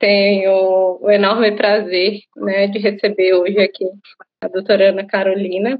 tenho 0.00 0.98
o 1.00 1.10
enorme 1.10 1.52
prazer 1.54 2.20
né, 2.36 2.66
de 2.66 2.78
receber 2.78 3.34
hoje 3.34 3.60
aqui 3.60 3.84
a 4.40 4.48
doutora 4.48 4.88
Ana 4.88 5.06
Carolina 5.06 5.78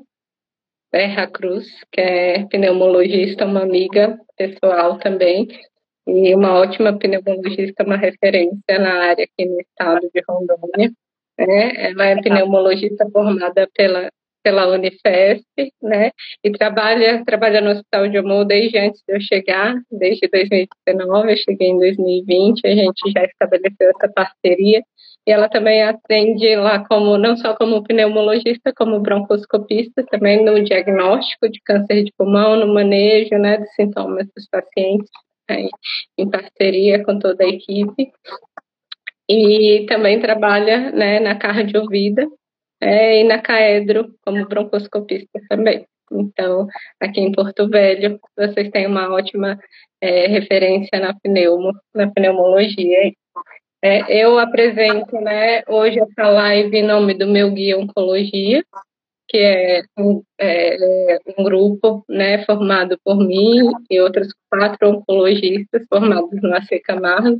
Berra 0.92 1.26
Cruz, 1.26 1.66
que 1.90 2.00
é 2.00 2.46
pneumologista, 2.46 3.46
uma 3.46 3.62
amiga 3.62 4.18
pessoal 4.36 4.98
também, 4.98 5.48
e 6.06 6.34
uma 6.34 6.54
ótima 6.54 6.98
pneumologista, 6.98 7.84
uma 7.84 7.96
referência 7.96 8.78
na 8.78 9.04
área 9.04 9.24
aqui 9.24 9.48
no 9.48 9.60
estado 9.60 10.10
de 10.12 10.22
Rondônia. 10.28 10.92
Né? 11.38 11.90
Ela 11.90 12.06
é 12.06 12.20
pneumologista 12.20 13.08
formada 13.10 13.68
pela 13.74 14.10
pela 14.42 14.66
Unifesp, 14.68 15.44
né, 15.82 16.10
e 16.42 16.50
trabalha, 16.50 17.22
trabalha 17.24 17.60
no 17.60 17.70
Hospital 17.70 18.08
de 18.08 18.18
Amor 18.18 18.44
desde 18.44 18.78
antes 18.78 19.02
de 19.06 19.14
eu 19.14 19.20
chegar, 19.20 19.74
desde 19.90 20.28
2019, 20.28 21.32
eu 21.32 21.36
cheguei 21.36 21.68
em 21.68 21.78
2020, 21.78 22.66
a 22.66 22.74
gente 22.74 23.12
já 23.12 23.24
estabeleceu 23.24 23.90
essa 23.90 24.08
parceria, 24.12 24.82
e 25.26 25.30
ela 25.30 25.48
também 25.48 25.82
atende 25.82 26.56
lá 26.56 26.84
como, 26.86 27.18
não 27.18 27.36
só 27.36 27.54
como 27.54 27.82
pneumologista, 27.84 28.72
como 28.74 29.00
broncoscopista, 29.00 30.02
também 30.10 30.42
no 30.44 30.62
diagnóstico 30.64 31.48
de 31.48 31.60
câncer 31.62 32.04
de 32.04 32.12
pulmão, 32.16 32.56
no 32.56 32.72
manejo, 32.72 33.36
né, 33.36 33.58
dos 33.58 33.72
sintomas 33.74 34.26
dos 34.34 34.48
pacientes, 34.48 35.10
né, 35.48 35.68
em 36.16 36.30
parceria 36.30 37.04
com 37.04 37.18
toda 37.18 37.44
a 37.44 37.48
equipe, 37.48 38.10
e 39.28 39.86
também 39.88 40.18
trabalha, 40.18 40.90
né, 40.90 41.20
na 41.20 41.36
cardiovida, 41.36 42.26
é, 42.80 43.20
e 43.20 43.24
na 43.24 43.40
Caedro 43.40 44.14
como 44.24 44.46
broncoscopista 44.46 45.40
também. 45.48 45.86
Então, 46.12 46.66
aqui 46.98 47.20
em 47.20 47.30
Porto 47.30 47.68
Velho, 47.68 48.18
vocês 48.36 48.70
têm 48.70 48.86
uma 48.86 49.12
ótima 49.12 49.58
é, 50.00 50.26
referência 50.26 50.98
na 50.98 51.14
pneumo, 51.14 51.72
na 51.94 52.10
pneumologia. 52.10 53.12
É, 53.82 54.22
eu 54.22 54.38
apresento 54.38 55.16
né, 55.20 55.62
hoje 55.68 56.00
essa 56.00 56.28
live 56.28 56.76
em 56.76 56.86
nome 56.86 57.14
do 57.14 57.26
meu 57.26 57.50
guia 57.50 57.78
Oncologia, 57.78 58.64
que 59.28 59.38
é 59.38 59.82
um, 59.96 60.22
é, 60.38 61.18
um 61.38 61.44
grupo 61.44 62.04
né, 62.08 62.44
formado 62.44 62.98
por 63.04 63.16
mim 63.16 63.70
e 63.88 64.00
outros 64.00 64.28
quatro 64.50 64.90
oncologistas 64.90 65.86
formados 65.88 66.42
no 66.42 66.52
AC 66.54 66.80
Camargo, 66.84 67.38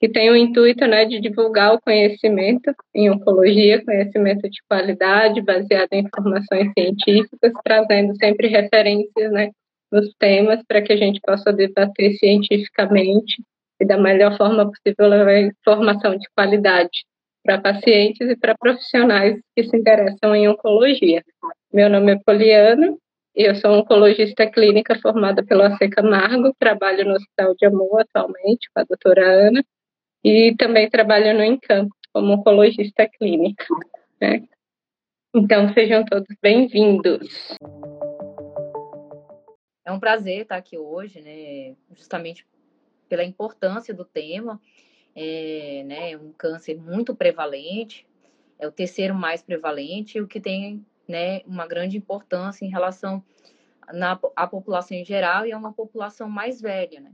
que 0.00 0.08
tem 0.08 0.30
o 0.30 0.36
intuito 0.36 0.86
né, 0.86 1.04
de 1.04 1.20
divulgar 1.20 1.74
o 1.74 1.80
conhecimento 1.80 2.72
em 2.94 3.10
oncologia, 3.10 3.84
conhecimento 3.84 4.48
de 4.48 4.58
qualidade, 4.68 5.42
baseado 5.42 5.88
em 5.92 6.04
informações 6.04 6.70
científicas, 6.78 7.52
trazendo 7.64 8.14
sempre 8.16 8.46
referências 8.46 9.32
né, 9.32 9.50
nos 9.90 10.14
temas 10.18 10.62
para 10.68 10.82
que 10.82 10.92
a 10.92 10.96
gente 10.96 11.20
possa 11.20 11.52
debater 11.52 12.14
cientificamente 12.14 13.42
e 13.80 13.84
da 13.84 13.96
melhor 13.96 14.36
forma 14.36 14.70
possível 14.70 15.08
levar 15.08 15.40
informação 15.40 16.16
de 16.16 16.28
qualidade 16.36 17.04
para 17.44 17.60
pacientes 17.60 18.28
e 18.28 18.36
para 18.36 18.56
profissionais 18.56 19.38
que 19.56 19.64
se 19.64 19.76
interessam 19.76 20.34
em 20.34 20.48
oncologia. 20.48 21.22
Meu 21.72 21.88
nome 21.88 22.12
é 22.12 22.18
Poliana, 22.24 22.94
eu 23.34 23.54
sou 23.54 23.72
oncologista 23.72 24.50
clínica 24.50 24.98
formada 25.00 25.44
pelo 25.44 25.62
AC 25.62 25.88
Camargo, 25.90 26.54
trabalho 26.58 27.04
no 27.04 27.14
Hospital 27.14 27.54
de 27.56 27.66
Amor 27.66 28.00
atualmente 28.00 28.68
com 28.74 28.80
a 28.80 28.84
doutora 28.84 29.48
Ana, 29.48 29.64
e 30.24 30.54
também 30.56 30.88
trabalho 30.90 31.34
no 31.34 31.44
Encamp 31.44 31.90
como 32.12 32.32
oncologista 32.32 33.08
clínica. 33.08 33.64
Né? 34.20 34.48
Então, 35.34 35.72
sejam 35.72 36.04
todos 36.04 36.36
bem-vindos. 36.42 37.54
É 39.84 39.92
um 39.92 40.00
prazer 40.00 40.42
estar 40.42 40.56
aqui 40.56 40.76
hoje, 40.76 41.20
né? 41.20 41.76
justamente 41.94 42.46
pela 43.08 43.24
importância 43.24 43.94
do 43.94 44.04
tema. 44.04 44.60
É 45.14 45.82
né, 45.84 46.16
um 46.16 46.32
câncer 46.32 46.76
muito 46.76 47.12
prevalente, 47.12 48.06
é 48.56 48.68
o 48.68 48.72
terceiro 48.72 49.14
mais 49.16 49.42
prevalente, 49.42 50.20
o 50.20 50.28
que 50.28 50.40
tem 50.40 50.86
né, 51.08 51.40
uma 51.44 51.66
grande 51.66 51.96
importância 51.96 52.64
em 52.64 52.70
relação 52.70 53.24
na, 53.92 54.18
à 54.36 54.46
população 54.46 54.96
em 54.96 55.04
geral 55.04 55.44
e 55.44 55.50
é 55.50 55.56
uma 55.56 55.72
população 55.72 56.28
mais 56.28 56.60
velha. 56.60 57.00
Né? 57.00 57.12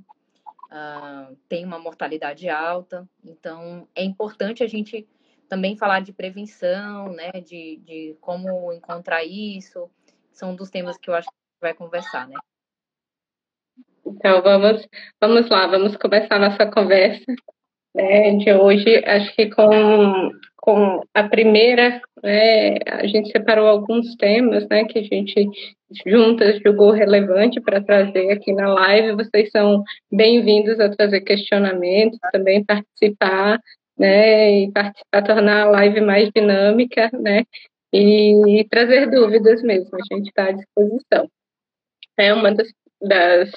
Uh, 0.74 1.36
tem 1.48 1.64
uma 1.64 1.78
mortalidade 1.78 2.48
alta. 2.48 3.08
Então, 3.24 3.88
é 3.94 4.02
importante 4.02 4.64
a 4.64 4.66
gente 4.66 5.06
também 5.48 5.76
falar 5.76 6.00
de 6.00 6.12
prevenção, 6.12 7.12
né, 7.12 7.30
de, 7.32 7.76
de 7.84 8.16
como 8.20 8.72
encontrar 8.72 9.24
isso. 9.24 9.88
São 10.32 10.54
dos 10.54 10.68
temas 10.68 10.98
que 10.98 11.08
eu 11.08 11.14
acho 11.14 11.28
que 11.28 11.34
a 11.62 11.68
vai 11.68 11.74
conversar, 11.74 12.26
né? 12.26 12.34
Então, 14.04 14.42
vamos, 14.42 14.86
vamos 15.20 15.48
lá, 15.48 15.66
vamos 15.66 15.96
começar 15.96 16.38
nossa 16.38 16.66
conversa 16.70 17.24
né, 17.94 18.36
de 18.36 18.52
hoje, 18.52 19.02
acho 19.06 19.34
que 19.34 19.48
com, 19.50 20.30
com 20.56 21.00
a 21.14 21.28
primeira, 21.28 22.00
né, 22.22 22.78
a 22.86 23.06
gente 23.06 23.30
separou 23.30 23.66
alguns 23.68 24.16
temas 24.16 24.66
né, 24.68 24.84
que 24.84 24.98
a 24.98 25.02
gente 25.02 25.48
juntas 26.04 26.60
julgou 26.60 26.90
relevante 26.90 27.60
para 27.60 27.82
trazer 27.82 28.32
aqui 28.32 28.52
na 28.52 28.72
live. 28.74 29.12
Vocês 29.12 29.50
são 29.50 29.84
bem-vindos 30.10 30.80
a 30.80 30.88
trazer 30.88 31.20
questionamentos, 31.20 32.18
também 32.32 32.64
participar, 32.64 33.60
né, 33.96 34.64
e 34.64 34.72
participar, 34.72 35.22
tornar 35.22 35.62
a 35.62 35.70
live 35.70 36.00
mais 36.00 36.28
dinâmica, 36.34 37.08
né, 37.12 37.44
e 37.92 38.66
trazer 38.68 39.08
dúvidas 39.08 39.62
mesmo, 39.62 39.90
a 39.94 40.14
gente 40.14 40.26
está 40.26 40.46
à 40.46 40.52
disposição. 40.52 41.28
É 42.18 42.34
uma 42.34 42.52
das, 42.52 42.68
das 43.00 43.50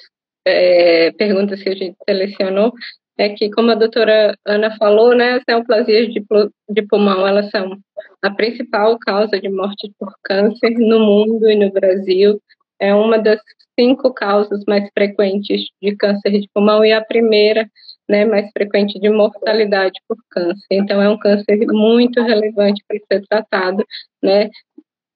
é, 0.46 1.12
perguntas 1.14 1.62
que 1.64 1.70
a 1.70 1.76
gente 1.76 1.96
selecionou 2.08 2.72
é 3.18 3.30
que, 3.30 3.50
como 3.50 3.72
a 3.72 3.76
doutora 3.76 4.38
Ana 4.46 4.76
falou, 4.78 5.16
né, 5.16 5.34
as 5.34 5.44
neoplasias 5.48 6.14
de, 6.14 6.24
de 6.70 6.82
pulmão, 6.84 7.28
elas 7.28 7.50
são 7.50 7.78
a 8.22 8.30
principal 8.30 8.98
causa 9.00 9.40
de 9.40 9.50
morte 9.50 9.92
por 10.00 10.14
câncer 10.24 10.72
no 10.78 11.00
mundo 11.00 11.50
e 11.50 11.56
no 11.56 11.72
Brasil. 11.72 12.40
É 12.80 12.94
uma 12.94 13.18
das 13.18 13.40
cinco 13.80 14.14
causas 14.14 14.64
mais 14.68 14.88
frequentes 14.94 15.64
de 15.82 15.96
câncer 15.96 16.32
de 16.32 16.48
pulmão 16.54 16.86
e 16.86 16.94
a 16.94 17.04
primeira 17.04 17.68
né, 18.08 18.24
mais 18.26 18.50
frequente 18.52 19.00
de 19.00 19.10
mortalidade 19.10 20.00
por 20.08 20.18
câncer. 20.30 20.66
Então, 20.72 21.02
é 21.02 21.10
um 21.10 21.18
câncer 21.18 21.58
muito 21.68 22.22
relevante 22.22 22.84
para 22.88 23.00
ser 23.12 23.28
tratado, 23.28 23.84
né, 24.24 24.50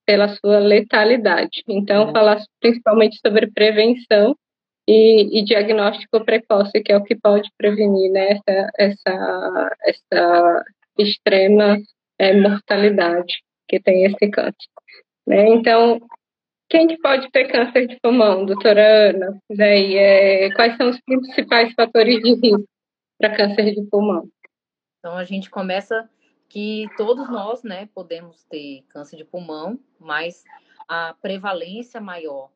pela 0.05 0.27
sua 0.27 0.59
letalidade. 0.59 1.63
Então, 1.67 2.07
uhum. 2.07 2.11
falar 2.11 2.41
principalmente 2.59 3.17
sobre 3.25 3.49
prevenção 3.51 4.35
e, 4.91 5.39
e, 5.39 5.43
diagnóstico 5.45 6.25
precoce, 6.25 6.81
que 6.81 6.91
é 6.91 6.97
o 6.97 7.03
que 7.03 7.15
pode 7.15 7.49
prevenir 7.57 8.11
né, 8.11 8.31
essa, 8.31 8.71
essa, 8.77 9.75
essa 9.83 10.65
extrema 10.99 11.77
é, 12.19 12.37
mortalidade 12.37 13.41
que 13.69 13.79
tem 13.79 14.03
esse 14.03 14.29
câncer. 14.29 14.67
Né? 15.25 15.47
Então, 15.47 15.97
quem 16.69 16.87
que 16.87 16.97
pode 16.97 17.31
ter 17.31 17.47
câncer 17.49 17.87
de 17.87 17.97
pulmão, 18.01 18.45
doutora 18.45 19.11
Ana? 19.11 19.39
Daí, 19.49 19.95
é, 19.95 20.51
quais 20.51 20.75
são 20.75 20.89
os 20.89 20.99
principais 21.01 21.73
fatores 21.73 22.21
de 22.21 22.33
risco 22.33 22.65
para 23.17 23.35
câncer 23.35 23.73
de 23.73 23.83
pulmão? 23.89 24.27
Então, 24.99 25.15
a 25.15 25.23
gente 25.23 25.49
começa 25.49 26.09
que 26.49 26.85
todos 26.97 27.29
nós, 27.29 27.63
né, 27.63 27.87
podemos 27.95 28.43
ter 28.49 28.83
câncer 28.89 29.15
de 29.15 29.23
pulmão, 29.23 29.79
mas 29.97 30.43
a 30.85 31.15
prevalência 31.21 32.01
maior 32.01 32.49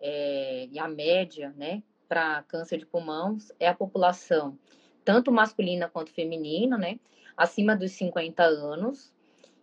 é, 0.00 0.66
e 0.70 0.78
a 0.78 0.88
média, 0.88 1.52
né, 1.56 1.82
para 2.08 2.42
câncer 2.44 2.78
de 2.78 2.86
pulmão 2.86 3.36
é 3.58 3.68
a 3.68 3.74
população 3.74 4.58
tanto 5.08 5.32
masculina 5.32 5.88
quanto 5.88 6.12
feminina, 6.12 6.76
né, 6.76 7.00
acima 7.34 7.74
dos 7.74 7.92
50 7.92 8.42
anos 8.42 9.10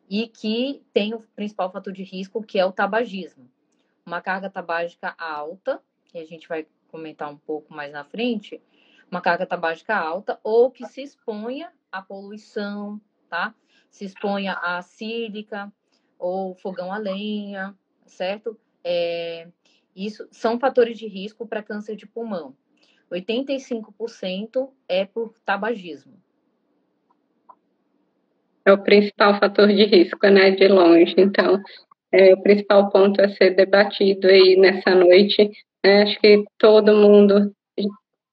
e 0.09 0.27
que 0.27 0.83
tem 0.91 1.13
o 1.13 1.19
principal 1.35 1.71
fator 1.71 1.93
de 1.93 2.01
risco 2.01 2.41
que 2.41 2.57
é 2.57 2.65
o 2.65 2.71
tabagismo. 2.71 3.47
Uma 4.03 4.21
carga 4.21 4.49
tabágica 4.49 5.13
alta, 5.19 5.79
que 6.05 6.17
a 6.17 6.25
gente 6.25 6.47
vai 6.47 6.65
comentar 6.87 7.29
um 7.29 7.37
pouco 7.37 7.71
mais 7.71 7.91
na 7.91 8.03
frente, 8.03 8.59
uma 9.11 9.21
carga 9.21 9.45
tabágica 9.45 9.95
alta 9.95 10.39
ou 10.43 10.71
que 10.71 10.83
se 10.87 11.03
exponha 11.03 11.71
à 11.91 12.01
poluição, 12.01 12.99
tá? 13.29 13.53
Se 13.91 14.03
exponha 14.03 14.53
à 14.53 14.81
sílica 14.81 15.71
ou 16.17 16.55
fogão 16.55 16.91
a 16.91 16.97
lenha, 16.97 17.77
certo? 18.07 18.59
É, 18.83 19.47
isso 19.95 20.27
são 20.31 20.59
fatores 20.59 20.97
de 20.97 21.07
risco 21.07 21.47
para 21.47 21.63
câncer 21.63 21.95
de 21.95 22.05
pulmão. 22.05 22.55
85% 23.11 24.69
é 24.87 25.05
por 25.05 25.33
tabagismo. 25.45 26.13
É 28.65 28.73
o 28.73 28.81
principal 28.81 29.39
fator 29.39 29.67
de 29.67 29.85
risco, 29.85 30.27
né, 30.27 30.51
de 30.51 30.67
longe. 30.67 31.13
Então, 31.17 31.61
é, 32.11 32.33
o 32.33 32.41
principal 32.41 32.89
ponto 32.89 33.21
a 33.21 33.29
ser 33.29 33.55
debatido 33.55 34.27
aí 34.27 34.55
nessa 34.57 34.95
noite. 34.95 35.51
Né, 35.83 36.01
acho 36.01 36.19
que 36.19 36.43
todo 36.57 36.95
mundo 36.95 37.53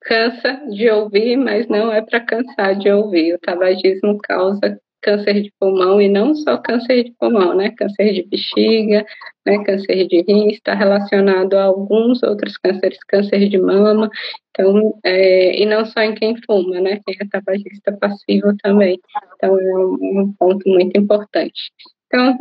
cansa 0.00 0.55
de 0.70 0.91
ouvir, 0.91 1.37
mas 1.37 1.69
não 1.69 1.93
é 1.93 2.00
para 2.03 2.20
cansar 2.20 2.76
de 2.76 2.91
ouvir. 2.91 3.35
O 3.35 3.38
tabagismo 3.38 4.19
causa 4.19 4.81
câncer 5.02 5.43
de 5.43 5.52
pulmão 5.58 6.00
e 6.00 6.08
não 6.08 6.34
só 6.34 6.56
câncer 6.56 7.04
de 7.04 7.12
pulmão, 7.19 7.54
né? 7.54 7.70
Câncer 7.76 8.12
de 8.12 8.22
bexiga, 8.22 9.04
né? 9.44 9.62
Câncer 9.64 10.06
de 10.06 10.22
rim 10.22 10.49
está 10.49 10.75
relacionado 10.75 11.54
a 11.54 11.64
alguns 11.64 12.22
outros 12.22 12.56
cânceres, 12.56 12.99
câncer 13.08 13.49
de 13.49 13.58
mama, 13.58 14.10
então, 14.50 14.99
é, 15.04 15.60
e 15.60 15.66
não 15.66 15.84
só 15.84 16.00
em 16.00 16.14
quem 16.14 16.37
fuma, 16.46 16.81
né? 16.81 17.00
Quem 17.04 17.16
é 17.20 17.26
tabagista 17.28 17.93
passivo 17.99 18.54
também. 18.62 18.99
Então, 19.34 19.58
é 19.58 19.78
um, 19.78 20.20
um 20.20 20.32
ponto 20.38 20.69
muito 20.69 20.99
importante. 20.99 21.72
Então, 22.06 22.37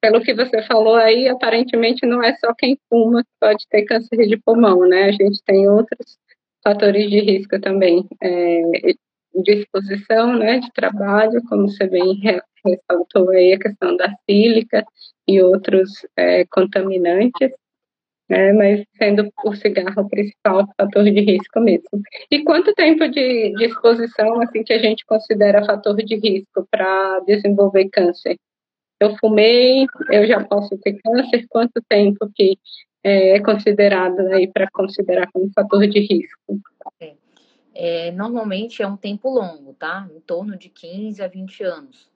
pelo 0.00 0.20
que 0.20 0.34
você 0.34 0.62
falou 0.62 0.94
aí, 0.94 1.28
aparentemente 1.28 2.06
não 2.06 2.22
é 2.22 2.34
só 2.36 2.54
quem 2.54 2.78
fuma 2.88 3.22
que 3.22 3.30
pode 3.40 3.66
ter 3.68 3.84
câncer 3.84 4.26
de 4.26 4.36
pulmão, 4.36 4.80
né? 4.86 5.04
A 5.04 5.12
gente 5.12 5.42
tem 5.44 5.68
outros 5.68 6.18
fatores 6.62 7.10
de 7.10 7.20
risco 7.20 7.58
também, 7.60 8.06
é, 8.22 8.62
de 9.34 9.52
exposição, 9.52 10.36
né, 10.36 10.58
de 10.58 10.70
trabalho, 10.72 11.42
como 11.48 11.68
você 11.68 11.86
bem 11.86 12.20
ressaltou 12.64 13.30
aí 13.30 13.52
a 13.52 13.58
questão 13.58 13.96
da 13.96 14.12
sílica 14.28 14.84
e 15.26 15.40
outros 15.40 16.06
é, 16.16 16.44
contaminantes, 16.46 17.50
né, 18.28 18.52
mas 18.52 18.84
sendo 18.96 19.28
o 19.44 19.54
cigarro 19.54 20.02
o 20.02 20.08
principal 20.08 20.66
fator 20.76 21.04
de 21.04 21.20
risco 21.20 21.60
mesmo. 21.60 21.88
E 22.30 22.44
quanto 22.44 22.74
tempo 22.74 23.08
de, 23.08 23.52
de 23.54 23.64
exposição, 23.64 24.40
assim, 24.40 24.62
que 24.62 24.72
a 24.72 24.78
gente 24.78 25.04
considera 25.06 25.64
fator 25.64 25.96
de 25.96 26.16
risco 26.16 26.66
para 26.70 27.20
desenvolver 27.20 27.88
câncer? 27.90 28.36
Eu 29.00 29.16
fumei, 29.16 29.86
eu 30.10 30.26
já 30.26 30.44
posso 30.44 30.76
ter 30.78 30.98
câncer, 31.02 31.46
quanto 31.48 31.82
tempo 31.88 32.30
que 32.34 32.58
é, 33.02 33.36
é 33.36 33.40
considerado 33.40 34.20
aí 34.32 34.46
para 34.46 34.68
considerar 34.70 35.26
como 35.32 35.50
fator 35.54 35.86
de 35.86 36.00
risco? 36.00 36.60
É. 37.74 38.10
Normalmente 38.12 38.82
é 38.82 38.86
um 38.86 38.96
tempo 38.96 39.28
longo, 39.28 39.74
tá? 39.74 40.08
Em 40.14 40.20
torno 40.20 40.56
de 40.56 40.68
15 40.68 41.22
a 41.22 41.28
20 41.28 41.62
anos. 41.62 42.10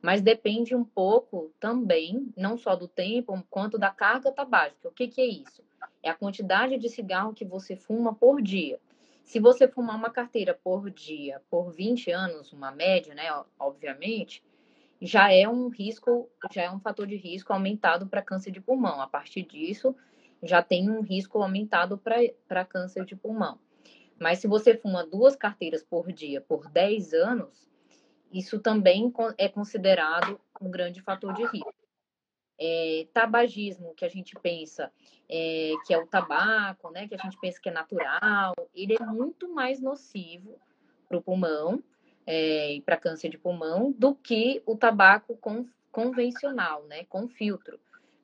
Mas 0.00 0.20
depende 0.20 0.74
um 0.74 0.84
pouco 0.84 1.52
também, 1.58 2.32
não 2.36 2.56
só 2.56 2.76
do 2.76 2.86
tempo, 2.86 3.44
quanto 3.50 3.78
da 3.78 3.90
carga 3.90 4.30
tabágica. 4.30 4.88
O 4.88 4.92
que, 4.92 5.08
que 5.08 5.20
é 5.20 5.26
isso? 5.26 5.62
É 6.02 6.10
a 6.10 6.14
quantidade 6.14 6.78
de 6.78 6.88
cigarro 6.88 7.34
que 7.34 7.44
você 7.44 7.74
fuma 7.74 8.14
por 8.14 8.40
dia. 8.40 8.78
Se 9.24 9.40
você 9.40 9.68
fumar 9.68 9.96
uma 9.96 10.10
carteira 10.10 10.54
por 10.54 10.90
dia 10.90 11.42
por 11.50 11.72
20 11.72 12.10
anos, 12.10 12.52
uma 12.52 12.70
média, 12.70 13.14
né, 13.14 13.24
obviamente, 13.58 14.42
já 15.02 15.32
é 15.32 15.48
um 15.48 15.68
risco, 15.68 16.30
já 16.50 16.62
é 16.62 16.70
um 16.70 16.80
fator 16.80 17.06
de 17.06 17.16
risco 17.16 17.52
aumentado 17.52 18.06
para 18.06 18.22
câncer 18.22 18.50
de 18.50 18.60
pulmão. 18.60 19.00
A 19.00 19.06
partir 19.06 19.42
disso, 19.42 19.94
já 20.42 20.62
tem 20.62 20.88
um 20.88 21.02
risco 21.02 21.42
aumentado 21.42 21.98
para 21.98 22.64
câncer 22.64 23.04
de 23.04 23.14
pulmão. 23.14 23.58
Mas 24.18 24.38
se 24.38 24.46
você 24.46 24.76
fuma 24.76 25.06
duas 25.06 25.36
carteiras 25.36 25.82
por 25.82 26.12
dia 26.12 26.40
por 26.40 26.68
10 26.68 27.14
anos, 27.14 27.68
isso 28.32 28.58
também 28.58 29.12
é 29.36 29.48
considerado 29.48 30.40
um 30.60 30.70
grande 30.70 31.00
fator 31.00 31.32
de 31.34 31.44
risco. 31.44 31.74
É, 32.60 33.06
tabagismo, 33.12 33.94
que 33.94 34.04
a 34.04 34.08
gente 34.08 34.34
pensa 34.42 34.92
é, 35.28 35.74
que 35.86 35.94
é 35.94 35.98
o 35.98 36.06
tabaco, 36.06 36.90
né, 36.90 37.06
que 37.06 37.14
a 37.14 37.18
gente 37.18 37.38
pensa 37.38 37.60
que 37.60 37.68
é 37.68 37.72
natural, 37.72 38.52
ele 38.74 38.96
é 39.00 39.06
muito 39.06 39.48
mais 39.54 39.80
nocivo 39.80 40.58
para 41.08 41.18
o 41.18 41.22
pulmão 41.22 41.80
é, 42.26 42.74
e 42.74 42.80
para 42.80 42.96
câncer 42.96 43.28
de 43.28 43.38
pulmão 43.38 43.92
do 43.96 44.12
que 44.12 44.60
o 44.66 44.76
tabaco 44.76 45.36
com, 45.36 45.68
convencional, 45.92 46.82
né, 46.86 47.04
com 47.04 47.28
filtro 47.28 47.78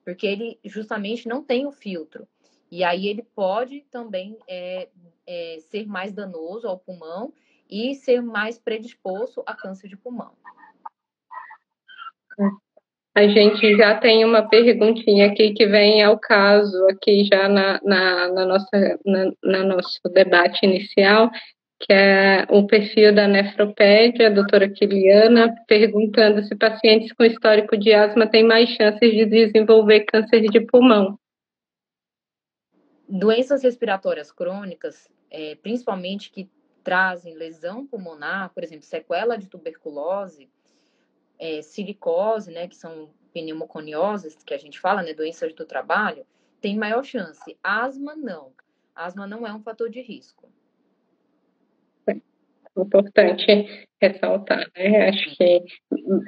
porque 0.05 0.27
ele 0.27 0.61
justamente 0.65 1.27
não 1.27 1.43
tem 1.43 1.67
o 1.67 1.73
filtro. 1.73 2.29
E 2.71 2.85
aí 2.85 3.09
ele 3.09 3.23
pode 3.23 3.81
também 3.91 4.37
é, 5.27 5.59
ser 5.61 5.87
mais 5.87 6.13
danoso 6.13 6.67
ao 6.67 6.79
pulmão 6.79 7.33
e 7.71 7.95
ser 7.95 8.21
mais 8.21 8.59
predisposto 8.59 9.43
a 9.47 9.55
câncer 9.55 9.89
de 9.89 9.97
pulmão. 9.97 10.33
A 13.17 13.29
gente 13.29 13.77
já 13.77 13.97
tem 13.99 14.25
uma 14.25 14.49
perguntinha 14.49 15.27
aqui 15.27 15.53
que 15.53 15.67
vem 15.67 16.03
ao 16.03 16.19
caso 16.19 16.85
aqui 16.89 17.25
já 17.25 17.49
na, 17.49 17.81
na, 17.85 18.33
na 18.33 18.45
nossa 18.45 18.99
na, 19.07 19.33
na 19.43 19.63
nosso 19.63 20.01
debate 20.13 20.67
inicial, 20.67 21.31
que 21.79 21.93
é 21.93 22.45
o 22.51 22.67
perfil 22.67 23.15
da 23.15 23.29
nefropédia, 23.29 24.27
a 24.27 24.31
doutora 24.31 24.69
Kiliana, 24.69 25.55
perguntando 25.69 26.43
se 26.43 26.57
pacientes 26.57 27.13
com 27.13 27.25
histórico 27.25 27.77
de 27.77 27.93
asma 27.93 28.27
têm 28.27 28.43
mais 28.43 28.71
chances 28.71 29.13
de 29.13 29.25
desenvolver 29.27 30.01
câncer 30.07 30.41
de 30.41 30.61
pulmão. 30.63 31.17
Doenças 33.09 33.63
respiratórias 33.63 34.33
crônicas, 34.33 35.09
é, 35.35 35.57
principalmente 35.57 36.31
que 36.31 36.49
trazem 36.85 37.35
lesão 37.35 37.85
pulmonar, 37.85 38.51
por 38.55 38.63
exemplo, 38.63 38.85
sequela 38.85 39.37
de 39.37 39.49
tuberculose, 39.49 40.49
é, 41.39 41.61
silicose, 41.61 42.53
né, 42.53 42.69
que 42.69 42.77
são 42.77 43.11
pneumoconioses, 43.33 44.37
que 44.45 44.55
a 44.55 44.59
gente 44.59 44.79
fala, 44.79 45.03
né, 45.03 45.13
doenças 45.13 45.53
do 45.53 45.65
trabalho, 45.65 46.25
tem 46.61 46.79
maior 46.79 47.03
chance. 47.03 47.59
Asma, 47.61 48.15
não. 48.15 48.53
Asma 48.95 49.27
não 49.27 49.45
é 49.45 49.53
um 49.53 49.61
fator 49.61 49.91
de 49.91 50.01
risco 50.01 50.49
importante 52.83 53.67
ressaltar, 54.01 54.67
né? 54.77 55.09
Acho 55.09 55.37
que 55.37 55.63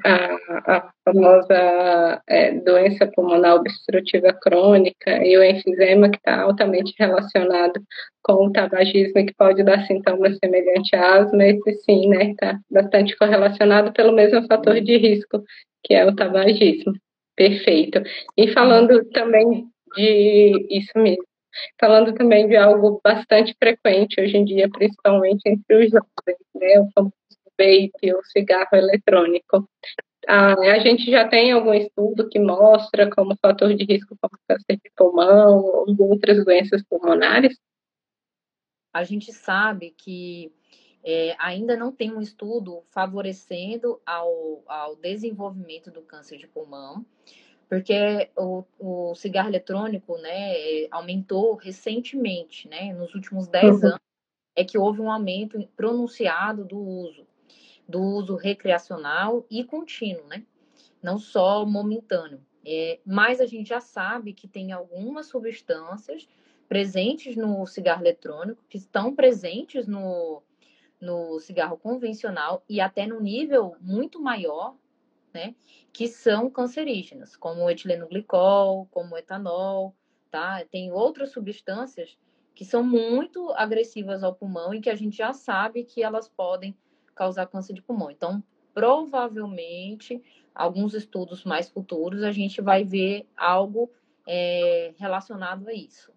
a, 0.05 0.77
a 0.77 0.91
famosa 1.05 2.23
é, 2.29 2.53
doença 2.61 3.11
pulmonar 3.15 3.57
obstrutiva 3.57 4.33
crônica 4.33 5.25
e 5.25 5.37
o 5.37 5.45
enfisema, 5.45 6.11
que 6.11 6.17
está 6.17 6.43
altamente 6.43 6.95
relacionado 6.99 7.81
com 8.23 8.47
o 8.47 8.53
tabagismo 8.53 9.27
que 9.27 9.35
pode 9.35 9.63
dar 9.63 9.87
sintomas 9.87 10.39
semelhantes 10.39 10.93
à 10.95 11.17
asma, 11.19 11.45
esse 11.45 11.73
sim, 11.83 12.09
né? 12.09 12.31
Está 12.31 12.59
bastante 12.71 13.17
correlacionado 13.17 13.93
pelo 13.93 14.13
mesmo 14.13 14.47
fator 14.47 14.81
de 14.81 14.97
risco, 14.97 15.43
que 15.85 15.95
é 15.95 16.07
o 16.07 16.15
tabagismo. 16.15 16.93
Perfeito. 17.37 18.03
E 18.37 18.53
falando 18.53 19.05
também 19.11 19.67
de 19.95 20.67
isso 20.71 20.93
mesmo, 20.97 21.25
falando 21.81 22.14
também 22.14 22.49
de 22.49 22.56
algo 22.56 23.00
bastante 23.03 23.55
frequente 23.58 24.20
hoje 24.20 24.37
em 24.37 24.44
dia, 24.44 24.69
principalmente 24.69 25.43
entre 25.47 25.85
os 25.85 25.91
jovens, 25.91 26.38
né, 26.55 26.81
o 26.81 26.91
famoso 26.93 27.14
vape, 27.58 28.14
o 28.14 28.25
cigarro 28.25 28.69
eletrônico. 28.73 29.69
Ah, 30.29 30.55
a 30.55 30.79
gente 30.81 31.11
já 31.11 31.29
tem 31.29 31.53
algum 31.53 31.73
estudo 31.73 32.29
que 32.29 32.38
mostra 32.38 33.08
como 33.08 33.37
fator 33.41 33.73
de 33.75 33.85
risco 33.85 34.17
como 34.20 34.38
câncer 34.49 34.76
de 34.76 34.91
pulmão 34.97 35.58
ou 35.58 35.97
outras 36.00 36.44
doenças 36.44 36.82
pulmonares? 36.82 37.56
A 38.93 39.05
gente 39.05 39.32
sabe 39.32 39.94
que 39.97 40.52
é, 41.05 41.37
ainda 41.38 41.76
não 41.76 41.93
tem 41.93 42.12
um 42.12 42.20
estudo 42.20 42.82
favorecendo 42.91 44.00
ao, 44.05 44.64
ao 44.67 44.97
desenvolvimento 44.97 45.88
do 45.88 46.02
câncer 46.02 46.37
de 46.37 46.49
pulmão, 46.49 47.06
porque 47.69 48.31
o, 48.37 48.65
o 48.79 49.15
cigarro 49.15 49.49
eletrônico 49.49 50.17
né, 50.19 50.87
aumentou 50.91 51.55
recentemente, 51.55 52.69
né, 52.69 52.93
nos 52.95 53.15
últimos 53.15 53.49
10 53.49 53.64
uhum. 53.64 53.88
anos, 53.88 54.00
é 54.55 54.64
que 54.64 54.79
houve 54.79 55.00
um 55.00 55.11
aumento 55.11 55.59
pronunciado 55.76 56.64
do 56.64 56.79
uso, 56.79 57.26
do 57.88 58.00
uso 58.00 58.37
recreacional 58.37 59.45
e 59.50 59.64
contínuo, 59.64 60.26
né, 60.26 60.45
não 61.02 61.19
só 61.19 61.67
momentâneo. 61.67 62.40
É, 62.69 62.99
mas 63.07 63.40
a 63.40 63.47
gente 63.47 63.69
já 63.69 63.81
sabe 63.81 64.33
que 64.33 64.49
tem 64.49 64.73
algumas 64.73 65.26
substâncias 65.26 66.29
presentes 66.69 67.37
no 67.37 67.64
cigarro 67.64 68.02
eletrônico, 68.02 68.64
que 68.69 68.76
estão 68.76 69.14
presentes 69.14 69.87
no, 69.87 70.43
no 71.00 71.38
cigarro 71.38 71.76
convencional 71.76 72.64
e 72.69 72.81
até 72.81 73.07
no 73.07 73.21
nível 73.21 73.76
muito 73.81 74.21
maior 74.21 74.75
né? 75.37 75.55
Que 75.93 76.09
são 76.09 76.50
cancerígenas, 76.50 77.37
como 77.37 77.62
o 77.62 77.71
etileno 77.71 78.09
glicol, 78.09 78.87
como 78.90 79.14
o 79.14 79.19
etanol, 79.19 79.95
tá? 80.31 80.64
Tem 80.64 80.90
outras 80.90 81.31
substâncias 81.31 82.19
que 82.55 82.64
são 82.64 82.83
muito 82.83 83.50
agressivas 83.50 84.25
ao 84.25 84.35
pulmão 84.35 84.73
e 84.73 84.81
que 84.81 84.88
a 84.88 84.95
gente 84.95 85.19
já 85.19 85.35
sabe 85.35 85.85
que 85.85 86.02
elas 86.02 86.26
podem 86.26 86.75
causar 87.14 87.47
câncer 87.47 87.75
de 87.75 87.83
pulmão. 87.83 88.11
Então, 88.11 88.43
provavelmente, 88.73 90.23
alguns 90.55 90.95
estudos 90.95 91.45
mais 91.45 91.69
futuros, 91.69 92.23
a 92.23 92.33
gente 92.33 92.62
vai 92.62 92.83
ver 92.83 93.28
algo 93.37 93.90
é, 94.26 94.95
relacionado 94.97 95.69
a 95.69 95.75
isso. 95.75 96.11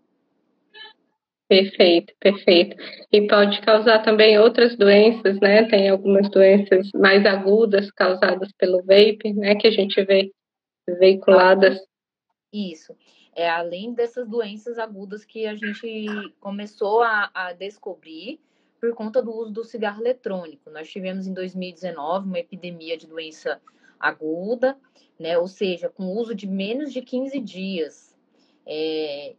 Perfeito, 1.50 2.14
perfeito. 2.20 2.76
E 3.12 3.26
pode 3.28 3.60
causar 3.62 4.04
também 4.04 4.38
outras 4.38 4.78
doenças, 4.78 5.40
né? 5.40 5.68
Tem 5.68 5.90
algumas 5.90 6.30
doenças 6.30 6.92
mais 6.94 7.26
agudas 7.26 7.90
causadas 7.90 8.52
pelo 8.52 8.84
vape, 8.84 9.34
né? 9.34 9.56
Que 9.56 9.66
a 9.66 9.72
gente 9.72 10.00
vê 10.06 10.32
veiculadas. 10.88 11.80
Isso. 12.54 12.96
É 13.36 13.50
além 13.50 13.96
dessas 13.96 14.28
doenças 14.28 14.78
agudas 14.78 15.26
que 15.26 15.48
a 15.48 15.56
gente 15.56 16.08
começou 16.40 17.02
a, 17.02 17.32
a 17.34 17.54
descobrir 17.54 18.40
por 18.80 18.94
conta 18.94 19.20
do 19.20 19.36
uso 19.36 19.52
do 19.52 19.64
cigarro 19.64 20.02
eletrônico. 20.02 20.70
Nós 20.70 20.88
tivemos 20.88 21.26
em 21.26 21.34
2019 21.34 22.28
uma 22.28 22.40
epidemia 22.40 22.96
de 22.96 23.08
doença 23.08 23.60
aguda, 24.00 24.78
né? 25.20 25.36
Ou 25.40 25.48
seja, 25.48 25.90
com 25.90 26.16
uso 26.16 26.36
de 26.36 26.46
menos 26.46 26.94
de 26.94 27.02
15 27.02 27.40
dias 27.40 28.09
é, 28.72 29.36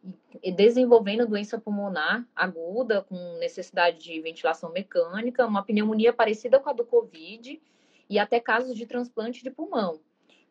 desenvolvendo 0.56 1.24
doença 1.24 1.56
pulmonar 1.56 2.26
aguda, 2.34 3.02
com 3.02 3.38
necessidade 3.38 4.00
de 4.00 4.20
ventilação 4.20 4.72
mecânica, 4.72 5.46
uma 5.46 5.62
pneumonia 5.62 6.12
parecida 6.12 6.58
com 6.58 6.68
a 6.68 6.72
do 6.72 6.84
Covid, 6.84 7.62
e 8.08 8.18
até 8.18 8.40
casos 8.40 8.76
de 8.76 8.86
transplante 8.86 9.44
de 9.44 9.50
pulmão, 9.52 10.00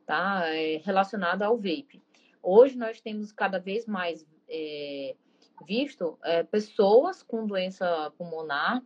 tá? 0.05 0.43
É, 0.45 0.77
relacionado 0.77 1.41
ao 1.41 1.57
vape. 1.57 2.01
Hoje 2.41 2.77
nós 2.77 3.01
temos 3.01 3.33
cada 3.33 3.59
vez 3.59 3.85
mais 3.85 4.25
é, 4.49 5.13
visto 5.67 6.17
é, 6.23 6.43
pessoas 6.43 7.21
com 7.21 7.45
doença 7.45 8.13
pulmonar 8.17 8.81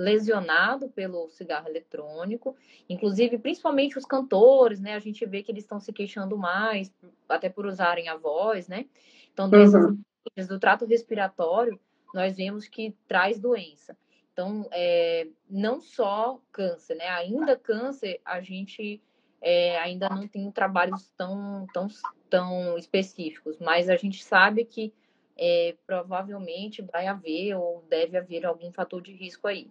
lesionado 0.00 0.88
pelo 0.88 1.28
cigarro 1.28 1.68
eletrônico, 1.68 2.56
inclusive 2.88 3.36
principalmente 3.36 3.98
os 3.98 4.06
cantores, 4.06 4.80
né? 4.80 4.94
A 4.94 4.98
gente 4.98 5.26
vê 5.26 5.42
que 5.42 5.52
eles 5.52 5.64
estão 5.64 5.78
se 5.78 5.92
queixando 5.92 6.38
mais, 6.38 6.90
até 7.28 7.50
por 7.50 7.66
usarem 7.66 8.08
a 8.08 8.16
voz, 8.16 8.66
né? 8.66 8.86
Então, 9.30 9.50
doenças 9.50 9.84
uhum. 9.84 10.46
do 10.48 10.58
trato 10.58 10.86
respiratório, 10.86 11.78
nós 12.14 12.34
vemos 12.34 12.66
que 12.66 12.96
traz 13.06 13.38
doença. 13.38 13.94
Então, 14.32 14.66
é, 14.72 15.28
não 15.50 15.82
só 15.82 16.40
câncer, 16.50 16.94
né? 16.94 17.06
Ainda 17.08 17.54
câncer, 17.54 18.22
a 18.24 18.40
gente 18.40 19.02
é, 19.42 19.78
ainda 19.80 20.08
não 20.08 20.26
tem 20.26 20.50
trabalhos 20.50 21.10
tão, 21.10 21.66
tão, 21.74 21.88
tão 22.30 22.78
específicos, 22.78 23.58
mas 23.58 23.90
a 23.90 23.96
gente 23.96 24.24
sabe 24.24 24.64
que 24.64 24.94
é, 25.36 25.76
provavelmente 25.86 26.80
vai 26.80 27.06
haver 27.06 27.54
ou 27.54 27.84
deve 27.86 28.16
haver 28.16 28.46
algum 28.46 28.72
fator 28.72 29.02
de 29.02 29.12
risco 29.12 29.46
aí. 29.46 29.70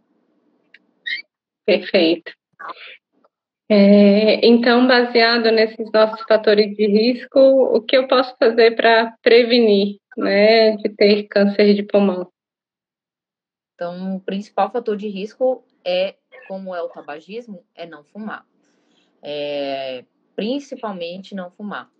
Perfeito. 1.65 2.31
É, 3.71 4.45
então, 4.45 4.87
baseado 4.87 5.51
nesses 5.51 5.91
nossos 5.91 6.21
fatores 6.23 6.75
de 6.75 6.87
risco, 6.87 7.39
o 7.39 7.81
que 7.81 7.95
eu 7.95 8.07
posso 8.07 8.35
fazer 8.37 8.75
para 8.75 9.15
prevenir 9.21 9.99
né, 10.17 10.75
de 10.77 10.89
ter 10.89 11.27
câncer 11.27 11.75
de 11.75 11.83
pulmão? 11.83 12.31
Então, 13.75 14.15
o 14.15 14.19
principal 14.19 14.71
fator 14.71 14.97
de 14.97 15.07
risco 15.07 15.63
é, 15.85 16.15
como 16.47 16.75
é 16.75 16.81
o 16.81 16.89
tabagismo, 16.89 17.63
é 17.75 17.85
não 17.85 18.03
fumar. 18.03 18.45
É, 19.21 20.03
principalmente 20.35 21.35
não 21.35 21.51
fumar. 21.51 21.91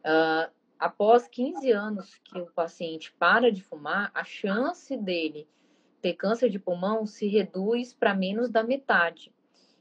Uh, 0.00 0.52
após 0.78 1.26
15 1.28 1.70
anos 1.70 2.20
que 2.24 2.38
o 2.38 2.46
paciente 2.46 3.12
para 3.18 3.50
de 3.50 3.62
fumar, 3.62 4.10
a 4.12 4.24
chance 4.24 4.96
dele 4.96 5.48
ter 6.04 6.12
câncer 6.12 6.50
de 6.50 6.58
pulmão 6.58 7.06
se 7.06 7.26
reduz 7.26 7.94
para 7.94 8.12
menos 8.12 8.50
da 8.50 8.62
metade. 8.62 9.32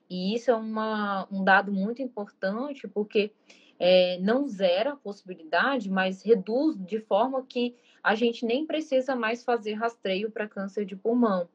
E 0.09 0.33
isso 0.33 0.51
é 0.51 0.55
uma, 0.55 1.27
um 1.29 1.43
dado 1.43 1.69
muito 1.69 2.01
importante, 2.01 2.87
porque 2.87 3.33
é, 3.77 4.17
não 4.21 4.47
zera 4.47 4.93
a 4.93 4.95
possibilidade, 4.95 5.89
mas 5.89 6.23
reduz 6.23 6.77
de 6.77 7.01
forma 7.01 7.45
que 7.45 7.75
a 8.01 8.15
gente 8.15 8.45
nem 8.45 8.65
precisa 8.65 9.17
mais 9.17 9.43
fazer 9.43 9.73
rastreio 9.73 10.31
para 10.31 10.47
câncer 10.47 10.85
de 10.85 10.95
pulmão, 10.95 11.49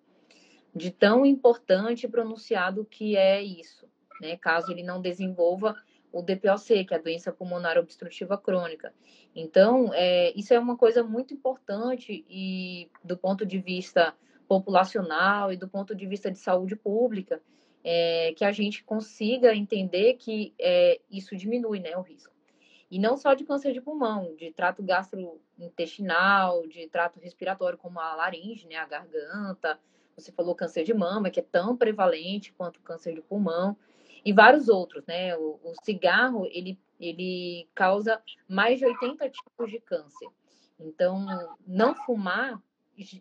de 0.76 0.90
tão 0.90 1.24
importante 1.24 2.04
e 2.04 2.10
pronunciado 2.10 2.84
que 2.84 3.16
é 3.16 3.42
isso, 3.42 3.88
né? 4.20 4.36
Caso 4.36 4.70
ele 4.70 4.82
não 4.82 5.00
desenvolva 5.00 5.74
o 6.12 6.20
DPOC, 6.20 6.84
que 6.84 6.92
é 6.92 6.98
a 6.98 7.00
doença 7.00 7.32
pulmonar 7.32 7.78
obstrutiva 7.78 8.36
crônica. 8.36 8.92
Então, 9.34 9.94
é, 9.94 10.30
isso 10.38 10.52
é 10.52 10.58
uma 10.58 10.76
coisa 10.76 11.02
muito 11.02 11.32
importante 11.32 12.22
e 12.28 12.90
do 13.02 13.16
ponto 13.16 13.46
de 13.46 13.58
vista 13.58 14.14
populacional 14.48 15.52
e 15.52 15.56
do 15.56 15.68
ponto 15.68 15.94
de 15.94 16.06
vista 16.06 16.30
de 16.30 16.38
saúde 16.38 16.74
pública, 16.74 17.40
é, 17.84 18.32
que 18.36 18.44
a 18.44 18.50
gente 18.50 18.82
consiga 18.82 19.54
entender 19.54 20.14
que 20.14 20.54
é, 20.58 21.00
isso 21.10 21.36
diminui 21.36 21.78
né, 21.78 21.96
o 21.96 22.00
risco. 22.00 22.34
E 22.90 22.98
não 22.98 23.18
só 23.18 23.34
de 23.34 23.44
câncer 23.44 23.72
de 23.72 23.82
pulmão, 23.82 24.34
de 24.34 24.50
trato 24.50 24.82
gastrointestinal, 24.82 26.66
de 26.66 26.88
trato 26.88 27.20
respiratório, 27.20 27.76
como 27.76 28.00
a 28.00 28.16
laringe, 28.16 28.66
né, 28.66 28.76
a 28.76 28.86
garganta. 28.86 29.78
Você 30.16 30.32
falou 30.32 30.54
câncer 30.54 30.84
de 30.84 30.94
mama, 30.94 31.30
que 31.30 31.38
é 31.38 31.42
tão 31.42 31.76
prevalente 31.76 32.52
quanto 32.54 32.78
o 32.78 32.82
câncer 32.82 33.14
de 33.14 33.20
pulmão, 33.20 33.76
e 34.24 34.32
vários 34.32 34.68
outros, 34.68 35.04
né? 35.06 35.36
O, 35.36 35.60
o 35.62 35.74
cigarro, 35.84 36.46
ele, 36.50 36.78
ele 36.98 37.68
causa 37.74 38.20
mais 38.48 38.78
de 38.78 38.86
80 38.86 39.28
tipos 39.28 39.70
de 39.70 39.80
câncer. 39.80 40.28
Então, 40.80 41.26
não 41.66 41.94
fumar 41.94 42.60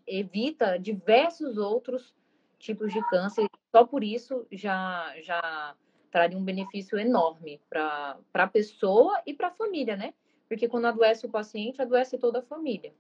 evita 0.05 0.77
diversos 0.77 1.57
outros 1.57 2.15
tipos 2.57 2.91
de 2.91 3.01
câncer. 3.10 3.48
Só 3.72 3.86
por 3.86 4.03
isso 4.03 4.46
já, 4.51 5.13
já 5.22 5.75
traria 6.12 6.38
um 6.38 6.43
benefício 6.43 6.98
enorme 6.98 7.62
para 7.69 8.17
a 8.34 8.48
pessoa 8.48 9.22
e 9.25 9.34
para 9.34 9.48
a 9.48 9.51
família, 9.51 9.96
né? 9.96 10.13
Porque 10.48 10.67
quando 10.67 10.86
adoece 10.86 11.25
o 11.25 11.29
paciente, 11.29 11.81
adoece 11.81 12.17
toda 12.17 12.39
a 12.39 12.43
família. 12.43 12.93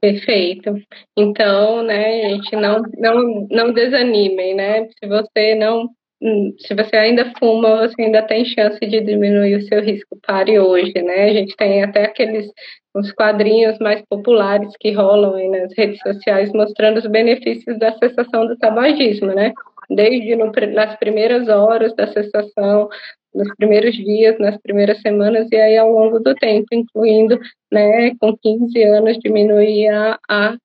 Perfeito. 0.00 0.74
Então, 1.16 1.82
né, 1.82 2.30
gente, 2.30 2.54
não, 2.54 2.82
não, 2.96 3.46
não 3.50 3.72
desanimem, 3.72 4.54
né? 4.54 4.88
Se 4.88 5.06
você 5.08 5.54
não 5.56 5.94
se 6.20 6.74
você 6.74 6.96
ainda 6.96 7.32
fuma, 7.38 7.88
você 7.88 8.02
ainda 8.02 8.22
tem 8.22 8.44
chance 8.44 8.78
de 8.80 9.00
diminuir 9.00 9.56
o 9.56 9.62
seu 9.62 9.80
risco. 9.80 10.18
Pare 10.26 10.58
hoje, 10.58 10.94
né? 10.94 11.30
A 11.30 11.32
gente 11.32 11.56
tem 11.56 11.82
até 11.82 12.04
aqueles 12.04 12.50
os 12.94 13.12
quadrinhos 13.12 13.78
mais 13.78 14.02
populares 14.08 14.74
que 14.80 14.90
rolam 14.90 15.34
aí 15.34 15.48
nas 15.48 15.72
redes 15.76 16.00
sociais 16.00 16.50
mostrando 16.52 16.98
os 16.98 17.06
benefícios 17.06 17.78
da 17.78 17.96
cessação 17.98 18.46
do 18.46 18.58
tabagismo, 18.58 19.28
né? 19.28 19.52
Desde 19.88 20.34
no, 20.34 20.50
nas 20.74 20.96
primeiras 20.96 21.48
horas 21.48 21.94
da 21.94 22.08
cessação, 22.08 22.88
nos 23.32 23.54
primeiros 23.56 23.94
dias, 23.94 24.38
nas 24.40 24.56
primeiras 24.58 25.00
semanas 25.00 25.46
e 25.52 25.56
aí 25.56 25.76
ao 25.76 25.90
longo 25.92 26.18
do 26.18 26.34
tempo, 26.34 26.66
incluindo, 26.72 27.38
né, 27.70 28.14
com 28.16 28.36
15 28.36 28.82
anos, 28.82 29.18
diminuir 29.18 29.88
a, 29.88 30.18
a, 30.28 30.56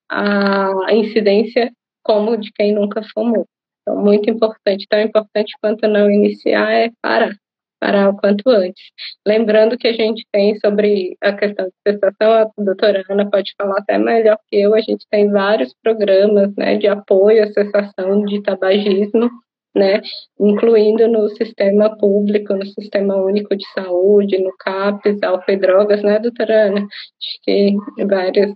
a 0.88 0.94
incidência 0.94 1.72
como 2.02 2.36
de 2.38 2.52
quem 2.52 2.74
nunca 2.74 3.02
fumou. 3.14 3.46
Então, 3.84 4.02
muito 4.02 4.30
importante, 4.30 4.88
tão 4.90 5.00
importante 5.00 5.54
quanto 5.62 5.88
não 5.88 6.10
iniciar 6.10 6.72
é 6.72 6.90
parar, 7.02 7.36
parar 7.80 8.10
o 8.10 8.18
quanto 8.18 8.50
antes. 8.50 8.82
Lembrando 9.28 9.78
que 9.78 9.88
a 9.88 9.94
gente 9.94 10.26
tem 10.32 10.58
sobre 10.60 11.18
a 11.22 11.34
questão 11.34 11.68
de 11.68 11.74
cessação, 11.86 12.32
a 12.32 12.50
doutora 12.58 13.04
Ana 13.10 13.30
pode 13.30 13.54
falar 13.58 13.80
até 13.80 13.98
melhor 13.98 14.38
que 14.50 14.56
eu, 14.56 14.74
a 14.74 14.80
gente 14.80 15.06
tem 15.12 15.30
vários 15.30 15.74
programas 15.84 16.56
né, 16.56 16.78
de 16.78 16.88
apoio 16.88 17.44
à 17.44 17.48
cessação 17.48 18.24
de 18.24 18.42
tabagismo, 18.42 19.30
né, 19.76 20.02
incluindo 20.40 21.08
no 21.08 21.28
sistema 21.30 21.98
público, 21.98 22.54
no 22.54 22.66
Sistema 22.66 23.16
Único 23.16 23.56
de 23.56 23.68
Saúde, 23.74 24.38
no 24.38 24.56
CAPES, 24.58 25.20
Drogas, 25.60 26.04
né, 26.04 26.20
doutora 26.20 26.68
Ana? 26.68 26.82
Acho 26.82 27.42
que 27.42 27.76
várias. 28.06 28.54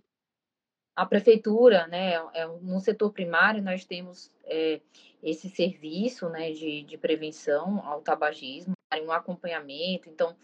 A 0.96 1.05
prefeitura, 1.05 1.86
né, 1.88 2.15
é, 2.34 2.48
no 2.62 2.79
setor 2.79 3.12
primário, 3.12 3.62
nós 3.62 3.86
temos 3.86 4.31
é, 4.46 4.79
esse 5.21 5.50
serviço 5.50 6.29
né, 6.29 6.51
de, 6.51 6.83
de 6.83 6.97
prevenção 6.97 7.81
ao 7.86 8.01
tabagismo, 8.01 8.74
um 9.03 9.12
acompanhamento. 9.12 10.09
Então, 10.09 10.36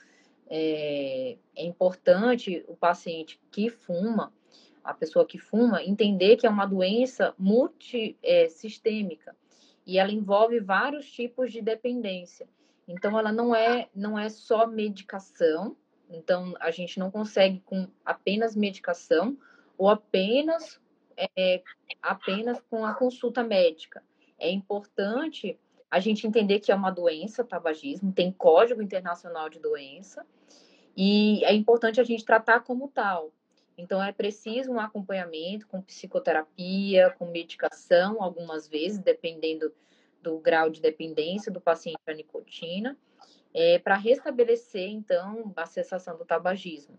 é, 0.47 1.37
é 1.55 1.65
importante 1.65 2.63
o 2.67 2.75
paciente 2.75 3.39
que 3.51 3.69
fuma, 3.69 4.33
a 4.83 4.93
pessoa 4.93 5.25
que 5.25 5.37
fuma, 5.37 5.83
entender 5.83 6.35
que 6.35 6.45
é 6.45 6.49
uma 6.49 6.65
doença 6.65 7.33
multissistêmica 7.37 9.31
é, 9.31 9.35
e 9.85 9.97
ela 9.97 10.11
envolve 10.11 10.59
vários 10.59 11.09
tipos 11.11 11.51
de 11.51 11.61
dependência. 11.61 12.47
Então, 12.87 13.17
ela 13.17 13.31
não 13.31 13.55
é, 13.55 13.89
não 13.95 14.19
é 14.19 14.27
só 14.29 14.67
medicação, 14.67 15.77
então 16.09 16.53
a 16.59 16.69
gente 16.69 16.99
não 16.99 17.09
consegue 17.09 17.61
com 17.61 17.87
apenas 18.03 18.55
medicação 18.55 19.37
ou 19.77 19.89
apenas, 19.89 20.81
é, 21.15 21.63
apenas 22.01 22.59
com 22.69 22.85
a 22.85 22.93
consulta 22.93 23.41
médica 23.43 24.03
é 24.43 24.51
importante 24.51 25.57
a 25.89 26.00
gente 26.00 26.27
entender 26.27 26.59
que 26.59 26.71
é 26.71 26.75
uma 26.75 26.91
doença, 26.91 27.43
tabagismo, 27.43 28.12
tem 28.12 28.31
código 28.31 28.81
internacional 28.81 29.47
de 29.47 29.59
doença, 29.59 30.25
e 30.97 31.43
é 31.45 31.53
importante 31.53 32.01
a 32.01 32.03
gente 32.03 32.25
tratar 32.25 32.59
como 32.62 32.88
tal. 32.88 33.31
Então, 33.77 34.03
é 34.03 34.12
preciso 34.12 34.71
um 34.71 34.79
acompanhamento 34.79 35.67
com 35.67 35.81
psicoterapia, 35.81 37.12
com 37.17 37.25
medicação, 37.25 38.21
algumas 38.21 38.67
vezes, 38.67 39.00
dependendo 39.00 39.73
do 40.21 40.38
grau 40.39 40.69
de 40.69 40.81
dependência 40.81 41.51
do 41.51 41.62
paciente 41.62 41.97
à 42.05 42.13
nicotina, 42.13 42.97
é, 43.53 43.79
para 43.79 43.95
restabelecer, 43.95 44.89
então, 44.89 45.53
a 45.55 45.65
cessação 45.65 46.17
do 46.17 46.25
tabagismo. 46.25 46.97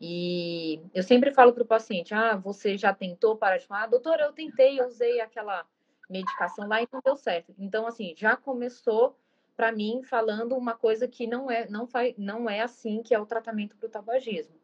E 0.00 0.80
eu 0.92 1.02
sempre 1.02 1.32
falo 1.32 1.52
para 1.52 1.62
o 1.62 1.66
paciente: 1.66 2.12
ah, 2.12 2.34
você 2.34 2.76
já 2.76 2.92
tentou 2.92 3.36
parar 3.36 3.58
de 3.58 3.66
fumar? 3.66 3.84
Ah, 3.84 3.86
doutora, 3.86 4.24
eu 4.24 4.32
tentei, 4.32 4.80
eu 4.80 4.86
usei 4.86 5.20
aquela 5.20 5.64
medicação 6.12 6.68
lá 6.68 6.82
e 6.82 6.88
não 6.92 7.00
deu 7.04 7.16
certo. 7.16 7.54
Então, 7.58 7.86
assim, 7.86 8.14
já 8.16 8.36
começou 8.36 9.16
para 9.56 9.72
mim 9.72 10.02
falando 10.04 10.54
uma 10.54 10.74
coisa 10.74 11.08
que 11.08 11.26
não 11.26 11.50
é, 11.50 11.68
não 11.68 11.86
faz, 11.86 12.14
não 12.16 12.48
é 12.48 12.60
assim 12.60 13.02
que 13.02 13.14
é 13.14 13.18
o 13.18 13.26
tratamento 13.26 13.76
para 13.76 13.86
o 13.86 13.90
tabagismo. 13.90 14.54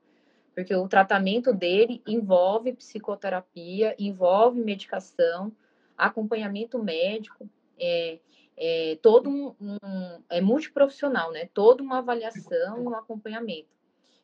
Porque 0.54 0.74
o 0.74 0.88
tratamento 0.88 1.52
dele 1.52 2.02
envolve 2.06 2.72
psicoterapia, 2.72 3.94
envolve 3.98 4.60
medicação, 4.60 5.52
acompanhamento 5.96 6.82
médico, 6.82 7.48
é, 7.78 8.18
é 8.56 8.98
todo 9.00 9.30
um, 9.30 9.54
um 9.60 10.22
é 10.28 10.40
multiprofissional, 10.40 11.30
né? 11.30 11.48
Toda 11.54 11.82
uma 11.82 11.98
avaliação 11.98 12.84
um 12.84 12.94
acompanhamento 12.94 13.78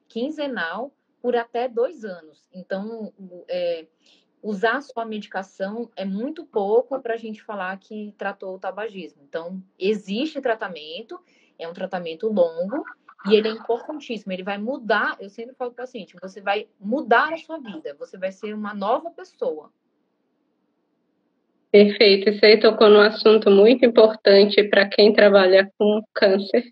quinzenal 0.09 0.93
por 1.23 1.37
até 1.37 1.69
dois 1.69 2.05
anos. 2.05 2.49
Então, 2.53 3.13
é, 3.49 3.87
usar 4.45 4.83
só 4.83 5.01
a 5.01 5.07
medicação 5.07 5.91
é 5.97 6.05
muito 6.05 6.45
pouco 6.45 7.01
para 7.01 7.15
a 7.15 7.17
gente 7.17 7.43
falar 7.43 7.75
que 7.79 8.15
tratou 8.19 8.55
o 8.55 8.59
tabagismo. 8.59 9.23
Então, 9.27 9.63
existe 9.79 10.39
tratamento, 10.39 11.19
é 11.59 11.67
um 11.67 11.73
tratamento 11.73 12.29
longo 12.29 12.85
e 13.27 13.35
ele 13.35 13.49
é 13.49 13.53
importantíssimo. 13.53 14.31
Ele 14.31 14.43
vai 14.43 14.59
mudar, 14.59 15.17
eu 15.19 15.31
sempre 15.31 15.55
falo 15.55 15.71
para 15.71 15.85
o 15.85 15.87
paciente, 15.87 16.15
você 16.21 16.43
vai 16.43 16.69
mudar 16.79 17.33
a 17.33 17.39
sua 17.39 17.59
vida, 17.59 17.97
você 17.99 18.19
vai 18.19 18.31
ser 18.31 18.55
uma 18.55 18.75
nova 18.75 19.11
pessoa. 19.11 19.73
Perfeito. 21.73 22.29
Isso 22.29 22.45
aí 22.45 22.61
tocou 22.61 22.91
num 22.91 23.01
assunto 23.01 23.51
muito 23.51 23.85
importante 23.85 24.63
para 24.65 24.87
quem 24.87 25.13
trabalha 25.13 25.73
com 25.79 26.03
câncer, 26.13 26.65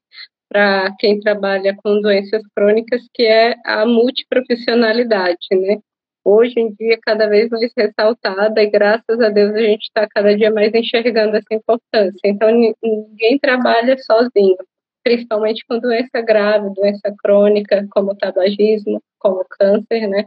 para 0.47 0.95
quem 0.99 1.19
trabalha 1.19 1.75
com 1.83 2.03
doenças 2.03 2.43
crônicas, 2.55 3.03
que 3.15 3.23
é 3.23 3.57
a 3.65 3.87
multiprofissionalidade, 3.87 5.49
né? 5.53 5.79
Hoje 6.25 6.55
em 6.57 6.73
dia, 6.75 6.99
cada 7.03 7.29
vez 7.29 7.51
mais 7.51 7.73
ressaltada, 7.77 8.63
e 8.63 8.71
graças 8.71 9.21
a 9.21 9.29
Deus 9.29 9.55
a 9.55 9.61
gente 9.61 9.83
está 9.83 10.07
cada 10.09 10.37
dia 10.37 10.53
mais 10.53 10.73
enxergando 10.73 11.37
essa 11.37 11.53
importância. 11.53 12.21
Então, 12.25 12.49
ninguém 12.51 13.39
trabalha 13.41 13.97
sozinho, 13.99 14.57
principalmente 15.03 15.65
com 15.67 15.79
doença 15.81 16.21
grave, 16.21 16.73
doença 16.75 17.13
crônica, 17.19 17.87
como 17.91 18.17
tabagismo, 18.17 19.03
como 19.19 19.45
câncer, 19.51 20.07
né? 20.09 20.27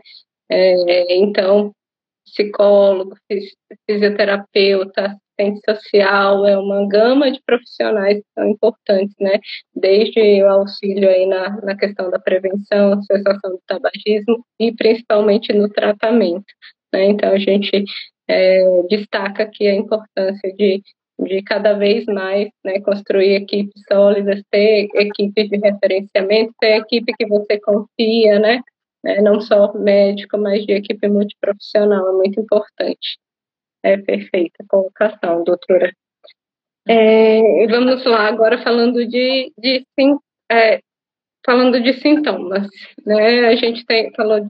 É, 0.50 1.16
então, 1.18 1.74
psicólogo, 2.26 3.16
fisioterapeuta, 3.90 5.16
assistente 5.38 5.62
social, 5.70 6.46
é 6.46 6.58
uma 6.58 6.88
gama 6.88 7.32
de 7.32 7.42
profissionais 7.46 8.18
que 8.18 8.26
são 8.34 8.50
importantes, 8.50 9.16
né? 9.20 9.40
Desde 9.76 10.44
o 10.44 10.50
auxílio 10.50 11.10
aí 11.10 11.26
na, 11.26 11.62
na 11.62 11.76
questão 11.76 12.10
da 12.10 12.20
prevenção, 12.20 13.02
cessação 13.04 13.52
do 13.52 13.62
tabagismo 13.68 14.46
e 14.60 14.74
principalmente 14.74 15.54
no 15.54 15.70
tratamento, 15.70 16.46
né? 16.94 17.06
Então, 17.06 17.32
a 17.32 17.38
gente 17.38 17.84
é, 18.28 18.64
destaca 18.90 19.44
aqui 19.44 19.68
a 19.68 19.76
importância 19.76 20.54
de, 20.56 20.82
de 21.20 21.42
cada 21.44 21.74
vez 21.74 22.06
mais 22.06 22.50
né, 22.64 22.80
construir 22.82 23.36
equipes 23.36 23.82
sólidas, 23.92 24.42
ter 24.50 24.88
equipes 24.96 25.50
de 25.50 25.58
referenciamento, 25.58 26.54
ter 26.60 26.78
equipe 26.78 27.14
que 27.18 27.26
você 27.28 27.60
confia, 27.60 28.40
né? 28.40 28.62
né, 29.04 29.22
não 29.22 29.40
só 29.40 29.72
médico, 29.74 30.36
mas 30.36 30.66
de 30.66 30.74
equipe 30.74 31.08
multiprofissional, 31.08 32.10
é 32.10 32.14
muito 32.14 32.40
importante. 32.40 33.20
É 33.86 33.98
perfeita 33.98 34.64
a 34.64 34.68
colocação, 34.68 35.44
doutora. 35.44 35.94
É, 36.88 37.68
vamos 37.68 38.04
lá, 38.04 38.28
agora 38.28 38.58
falando 38.64 39.06
de, 39.08 39.54
de 39.56 39.86
é, 40.52 40.80
falando 41.46 41.80
de 41.80 41.94
sintomas, 41.94 42.68
né? 43.06 43.46
A 43.46 43.56
gente 43.56 43.86
tem, 43.86 44.12
falou 44.16 44.40
de, 44.40 44.48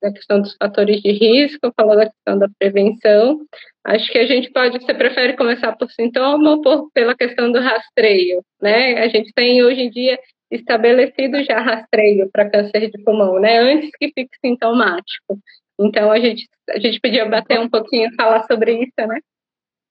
da 0.00 0.10
questão 0.10 0.40
dos 0.40 0.56
fatores 0.56 1.02
de 1.02 1.12
risco, 1.12 1.70
falou 1.76 1.96
da 1.96 2.06
questão 2.06 2.38
da 2.38 2.48
prevenção. 2.58 3.40
Acho 3.84 4.10
que 4.10 4.18
a 4.18 4.26
gente 4.26 4.50
pode, 4.52 4.82
você 4.82 4.94
prefere 4.94 5.36
começar 5.36 5.76
por 5.76 5.90
sintoma 5.90 6.52
ou 6.52 6.62
por, 6.62 6.90
pela 6.92 7.14
questão 7.14 7.52
do 7.52 7.60
rastreio, 7.60 8.42
né? 8.58 9.02
A 9.02 9.08
gente 9.08 9.34
tem 9.34 9.62
hoje 9.62 9.82
em 9.82 9.90
dia 9.90 10.18
estabelecido 10.50 11.44
já 11.44 11.60
rastreio 11.60 12.30
para 12.32 12.48
câncer 12.48 12.90
de 12.90 13.02
pulmão, 13.04 13.38
né? 13.38 13.58
Antes 13.58 13.90
que 13.98 14.06
fique 14.14 14.34
sintomático. 14.42 15.38
Então 15.78 16.10
a 16.10 16.18
gente 16.18 16.48
a 16.68 16.78
gente 16.78 17.00
podia 17.00 17.28
bater 17.28 17.58
um 17.60 17.68
pouquinho 17.68 18.12
falar 18.14 18.46
sobre 18.46 18.82
isso, 18.82 19.06
né? 19.06 19.20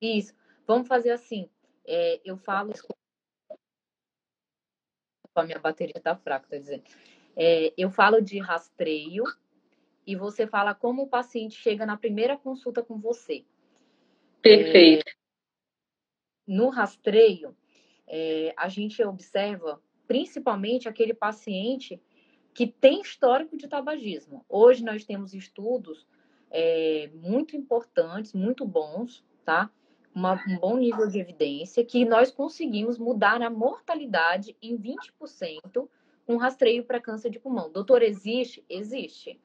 Isso. 0.01 0.33
Vamos 0.65 0.87
fazer 0.87 1.11
assim. 1.11 1.49
É, 1.85 2.19
eu 2.25 2.37
falo 2.37 2.73
a 5.35 5.43
minha 5.43 5.59
bateria 5.59 5.93
está 5.95 6.15
fraca, 6.15 6.47
tá 6.49 6.57
dizendo. 6.57 6.83
É, 7.35 7.73
eu 7.77 7.91
falo 7.91 8.21
de 8.21 8.39
rastreio 8.39 9.23
e 10.05 10.15
você 10.15 10.47
fala 10.47 10.73
como 10.73 11.03
o 11.03 11.07
paciente 11.07 11.55
chega 11.55 11.85
na 11.85 11.95
primeira 11.95 12.37
consulta 12.37 12.81
com 12.81 12.97
você. 12.97 13.45
Perfeito. 14.41 15.07
É, 15.07 15.13
no 16.47 16.69
rastreio, 16.69 17.55
é, 18.07 18.53
a 18.57 18.67
gente 18.69 19.03
observa 19.03 19.81
principalmente 20.07 20.87
aquele 20.87 21.13
paciente 21.13 22.01
que 22.57 22.65
tem 22.65 23.01
histórico 23.01 23.55
de 23.55 23.67
tabagismo. 23.67 24.43
Hoje 24.49 24.83
nós 24.83 25.05
temos 25.05 25.31
estudos 25.31 26.07
é, 26.49 27.07
muito 27.13 27.55
importantes, 27.55 28.33
muito 28.33 28.65
bons, 28.65 29.23
tá? 29.45 29.69
Uma, 30.13 30.43
um 30.47 30.57
bom 30.57 30.75
nível 30.75 31.07
de 31.07 31.19
evidência 31.19 31.85
que 31.85 32.03
nós 32.03 32.31
conseguimos 32.31 32.97
mudar 32.97 33.43
a 33.43 33.49
mortalidade 33.51 34.57
em 34.59 34.75
20% 34.75 35.87
com 36.25 36.37
rastreio 36.37 36.83
para 36.83 36.99
câncer 36.99 37.29
de 37.29 37.39
pulmão. 37.39 37.71
Doutor, 37.71 38.01
existe? 38.01 38.65
Existe, 38.67 39.39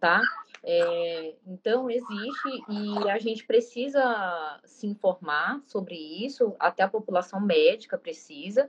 tá? 0.00 0.22
É, 0.64 1.34
então, 1.46 1.90
existe 1.90 2.48
e 2.70 3.10
a 3.10 3.18
gente 3.18 3.44
precisa 3.44 4.58
se 4.64 4.86
informar 4.86 5.60
sobre 5.66 5.94
isso, 5.94 6.56
até 6.58 6.82
a 6.82 6.88
população 6.88 7.38
médica 7.38 7.98
precisa, 7.98 8.66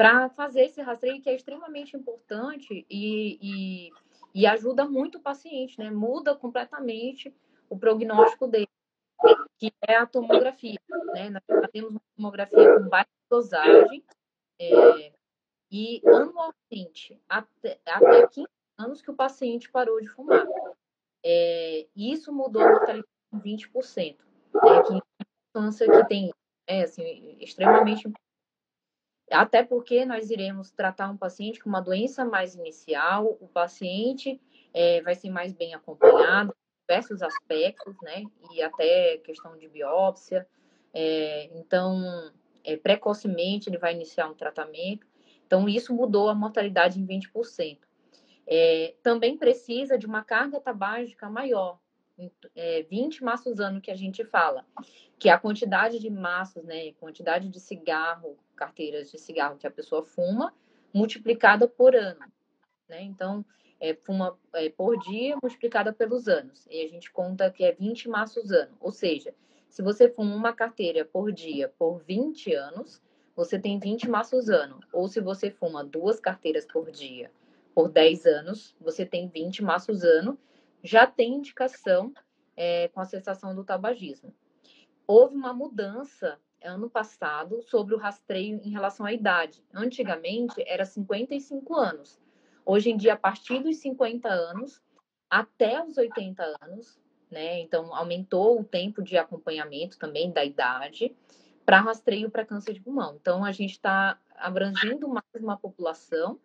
para 0.00 0.30
fazer 0.30 0.62
esse 0.62 0.80
rastreio 0.80 1.20
que 1.20 1.28
é 1.28 1.34
extremamente 1.34 1.94
importante 1.94 2.86
e, 2.88 3.38
e, 3.42 3.90
e, 4.34 4.46
ajuda 4.46 4.86
muito 4.86 5.18
o 5.18 5.20
paciente, 5.20 5.78
né? 5.78 5.90
Muda 5.90 6.34
completamente 6.34 7.36
o 7.68 7.78
prognóstico 7.78 8.48
dele, 8.48 8.70
que 9.58 9.70
é 9.86 9.96
a 9.96 10.06
tomografia, 10.06 10.80
né? 11.12 11.28
Nós 11.28 11.42
fazemos 11.46 11.90
uma 11.90 12.00
tomografia 12.16 12.78
com 12.78 12.88
baixa 12.88 13.10
dosagem 13.28 14.02
é, 14.58 15.12
e 15.70 16.00
anualmente, 16.06 17.20
até, 17.28 17.78
até 17.84 18.26
15 18.26 18.48
anos 18.78 19.02
que 19.02 19.10
o 19.10 19.14
paciente 19.14 19.70
parou 19.70 20.00
de 20.00 20.08
fumar. 20.08 20.46
É, 21.22 21.86
isso 21.94 22.32
mudou 22.32 22.62
a 22.62 22.70
mortalidade 22.70 23.06
em 23.34 23.38
20%. 23.38 24.16
É, 24.64 24.82
que 24.82 24.98
infância 25.54 25.86
que 25.86 26.08
tem 26.08 26.32
é 26.66 26.84
assim, 26.84 27.36
extremamente 27.38 28.08
importante 28.08 28.29
até 29.30 29.62
porque 29.62 30.04
nós 30.04 30.30
iremos 30.30 30.70
tratar 30.70 31.08
um 31.08 31.16
paciente 31.16 31.60
com 31.60 31.68
uma 31.68 31.80
doença 31.80 32.24
mais 32.24 32.54
inicial, 32.54 33.36
o 33.40 33.46
paciente 33.46 34.40
é, 34.74 35.00
vai 35.02 35.14
ser 35.14 35.30
mais 35.30 35.52
bem 35.52 35.74
acompanhado, 35.74 36.54
diversos 36.82 37.22
aspectos, 37.22 37.94
né? 38.02 38.24
E 38.52 38.62
até 38.62 39.18
questão 39.18 39.56
de 39.56 39.68
biópsia. 39.68 40.46
É, 40.92 41.48
então, 41.54 42.32
é, 42.64 42.76
precocemente 42.76 43.70
ele 43.70 43.78
vai 43.78 43.94
iniciar 43.94 44.28
um 44.28 44.34
tratamento. 44.34 45.06
Então, 45.46 45.68
isso 45.68 45.94
mudou 45.94 46.28
a 46.28 46.34
mortalidade 46.34 47.00
em 47.00 47.06
20%. 47.06 47.78
É, 48.46 48.94
também 49.02 49.36
precisa 49.36 49.96
de 49.96 50.06
uma 50.06 50.24
carga 50.24 50.60
tabágica 50.60 51.30
maior, 51.30 51.78
é, 52.56 52.82
20 52.82 53.22
maços 53.22 53.60
ano 53.60 53.80
que 53.80 53.90
a 53.90 53.96
gente 53.96 54.24
fala, 54.24 54.66
que 55.18 55.28
é 55.28 55.32
a 55.32 55.38
quantidade 55.38 56.00
de 56.00 56.10
maços, 56.10 56.64
né, 56.64 56.92
quantidade 56.94 57.48
de 57.48 57.60
cigarro, 57.60 58.36
carteiras 58.60 59.10
de 59.10 59.18
cigarro 59.18 59.56
que 59.56 59.66
a 59.66 59.70
pessoa 59.70 60.02
fuma, 60.02 60.54
multiplicada 60.92 61.66
por 61.66 61.96
ano, 61.96 62.20
né? 62.86 63.02
Então, 63.02 63.42
é, 63.80 63.94
fuma 63.94 64.38
é, 64.52 64.68
por 64.68 64.98
dia 64.98 65.38
multiplicada 65.42 65.94
pelos 65.94 66.28
anos. 66.28 66.66
E 66.70 66.84
a 66.84 66.88
gente 66.88 67.10
conta 67.10 67.50
que 67.50 67.64
é 67.64 67.72
20 67.72 68.10
maços 68.10 68.52
ano. 68.52 68.76
Ou 68.78 68.92
seja, 68.92 69.34
se 69.70 69.80
você 69.80 70.10
fuma 70.10 70.36
uma 70.36 70.52
carteira 70.52 71.06
por 71.06 71.32
dia 71.32 71.72
por 71.78 72.00
20 72.00 72.52
anos, 72.52 73.00
você 73.34 73.58
tem 73.58 73.78
20 73.78 74.10
maços 74.10 74.50
ano. 74.50 74.80
Ou 74.92 75.08
se 75.08 75.20
você 75.20 75.50
fuma 75.50 75.82
duas 75.82 76.20
carteiras 76.20 76.66
por 76.66 76.90
dia 76.90 77.30
por 77.74 77.88
10 77.88 78.26
anos, 78.26 78.76
você 78.78 79.06
tem 79.06 79.26
20 79.28 79.64
maços 79.64 80.04
ano 80.04 80.38
já 80.82 81.06
tem 81.06 81.34
indicação 81.34 82.12
é, 82.56 82.88
com 82.88 83.00
a 83.00 83.04
cessação 83.04 83.54
do 83.54 83.64
tabagismo. 83.64 84.34
Houve 85.06 85.34
uma 85.34 85.52
mudança 85.52 86.38
ano 86.62 86.88
passado 86.90 87.62
sobre 87.62 87.94
o 87.94 87.98
rastreio 87.98 88.60
em 88.62 88.70
relação 88.70 89.06
à 89.06 89.12
idade. 89.12 89.64
Antigamente 89.72 90.62
era 90.66 90.84
55 90.84 91.74
anos. 91.76 92.20
Hoje 92.64 92.90
em 92.90 92.96
dia, 92.96 93.14
a 93.14 93.16
partir 93.16 93.62
dos 93.62 93.76
50 93.78 94.28
anos 94.28 94.82
até 95.28 95.82
os 95.84 95.96
80 95.96 96.42
anos, 96.60 97.00
né? 97.30 97.60
Então, 97.60 97.94
aumentou 97.94 98.60
o 98.60 98.64
tempo 98.64 99.02
de 99.02 99.16
acompanhamento 99.16 99.98
também 99.98 100.30
da 100.32 100.44
idade 100.44 101.14
para 101.64 101.80
rastreio 101.80 102.30
para 102.30 102.44
câncer 102.44 102.72
de 102.72 102.80
pulmão. 102.80 103.16
Então, 103.20 103.44
a 103.44 103.52
gente 103.52 103.72
está 103.72 104.18
abrangendo 104.36 105.08
mais 105.08 105.24
uma 105.42 105.56
população 105.56 106.38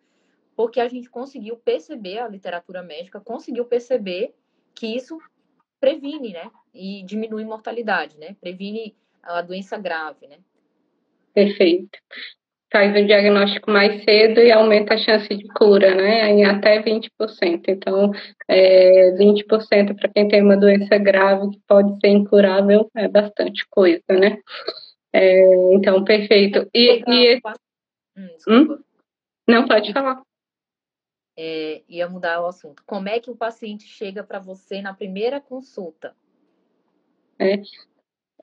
porque 0.54 0.80
a 0.80 0.88
gente 0.88 1.10
conseguiu 1.10 1.56
perceber, 1.56 2.18
a 2.18 2.28
literatura 2.28 2.82
médica 2.82 3.20
conseguiu 3.20 3.64
perceber 3.66 4.34
que 4.74 4.86
isso 4.86 5.18
previne, 5.78 6.32
né? 6.32 6.50
E 6.72 7.02
diminui 7.02 7.44
mortalidade, 7.44 8.16
né? 8.18 8.36
Previne 8.40 8.96
a 9.26 9.42
doença 9.42 9.76
grave, 9.78 10.26
né? 10.26 10.38
Perfeito. 11.34 11.98
Faz 12.72 12.90
o 12.96 13.06
diagnóstico 13.06 13.70
mais 13.70 14.02
cedo 14.04 14.40
e 14.40 14.50
aumenta 14.50 14.94
a 14.94 14.98
chance 14.98 15.28
de 15.28 15.46
cura, 15.48 15.94
né? 15.94 16.30
Em 16.30 16.44
até 16.44 16.82
20%. 16.82 17.68
Então, 17.68 18.10
é, 18.48 19.12
20% 19.12 19.94
para 19.96 20.08
quem 20.08 20.28
tem 20.28 20.42
uma 20.42 20.56
doença 20.56 20.98
grave 20.98 21.50
que 21.50 21.60
pode 21.66 21.98
ser 22.00 22.08
incurável 22.08 22.90
é 22.94 23.08
bastante 23.08 23.66
coisa, 23.70 24.02
né? 24.10 24.38
É, 25.12 25.74
então, 25.74 26.02
perfeito. 26.04 26.68
E, 26.74 27.02
e... 27.06 27.40
Hum, 28.16 28.36
hum? 28.48 28.78
Não, 29.48 29.66
pode 29.66 29.92
falar 29.92 30.22
é, 31.36 31.82
ia 31.88 32.08
mudar 32.08 32.40
o 32.40 32.46
assunto. 32.46 32.82
Como 32.86 33.08
é 33.08 33.20
que 33.20 33.30
o 33.30 33.36
paciente 33.36 33.84
chega 33.84 34.24
para 34.24 34.38
você 34.38 34.80
na 34.80 34.94
primeira 34.94 35.40
consulta? 35.40 36.16
né? 37.38 37.62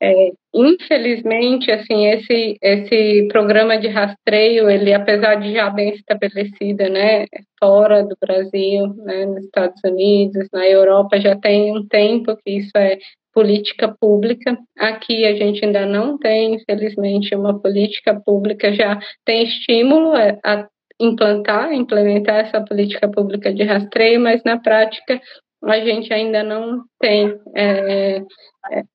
É, 0.05 0.33
infelizmente, 0.53 1.71
assim, 1.71 2.07
esse, 2.07 2.57
esse 2.61 3.25
programa 3.29 3.77
de 3.77 3.87
rastreio, 3.87 4.69
ele, 4.69 4.93
apesar 4.93 5.35
de 5.35 5.53
já 5.53 5.69
bem 5.69 5.93
estabelecido, 5.93 6.89
né, 6.89 7.25
fora 7.57 8.03
do 8.03 8.17
Brasil, 8.19 8.93
né, 8.97 9.25
nos 9.25 9.45
Estados 9.45 9.79
Unidos, 9.85 10.49
na 10.51 10.67
Europa, 10.67 11.21
já 11.21 11.37
tem 11.37 11.71
um 11.71 11.87
tempo 11.87 12.35
que 12.35 12.57
isso 12.57 12.77
é 12.77 12.97
política 13.33 13.95
pública. 13.97 14.57
Aqui 14.77 15.25
a 15.25 15.35
gente 15.35 15.63
ainda 15.63 15.85
não 15.85 16.17
tem, 16.17 16.55
infelizmente, 16.55 17.33
uma 17.33 17.57
política 17.57 18.13
pública, 18.13 18.73
já 18.73 18.99
tem 19.23 19.43
estímulo 19.43 20.11
a 20.43 20.67
implantar, 20.99 21.71
implementar 21.71 22.45
essa 22.45 22.59
política 22.59 23.09
pública 23.09 23.53
de 23.53 23.63
rastreio, 23.63 24.19
mas 24.19 24.43
na 24.43 24.59
prática 24.59 25.21
a 25.65 25.79
gente 25.79 26.13
ainda 26.13 26.43
não 26.43 26.83
tem 26.99 27.37
é, 27.55 28.17
é, 28.17 28.23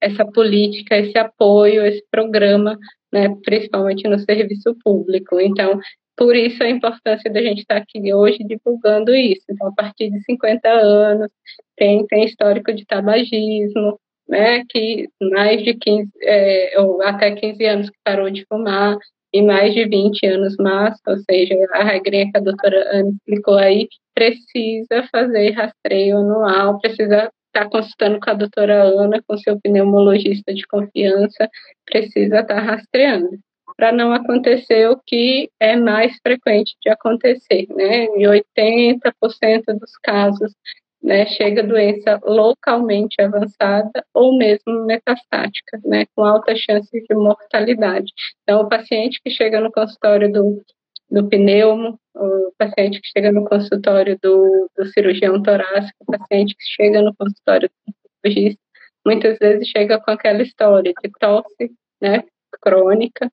essa 0.01 0.25
política, 0.27 0.97
esse 0.97 1.17
apoio, 1.19 1.87
esse 1.87 2.05
programa, 2.11 2.79
né, 3.13 3.29
principalmente 3.45 4.07
no 4.09 4.19
serviço 4.19 4.77
público. 4.85 5.41
Então, 5.41 5.79
por 6.17 6.35
isso 6.35 6.63
a 6.63 6.69
importância 6.69 7.31
da 7.31 7.41
gente 7.41 7.61
estar 7.61 7.77
aqui 7.77 8.13
hoje 8.13 8.39
divulgando 8.41 9.15
isso. 9.15 9.45
Então, 9.51 9.69
a 9.69 9.75
partir 9.75 10.11
de 10.11 10.21
50 10.25 10.69
anos, 10.69 11.31
tem, 11.77 12.07
tem 12.07 12.25
histórico 12.25 12.73
de 12.73 12.85
tabagismo, 12.85 13.99
né, 14.29 14.63
que 14.69 15.09
mais 15.33 15.63
de 15.63 15.75
15, 15.75 16.11
é, 16.23 16.81
ou 16.81 17.03
até 17.03 17.35
15 17.35 17.65
anos 17.65 17.91
que 17.91 17.99
parou 18.05 18.29
de 18.31 18.45
fumar, 18.47 18.99
e 19.33 19.43
mais 19.43 19.75
de 19.75 19.85
20 19.87 20.27
anos 20.27 20.57
massa, 20.59 21.01
ou 21.07 21.19
seja, 21.19 21.55
a 21.73 21.85
regrinha 21.85 22.31
que 22.31 22.39
a 22.39 22.41
doutora 22.41 22.83
Ana 22.93 23.11
explicou 23.11 23.57
aí, 23.57 23.89
precisa 24.19 25.09
fazer 25.13 25.53
rastreio 25.53 26.19
anual, 26.19 26.81
precisa 26.81 27.31
estar 27.47 27.71
consultando 27.71 28.19
com 28.19 28.31
a 28.31 28.35
doutora 28.35 28.83
Ana, 28.83 29.23
com 29.25 29.39
seu 29.39 29.61
pneumologista 29.61 30.53
de 30.53 30.67
confiança, 30.67 31.49
precisa 31.87 32.41
estar 32.41 32.59
rastreando, 32.59 33.39
para 33.77 33.93
não 33.93 34.13
acontecer 34.13 34.89
o 34.91 35.01
que 35.07 35.49
é 35.61 35.77
mais 35.77 36.19
frequente 36.21 36.75
de 36.83 36.91
acontecer, 36.91 37.69
né? 37.71 38.07
Em 38.07 38.27
80% 38.27 39.79
dos 39.79 39.97
casos 40.03 40.53
né, 41.01 41.25
chega 41.27 41.63
doença 41.63 42.21
localmente 42.25 43.23
avançada 43.23 44.05
ou 44.13 44.37
mesmo 44.37 44.85
metastática, 44.85 45.79
né, 45.85 46.07
com 46.13 46.25
alta 46.25 46.57
chance 46.57 46.91
de 46.91 47.15
mortalidade. 47.15 48.13
Então, 48.43 48.63
o 48.63 48.69
paciente 48.69 49.21
que 49.23 49.31
chega 49.31 49.61
no 49.61 49.71
consultório 49.71 50.33
do, 50.33 50.61
do 51.11 51.29
pneumo, 51.29 51.99
o 52.15 52.53
paciente 52.59 53.01
que 53.01 53.09
chega 53.09 53.33
no 53.33 53.45
consultório 53.45 54.19
do, 54.23 54.71
do 54.77 54.87
cirurgião 54.87 55.43
torácico, 55.43 55.97
o 56.01 56.19
paciente 56.19 56.55
que 56.55 56.65
chega 56.65 57.01
no 57.01 57.15
consultório 57.15 57.71
do 57.87 57.95
cirurgista, 58.27 58.61
muitas 59.07 59.39
vezes 59.39 59.69
chega 59.69 59.99
com 60.01 60.11
aquela 60.11 60.43
história 60.43 60.93
de 60.93 61.11
tosse, 61.19 61.73
né, 62.01 62.25
crônica, 62.61 63.31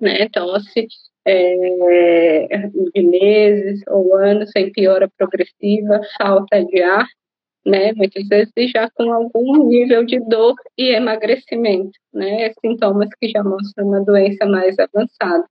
né, 0.00 0.28
tosse 0.30 0.86
é, 1.26 2.68
de 2.94 3.02
meses 3.02 3.80
ou 3.88 4.14
anos 4.16 4.50
sem 4.50 4.72
piora 4.72 5.10
progressiva, 5.16 6.00
falta 6.18 6.64
de 6.64 6.82
ar, 6.82 7.06
né, 7.66 7.92
muitas 7.94 8.26
vezes 8.28 8.70
já 8.70 8.90
com 8.90 9.12
algum 9.12 9.68
nível 9.68 10.04
de 10.04 10.20
dor 10.20 10.54
e 10.76 10.94
emagrecimento, 10.94 11.98
né, 12.12 12.52
sintomas 12.60 13.08
que 13.20 13.28
já 13.28 13.42
mostram 13.42 13.88
uma 13.88 14.04
doença 14.04 14.46
mais 14.46 14.76
avançada, 14.78 15.44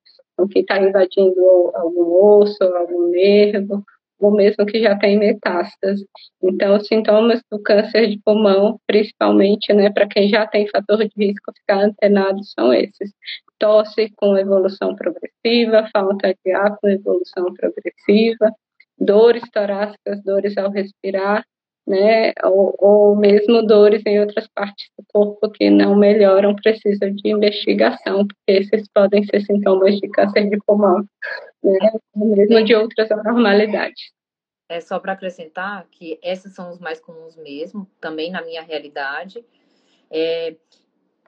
que 0.48 0.60
está 0.60 0.80
invadindo 0.80 1.42
algum 1.76 2.42
osso, 2.42 2.64
algum 2.64 3.10
nervo, 3.10 3.84
ou 4.20 4.32
mesmo 4.32 4.66
que 4.66 4.82
já 4.82 4.98
tem 4.98 5.18
metástase. 5.18 6.08
Então, 6.42 6.78
os 6.78 6.88
sintomas 6.88 7.42
do 7.52 7.62
câncer 7.62 8.08
de 8.08 8.20
pulmão, 8.24 8.80
principalmente, 8.88 9.74
né, 9.74 9.92
para 9.92 10.08
quem 10.08 10.30
já 10.30 10.48
tem 10.48 10.68
fator 10.68 10.98
de 11.00 11.12
risco 11.18 11.52
ficar 11.58 11.84
antenado, 11.84 12.44
são 12.44 12.74
esses. 12.74 13.12
Tosse 13.60 14.12
com 14.16 14.38
evolução 14.38 14.96
progressiva, 14.96 15.90
falta 15.92 16.34
de 16.46 16.52
ar 16.52 16.78
com 16.78 16.88
evolução 16.88 17.54
progressiva, 17.54 18.52
dores 18.98 19.44
torácicas, 19.52 20.24
dores 20.24 20.58
ao 20.58 20.72
respirar, 20.72 21.46
né, 21.86 22.34
ou, 22.44 22.76
ou 22.80 23.16
mesmo 23.16 23.62
dores 23.62 24.02
em 24.06 24.20
outras 24.20 24.48
partes 24.48 24.90
do 24.98 25.06
corpo 25.12 25.50
que 25.50 25.70
não 25.70 25.96
melhoram, 25.96 26.56
precisam 26.56 27.14
de 27.14 27.30
investigação, 27.30 28.26
porque 28.26 28.52
esses 28.52 28.88
podem 28.88 29.24
ser 29.26 29.42
sintomas 29.42 29.98
de 29.98 30.08
câncer 30.10 30.50
de 30.50 30.58
pulmão, 30.66 31.06
né, 31.64 31.92
ou 32.16 32.36
mesmo 32.36 32.64
de 32.64 32.74
outras 32.74 33.12
anormalidades. 33.12 34.12
É 34.70 34.80
só 34.80 34.98
para 34.98 35.12
acrescentar 35.12 35.86
que 35.92 36.18
esses 36.24 36.56
são 36.56 36.72
os 36.72 36.80
mais 36.80 37.00
comuns 37.00 37.36
mesmo, 37.36 37.88
também 38.00 38.32
na 38.32 38.42
minha 38.42 38.62
realidade. 38.62 39.46
É, 40.10 40.56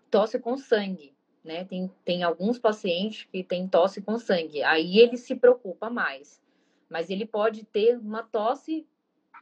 tosse 0.10 0.40
com 0.40 0.58
sangue, 0.58 1.14
né? 1.44 1.66
Tem, 1.66 1.92
tem 2.04 2.24
alguns 2.24 2.58
pacientes 2.58 3.28
que 3.32 3.44
têm 3.44 3.68
tosse 3.68 4.02
com 4.02 4.18
sangue, 4.18 4.64
aí 4.64 5.00
ele 5.00 5.18
se 5.18 5.36
preocupa 5.36 5.90
mais. 5.90 6.42
Mas 6.90 7.10
ele 7.10 7.26
pode 7.26 7.66
ter 7.66 7.98
uma 7.98 8.24
tosse 8.24 8.88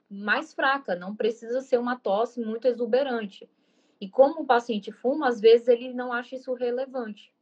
mais 0.10 0.54
fraca, 0.54 0.96
não 0.96 1.16
precisa 1.16 1.62
ser 1.62 1.78
uma 1.78 1.98
tosse 1.98 2.40
muito 2.40 2.68
exuberante. 2.68 3.50
E 4.00 4.10
como 4.10 4.42
o 4.42 4.46
paciente 4.46 4.92
fuma, 4.92 5.28
às 5.28 5.40
vezes 5.40 5.68
ele 5.68 5.94
não 5.94 6.12
acha 6.12 6.36
isso 6.36 6.54
relevante. 6.54 7.34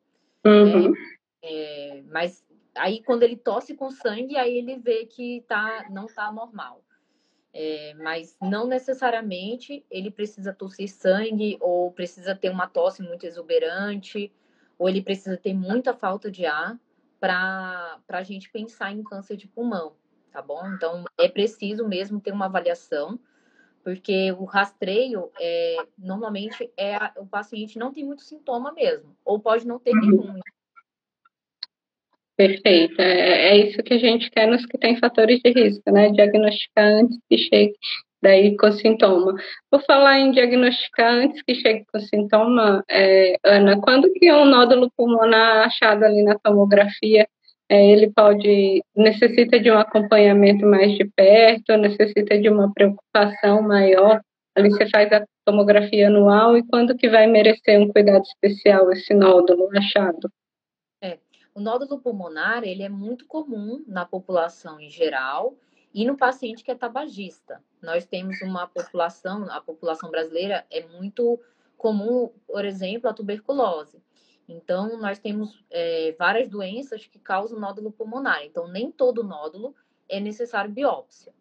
Uhum. 0.45 0.93
É, 1.41 1.97
é, 1.97 2.03
mas 2.03 2.45
aí 2.75 3.01
quando 3.03 3.23
ele 3.23 3.35
tosse 3.35 3.75
com 3.75 3.89
sangue, 3.89 4.37
aí 4.37 4.57
ele 4.57 4.77
vê 4.77 5.05
que 5.05 5.43
tá, 5.47 5.87
não 5.89 6.05
está 6.05 6.31
normal. 6.31 6.83
É, 7.53 7.93
mas 7.95 8.37
não 8.41 8.65
necessariamente 8.65 9.85
ele 9.91 10.09
precisa 10.09 10.53
tossir 10.53 10.87
sangue 10.87 11.57
ou 11.59 11.91
precisa 11.91 12.33
ter 12.33 12.49
uma 12.49 12.65
tosse 12.65 13.01
muito 13.01 13.25
exuberante 13.25 14.31
ou 14.79 14.87
ele 14.87 15.01
precisa 15.01 15.35
ter 15.35 15.53
muita 15.53 15.93
falta 15.93 16.31
de 16.31 16.45
ar 16.45 16.79
para 17.19 17.99
a 18.07 18.23
gente 18.23 18.49
pensar 18.49 18.93
em 18.93 19.03
câncer 19.03 19.35
de 19.35 19.49
pulmão 19.49 19.95
tá 20.31 20.41
bom? 20.41 20.61
Então, 20.75 21.03
é 21.17 21.27
preciso 21.27 21.87
mesmo 21.87 22.19
ter 22.19 22.31
uma 22.31 22.45
avaliação, 22.45 23.19
porque 23.83 24.31
o 24.33 24.45
rastreio, 24.45 25.29
é, 25.39 25.77
normalmente, 25.97 26.71
é 26.77 26.95
a, 26.95 27.13
o 27.17 27.25
paciente 27.25 27.77
não 27.77 27.91
tem 27.91 28.03
muito 28.03 28.21
sintoma 28.21 28.71
mesmo, 28.71 29.15
ou 29.25 29.39
pode 29.39 29.67
não 29.67 29.79
ter 29.79 29.93
nenhum. 29.93 30.21
Uhum. 30.21 30.39
Perfeito. 32.35 32.99
É, 32.99 33.49
é 33.49 33.57
isso 33.57 33.83
que 33.83 33.93
a 33.93 33.99
gente 33.99 34.31
quer 34.31 34.47
nos 34.47 34.65
que 34.65 34.77
têm 34.77 34.97
fatores 34.97 35.39
de 35.43 35.51
risco, 35.51 35.91
né? 35.91 36.09
Diagnosticar 36.09 36.85
antes 36.85 37.19
que 37.29 37.37
chegue 37.37 37.75
daí 38.21 38.55
com 38.55 38.71
sintoma. 38.71 39.35
Por 39.69 39.83
falar 39.83 40.19
em 40.19 40.31
diagnosticar 40.31 41.13
antes 41.13 41.41
que 41.43 41.55
chegue 41.55 41.85
com 41.91 41.99
sintoma, 41.99 42.83
é, 42.89 43.37
Ana, 43.43 43.79
quando 43.81 44.11
que 44.13 44.31
um 44.31 44.45
nódulo 44.45 44.91
pulmonar 44.95 45.67
achado 45.67 46.03
ali 46.03 46.23
na 46.23 46.37
tomografia 46.39 47.23
é, 47.23 47.27
ele 47.75 48.11
pode 48.11 48.83
necessita 48.95 49.59
de 49.59 49.71
um 49.71 49.77
acompanhamento 49.77 50.65
mais 50.65 50.93
de 50.97 51.05
perto, 51.05 51.77
necessita 51.77 52.37
de 52.37 52.49
uma 52.49 52.73
preocupação 52.73 53.61
maior. 53.61 54.21
Ali 54.55 54.69
você 54.69 54.89
faz 54.89 55.11
a 55.13 55.25
tomografia 55.45 56.07
anual 56.07 56.57
e 56.57 56.67
quando 56.67 56.97
que 56.97 57.09
vai 57.09 57.27
merecer 57.27 57.79
um 57.79 57.87
cuidado 57.87 58.23
especial 58.23 58.91
esse 58.91 59.13
nódulo 59.13 59.69
achado? 59.77 60.29
É, 61.01 61.17
o 61.55 61.61
nódulo 61.61 61.99
pulmonar 61.99 62.63
ele 62.63 62.83
é 62.83 62.89
muito 62.89 63.25
comum 63.25 63.83
na 63.87 64.05
população 64.05 64.79
em 64.79 64.89
geral 64.89 65.55
e 65.93 66.05
no 66.05 66.17
paciente 66.17 66.63
que 66.63 66.71
é 66.71 66.75
tabagista. 66.75 67.61
Nós 67.81 68.05
temos 68.05 68.41
uma 68.41 68.67
população, 68.67 69.49
a 69.49 69.61
população 69.61 70.09
brasileira 70.09 70.65
é 70.69 70.85
muito 70.85 71.39
comum, 71.77 72.31
por 72.47 72.65
exemplo, 72.65 73.09
a 73.09 73.13
tuberculose. 73.13 74.01
Então, 74.51 74.97
nós 74.97 75.17
temos 75.17 75.63
é, 75.69 76.13
várias 76.19 76.49
doenças 76.49 77.07
que 77.07 77.17
causam 77.17 77.59
nódulo 77.59 77.91
pulmonar. 77.91 78.43
Então, 78.43 78.67
nem 78.67 78.91
todo 78.91 79.23
nódulo 79.23 79.73
é 80.09 80.19
necessário 80.19 80.69
biópsia. 80.69 81.33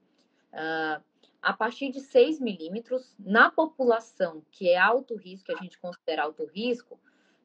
Uh, 0.53 1.03
a 1.42 1.53
partir 1.53 1.90
de 1.90 2.01
6 2.01 2.38
milímetros, 2.38 3.14
na 3.18 3.51
população 3.51 4.42
que 4.51 4.68
é 4.68 4.79
alto 4.79 5.16
risco, 5.16 5.46
que 5.46 5.53
a 5.53 5.57
gente 5.57 5.79
considera 5.79 6.25
alto 6.25 6.44
risco, 6.44 7.01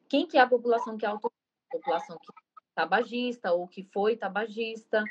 quem 0.08 0.26
que 0.26 0.38
é 0.38 0.40
a 0.40 0.46
população 0.46 0.96
que 0.96 1.04
é 1.04 1.08
alto 1.08 1.28
risco? 1.28 1.68
A 1.68 1.78
população 1.78 2.18
que 2.18 2.30
é 2.30 2.34
tabagista 2.74 3.52
ou 3.52 3.66
que 3.66 3.82
foi 3.82 4.16
tabagista, 4.16 5.02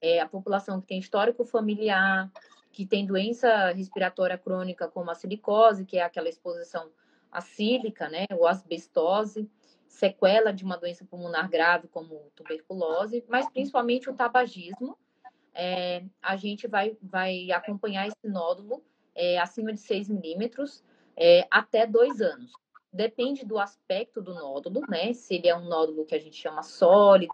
é 0.00 0.20
a 0.20 0.28
população 0.28 0.80
que 0.80 0.86
tem 0.86 0.98
histórico 0.98 1.44
familiar, 1.44 2.30
que 2.70 2.84
tem 2.84 3.06
doença 3.06 3.72
respiratória 3.72 4.36
crônica 4.36 4.86
como 4.88 5.10
a 5.10 5.14
silicose, 5.14 5.86
que 5.86 5.96
é 5.96 6.02
aquela 6.02 6.28
exposição 6.28 6.90
à 7.32 7.40
sílica, 7.40 8.08
né, 8.08 8.26
ou 8.30 8.46
asbestose, 8.46 9.50
sequela 9.94 10.52
de 10.52 10.64
uma 10.64 10.76
doença 10.76 11.04
pulmonar 11.04 11.48
grave 11.48 11.86
como 11.88 12.30
tuberculose, 12.34 13.24
mas 13.28 13.48
principalmente 13.48 14.10
o 14.10 14.14
tabagismo. 14.14 14.98
É, 15.54 16.04
a 16.20 16.34
gente 16.34 16.66
vai, 16.66 16.96
vai 17.00 17.52
acompanhar 17.52 18.08
esse 18.08 18.26
nódulo 18.26 18.82
é, 19.14 19.38
acima 19.38 19.72
de 19.72 19.78
6 19.78 20.08
milímetros 20.08 20.82
é, 21.16 21.46
até 21.48 21.86
dois 21.86 22.20
anos. 22.20 22.52
Depende 22.92 23.44
do 23.44 23.56
aspecto 23.56 24.20
do 24.20 24.34
nódulo, 24.34 24.80
né? 24.88 25.12
Se 25.12 25.36
ele 25.36 25.48
é 25.48 25.56
um 25.56 25.68
nódulo 25.68 26.04
que 26.04 26.14
a 26.14 26.18
gente 26.18 26.36
chama 26.36 26.64
sólido, 26.64 27.32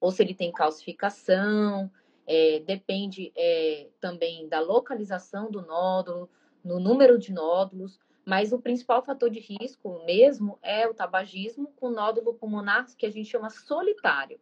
ou 0.00 0.10
se 0.10 0.22
ele 0.22 0.34
tem 0.34 0.50
calcificação, 0.50 1.90
é, 2.26 2.58
depende 2.60 3.32
é, 3.36 3.88
também 4.00 4.48
da 4.48 4.58
localização 4.58 5.48
do 5.48 5.62
nódulo, 5.62 6.28
no 6.64 6.80
número 6.80 7.18
de 7.18 7.32
nódulos, 7.32 8.00
Mas 8.24 8.52
o 8.52 8.58
principal 8.60 9.04
fator 9.04 9.30
de 9.30 9.40
risco 9.40 10.04
mesmo 10.04 10.58
é 10.62 10.86
o 10.86 10.94
tabagismo 10.94 11.72
com 11.76 11.90
nódulo 11.90 12.34
pulmonar 12.34 12.86
que 12.96 13.06
a 13.06 13.10
gente 13.10 13.28
chama 13.28 13.50
solitário. 13.50 14.38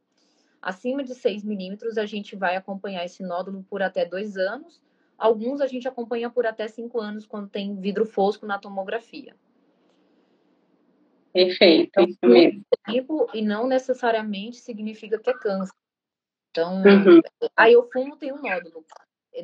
Acima 0.61 1.05
de 1.05 1.15
6 1.15 1.45
milímetros, 1.45 1.97
a 1.97 2.05
gente 2.05 2.35
vai 2.35 2.57
acompanhar 2.57 3.05
esse 3.05 3.23
nódulo 3.23 3.65
por 3.71 3.81
até 3.81 4.05
dois 4.05 4.37
anos. 4.37 4.83
Alguns 5.17 5.61
a 5.61 5.67
gente 5.67 5.87
acompanha 5.87 6.29
por 6.29 6.47
até 6.47 6.67
cinco 6.69 7.01
anos 7.01 7.27
quando 7.27 7.49
tem 7.49 7.81
vidro 7.81 8.05
fosco 8.05 8.45
na 8.45 8.59
tomografia. 8.59 9.35
Perfeito, 11.33 11.91
então, 11.91 12.05
isso 12.05 12.19
mesmo. 12.23 12.65
Tempo, 12.85 13.29
e 13.33 13.43
não 13.43 13.69
necessariamente 13.69 14.57
significa 14.57 15.19
que 15.19 15.31
é 15.31 15.35
câncer. 15.35 15.75
Então, 16.51 16.83
uhum. 16.83 17.21
aí 17.57 17.77
o 17.77 17.89
fumo 17.93 18.17
tem 18.17 18.33
um 18.33 18.43
nódulo. 18.43 18.85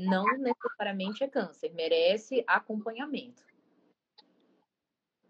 Não 0.00 0.24
necessariamente 0.38 1.22
é 1.22 1.28
câncer, 1.28 1.72
merece 1.72 2.42
acompanhamento. 2.46 3.44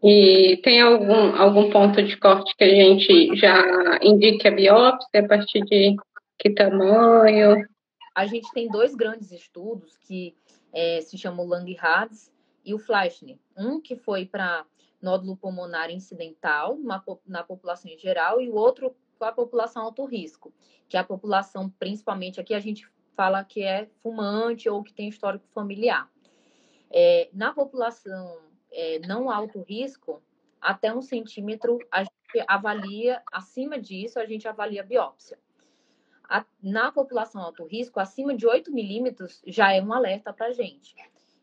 E 0.07 0.59
tem 0.59 0.83
algum, 0.83 1.35
algum 1.35 1.71
ponto 1.71 2.03
de 2.03 2.15
corte 2.19 2.55
que 2.59 2.65
a 2.65 2.69
gente 2.69 3.35
já 3.37 3.99
indique 4.03 4.47
a 4.47 4.51
biópsia 4.51 5.21
a 5.21 5.27
partir 5.27 5.63
de 5.65 5.97
que 6.39 6.51
tamanho? 6.51 7.67
A 8.15 8.27
gente 8.27 8.47
tem 8.53 8.69
dois 8.69 8.95
grandes 8.95 9.33
estudos 9.33 9.97
que 9.97 10.37
é, 10.75 11.01
se 11.01 11.17
chamam 11.17 11.47
Langerhans 11.47 12.31
e 12.63 12.75
o 12.75 12.79
Fleischner. 12.79 13.39
Um 13.57 13.81
que 13.81 13.97
foi 13.97 14.27
para 14.27 14.67
nódulo 15.01 15.39
pulmonar 15.39 15.91
incidental 15.91 16.77
na, 16.81 17.03
na 17.27 17.43
população 17.43 17.91
em 17.91 17.97
geral 17.97 18.43
e 18.43 18.51
o 18.51 18.55
outro 18.55 18.95
com 19.19 19.25
a 19.25 19.33
população 19.33 19.85
alto 19.85 20.05
risco, 20.05 20.53
que 20.87 20.99
é 20.99 21.01
a 21.01 21.05
população, 21.05 21.71
principalmente 21.79 22.39
aqui 22.39 22.53
a 22.53 22.61
gente 22.61 22.87
fala 23.17 23.43
que 23.43 23.63
é 23.63 23.89
fumante 24.03 24.69
ou 24.69 24.83
que 24.83 24.93
tem 24.93 25.09
histórico 25.09 25.47
familiar. 25.55 26.11
É, 26.93 27.31
na 27.33 27.55
população 27.55 28.53
é, 28.75 28.99
não 29.07 29.31
alto 29.31 29.63
risco, 29.63 30.23
até 30.61 30.93
um 30.93 31.01
centímetro 31.01 31.79
a 31.91 32.03
gente 32.03 32.45
avalia, 32.49 33.23
acima 33.33 33.79
disso 33.79 34.19
a 34.19 34.27
gente 34.27 34.49
avalia 34.49 34.83
a 34.83 34.85
biópsia. 34.85 35.39
A, 36.29 36.45
na 36.63 36.91
população 36.91 37.43
alto 37.43 37.65
risco, 37.65 38.01
acima 38.01 38.35
de 38.35 38.47
8 38.47 38.73
milímetros 38.73 39.43
já 39.47 39.73
é 39.73 39.81
um 39.81 39.93
alerta 39.93 40.33
para 40.33 40.47
a 40.47 40.53
gente. 40.53 40.95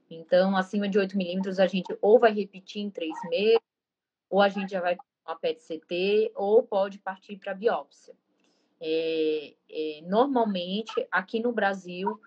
Então, 0.10 0.58
acima 0.58 0.90
de 0.90 1.00
8 1.00 1.16
milímetros, 1.16 1.60
a 1.60 1.68
gente 1.68 1.96
ou 2.02 2.20
vai 2.20 2.34
repetir 2.34 2.82
em 2.82 2.90
três 2.90 3.16
meses, 3.30 3.62
ou 4.30 4.42
a 4.42 4.50
gente 4.50 4.72
já 4.72 4.82
vai 4.82 4.98
uma 5.26 5.36
PET-CT, 5.36 6.32
ou 6.36 6.64
pode 6.64 7.00
partir 7.00 7.38
para 7.38 7.54
biópsia. 7.54 8.14
É, 8.82 9.54
é, 9.70 10.02
normalmente, 10.04 11.08
aqui 11.12 11.40
no 11.40 11.54
Brasil, 11.54 12.20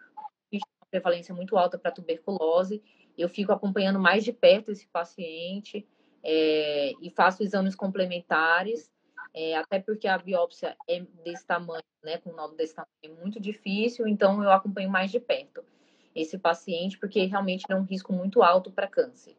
existe 0.50 0.70
uma 0.80 0.86
prevalência 0.88 1.34
muito 1.34 1.58
alta 1.58 1.76
para 1.76 1.90
tuberculose, 1.90 2.82
eu 3.16 3.28
fico 3.28 3.52
acompanhando 3.52 3.98
mais 3.98 4.24
de 4.24 4.32
perto 4.32 4.70
esse 4.70 4.86
paciente 4.88 5.86
é, 6.22 6.92
e 7.00 7.10
faço 7.10 7.42
exames 7.42 7.74
complementares, 7.74 8.90
é, 9.34 9.56
até 9.56 9.78
porque 9.78 10.06
a 10.06 10.18
biópsia 10.18 10.76
é 10.88 11.00
desse 11.24 11.46
tamanho, 11.46 11.82
né, 12.02 12.18
com 12.18 12.30
um 12.30 12.36
nódulo 12.36 12.56
desse 12.56 12.74
tamanho, 12.74 12.90
é 13.02 13.08
muito 13.08 13.40
difícil, 13.40 14.06
então 14.06 14.42
eu 14.42 14.50
acompanho 14.50 14.90
mais 14.90 15.10
de 15.10 15.20
perto 15.20 15.64
esse 16.14 16.38
paciente, 16.38 16.98
porque 16.98 17.24
realmente 17.24 17.64
é 17.68 17.74
um 17.74 17.82
risco 17.82 18.12
muito 18.12 18.42
alto 18.42 18.70
para 18.70 18.86
câncer. 18.86 19.34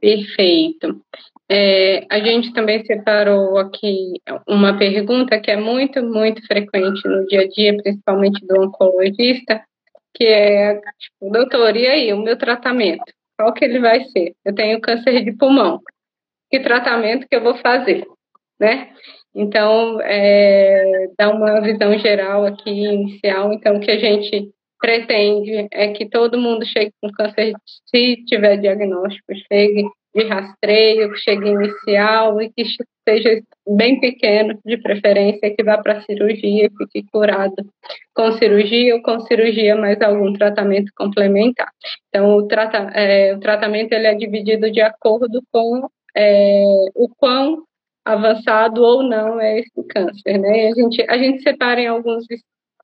Perfeito. 0.00 1.02
É, 1.48 2.06
a 2.10 2.20
gente 2.20 2.52
também 2.52 2.84
separou 2.84 3.58
aqui 3.58 4.12
uma 4.46 4.78
pergunta 4.78 5.40
que 5.40 5.50
é 5.50 5.56
muito, 5.56 6.02
muito 6.02 6.46
frequente 6.46 7.06
no 7.08 7.26
dia 7.26 7.40
a 7.40 7.48
dia, 7.48 7.76
principalmente 7.76 8.46
do 8.46 8.62
oncologista, 8.62 9.64
que 10.14 10.24
é, 10.24 10.80
tipo, 10.98 11.30
doutor, 11.30 11.76
e 11.76 11.86
aí, 11.86 12.12
o 12.12 12.22
meu 12.22 12.38
tratamento? 12.38 13.04
Qual 13.36 13.52
que 13.52 13.64
ele 13.64 13.80
vai 13.80 14.04
ser? 14.04 14.34
Eu 14.44 14.54
tenho 14.54 14.80
câncer 14.80 15.24
de 15.24 15.32
pulmão. 15.32 15.80
Que 16.50 16.60
tratamento 16.60 17.26
que 17.28 17.34
eu 17.34 17.42
vou 17.42 17.56
fazer? 17.56 18.06
Né? 18.60 18.92
Então, 19.34 20.00
é, 20.00 21.08
dá 21.18 21.30
uma 21.30 21.60
visão 21.60 21.98
geral 21.98 22.46
aqui, 22.46 22.70
inicial. 22.70 23.52
Então, 23.52 23.76
o 23.76 23.80
que 23.80 23.90
a 23.90 23.98
gente 23.98 24.50
pretende 24.78 25.66
é 25.72 25.92
que 25.92 26.08
todo 26.08 26.38
mundo 26.38 26.64
chegue 26.64 26.92
com 27.00 27.10
câncer, 27.10 27.52
se 27.86 28.24
tiver 28.26 28.58
diagnóstico, 28.58 29.34
chegue 29.50 29.88
de 30.14 30.24
rastreio, 30.24 31.10
que 31.12 31.18
chegue 31.18 31.48
inicial 31.48 32.40
e 32.40 32.50
que 32.50 32.64
seja 33.06 33.42
bem 33.66 34.00
pequeno, 34.00 34.58
de 34.64 34.76
preferência, 34.78 35.54
que 35.54 35.64
vá 35.64 35.78
para 35.78 36.00
cirurgia 36.02 36.66
e 36.66 36.70
fique 36.70 37.10
curado 37.10 37.54
com 38.14 38.32
cirurgia 38.32 38.94
ou 38.94 39.02
com 39.02 39.20
cirurgia 39.20 39.76
mais 39.76 40.00
algum 40.00 40.32
tratamento 40.32 40.92
complementar. 40.96 41.68
Então, 42.08 42.36
o, 42.36 42.46
trata, 42.46 42.78
é, 42.94 43.34
o 43.34 43.40
tratamento 43.40 43.92
ele 43.92 44.06
é 44.06 44.14
dividido 44.14 44.70
de 44.70 44.80
acordo 44.80 45.42
com 45.52 45.88
é, 46.16 46.64
o 46.94 47.08
quão 47.16 47.64
avançado 48.04 48.82
ou 48.82 49.02
não 49.02 49.40
é 49.40 49.60
esse 49.60 49.82
câncer, 49.88 50.38
né? 50.38 50.68
A 50.68 50.74
gente, 50.74 51.06
a 51.08 51.18
gente 51.18 51.42
separa 51.42 51.80
em 51.80 51.86
alguns 51.86 52.24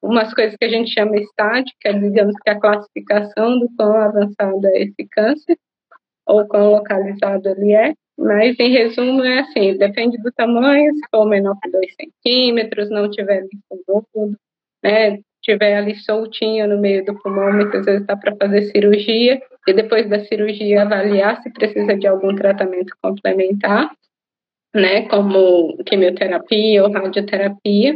umas 0.03 0.33
coisas 0.33 0.57
que 0.57 0.65
a 0.65 0.69
gente 0.69 0.91
chama 0.93 1.17
estática, 1.19 1.91
é, 1.91 1.93
digamos 1.93 2.35
que 2.43 2.51
a 2.51 2.59
classificação 2.59 3.59
do 3.59 3.69
quão 3.77 3.95
avançado 3.97 4.67
é 4.67 4.83
esse 4.83 5.07
câncer, 5.11 5.59
ou 6.31 6.47
quão 6.47 6.71
localizado 6.71 7.49
ele 7.49 7.73
é, 7.75 7.95
mas 8.17 8.59
em 8.61 8.71
resumo 8.71 9.25
é 9.25 9.41
assim, 9.41 9.77
depende 9.77 10.17
do 10.19 10.31
tamanho, 10.33 10.95
se 10.95 11.01
for 11.11 11.27
menor 11.27 11.57
que 11.61 11.71
2 11.71 11.95
centímetros, 11.95 12.91
não 12.91 13.11
tiver 13.11 13.45
linfonodo, 13.53 14.37
né, 14.83 15.19
tiver 15.43 15.77
ali 15.77 15.95
soltinho 15.97 16.69
no 16.69 16.79
meio 16.79 17.05
do 17.05 17.15
pulmão, 17.19 17.53
muitas 17.53 17.85
vezes 17.85 18.07
dá 18.07 18.17
para 18.17 18.37
fazer 18.37 18.63
cirurgia, 18.71 19.41
e 19.67 19.73
depois 19.73 20.09
da 20.09 20.21
cirurgia 20.25 20.83
avaliar 20.83 21.43
se 21.43 21.51
precisa 21.51 21.97
de 21.97 22.07
algum 22.07 22.35
tratamento 22.35 22.95
complementar, 23.03 23.91
né, 24.75 25.09
como 25.09 25.77
quimioterapia 25.85 26.85
ou 26.85 26.93
radioterapia, 26.93 27.95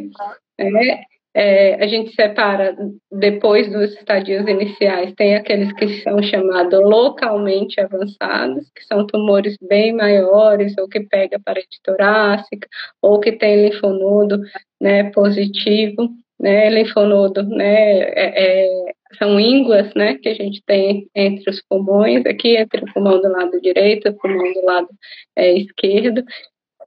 né, 0.58 1.02
é, 1.34 1.82
a 1.82 1.86
gente 1.88 2.14
separa 2.14 2.76
depois 3.10 3.70
dos 3.70 3.92
estadios 3.94 4.46
iniciais, 4.46 5.12
tem 5.14 5.34
aqueles 5.34 5.72
que 5.72 6.00
são 6.02 6.22
chamados 6.22 6.80
localmente 6.80 7.80
avançados, 7.80 8.70
que 8.70 8.84
são 8.84 9.04
tumores 9.04 9.56
bem 9.60 9.92
maiores, 9.92 10.74
ou 10.78 10.88
que 10.88 11.00
pega 11.00 11.40
parede 11.44 11.80
torácica, 11.82 12.68
ou 13.02 13.18
que 13.18 13.32
tem 13.32 13.68
linfonodo 13.68 14.40
né, 14.80 15.10
positivo, 15.10 16.08
né, 16.38 16.70
linfonodo, 16.70 17.42
né, 17.42 17.98
é, 18.00 18.66
é, 18.66 18.92
são 19.18 19.38
ínguas, 19.40 19.92
né, 19.94 20.14
que 20.14 20.28
a 20.28 20.34
gente 20.34 20.62
tem 20.64 21.08
entre 21.14 21.50
os 21.50 21.60
pulmões, 21.68 22.24
aqui 22.26 22.56
entre 22.56 22.84
o 22.84 22.92
pulmão 22.92 23.20
do 23.20 23.28
lado 23.28 23.60
direito 23.60 24.08
o 24.08 24.16
pulmão 24.16 24.52
do 24.52 24.64
lado 24.64 24.88
é, 25.36 25.52
esquerdo, 25.52 26.22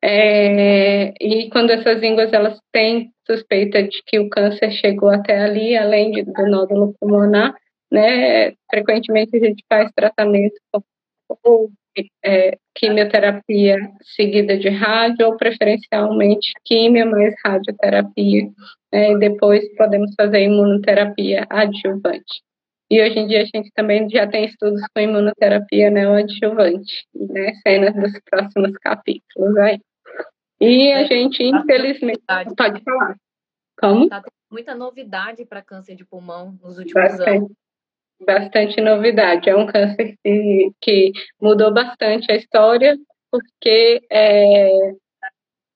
é, 0.04 1.14
e 1.20 1.50
quando 1.50 1.72
essas 1.72 2.02
ínguas 2.04 2.32
elas 2.34 2.60
têm 2.72 3.12
suspeita 3.26 3.84
de 3.84 4.02
que 4.06 4.20
o 4.20 4.30
câncer 4.30 4.72
chegou 4.72 5.10
até 5.10 5.40
ali, 5.40 5.76
além 5.76 6.12
de, 6.12 6.24
do 6.24 6.48
nódulo 6.48 6.96
pulmonar, 7.00 7.54
né, 7.92 8.52
frequentemente 8.70 9.36
a 9.36 9.40
gente 9.40 9.64
faz 9.70 9.92
tratamento 9.96 10.56
ou 11.44 11.70
é, 12.24 12.58
quimioterapia 12.76 13.78
seguida 14.16 14.58
de 14.58 14.70
rádio, 14.70 15.26
ou 15.26 15.38
preferencialmente 15.38 16.54
quimio 16.64 17.10
mais 17.10 17.34
radioterapia, 17.44 18.44
né, 18.94 19.12
e 19.12 19.20
depois 19.20 19.64
podemos 19.76 20.14
fazer 20.16 20.44
imunoterapia 20.44 21.46
adjuvante. 21.50 22.47
E 22.90 23.02
hoje 23.02 23.20
em 23.20 23.28
dia 23.28 23.42
a 23.42 23.46
gente 23.46 23.70
também 23.74 24.10
já 24.10 24.26
tem 24.28 24.46
estudos 24.46 24.82
com 24.94 25.02
imunoterapia 25.02 25.90
neoadjuvante, 25.90 27.06
né, 27.14 27.54
cenas 27.62 27.94
dos 27.94 28.20
próximos 28.30 28.72
capítulos 28.78 29.58
aí. 29.58 29.80
E 30.60 30.92
a 30.94 31.02
é, 31.02 31.06
gente, 31.06 31.44
infelizmente, 31.44 32.22
pode 32.56 32.84
falar. 32.84 33.16
Como? 33.80 34.10
Tá 34.10 34.24
muita 34.50 34.74
novidade 34.74 35.46
para 35.46 35.62
câncer 35.62 35.96
de 35.96 36.06
pulmão 36.06 36.58
nos 36.64 36.78
últimos 36.78 36.94
bastante, 36.94 37.30
anos. 37.30 37.52
Bastante 38.26 38.82
novidade. 38.82 39.50
É 39.50 39.56
um 39.56 39.68
câncer 39.68 40.16
que, 40.24 40.72
que 40.82 41.12
mudou 41.40 41.72
bastante 41.72 42.32
a 42.32 42.36
história, 42.36 42.98
porque 43.30 44.02
é, 44.10 44.70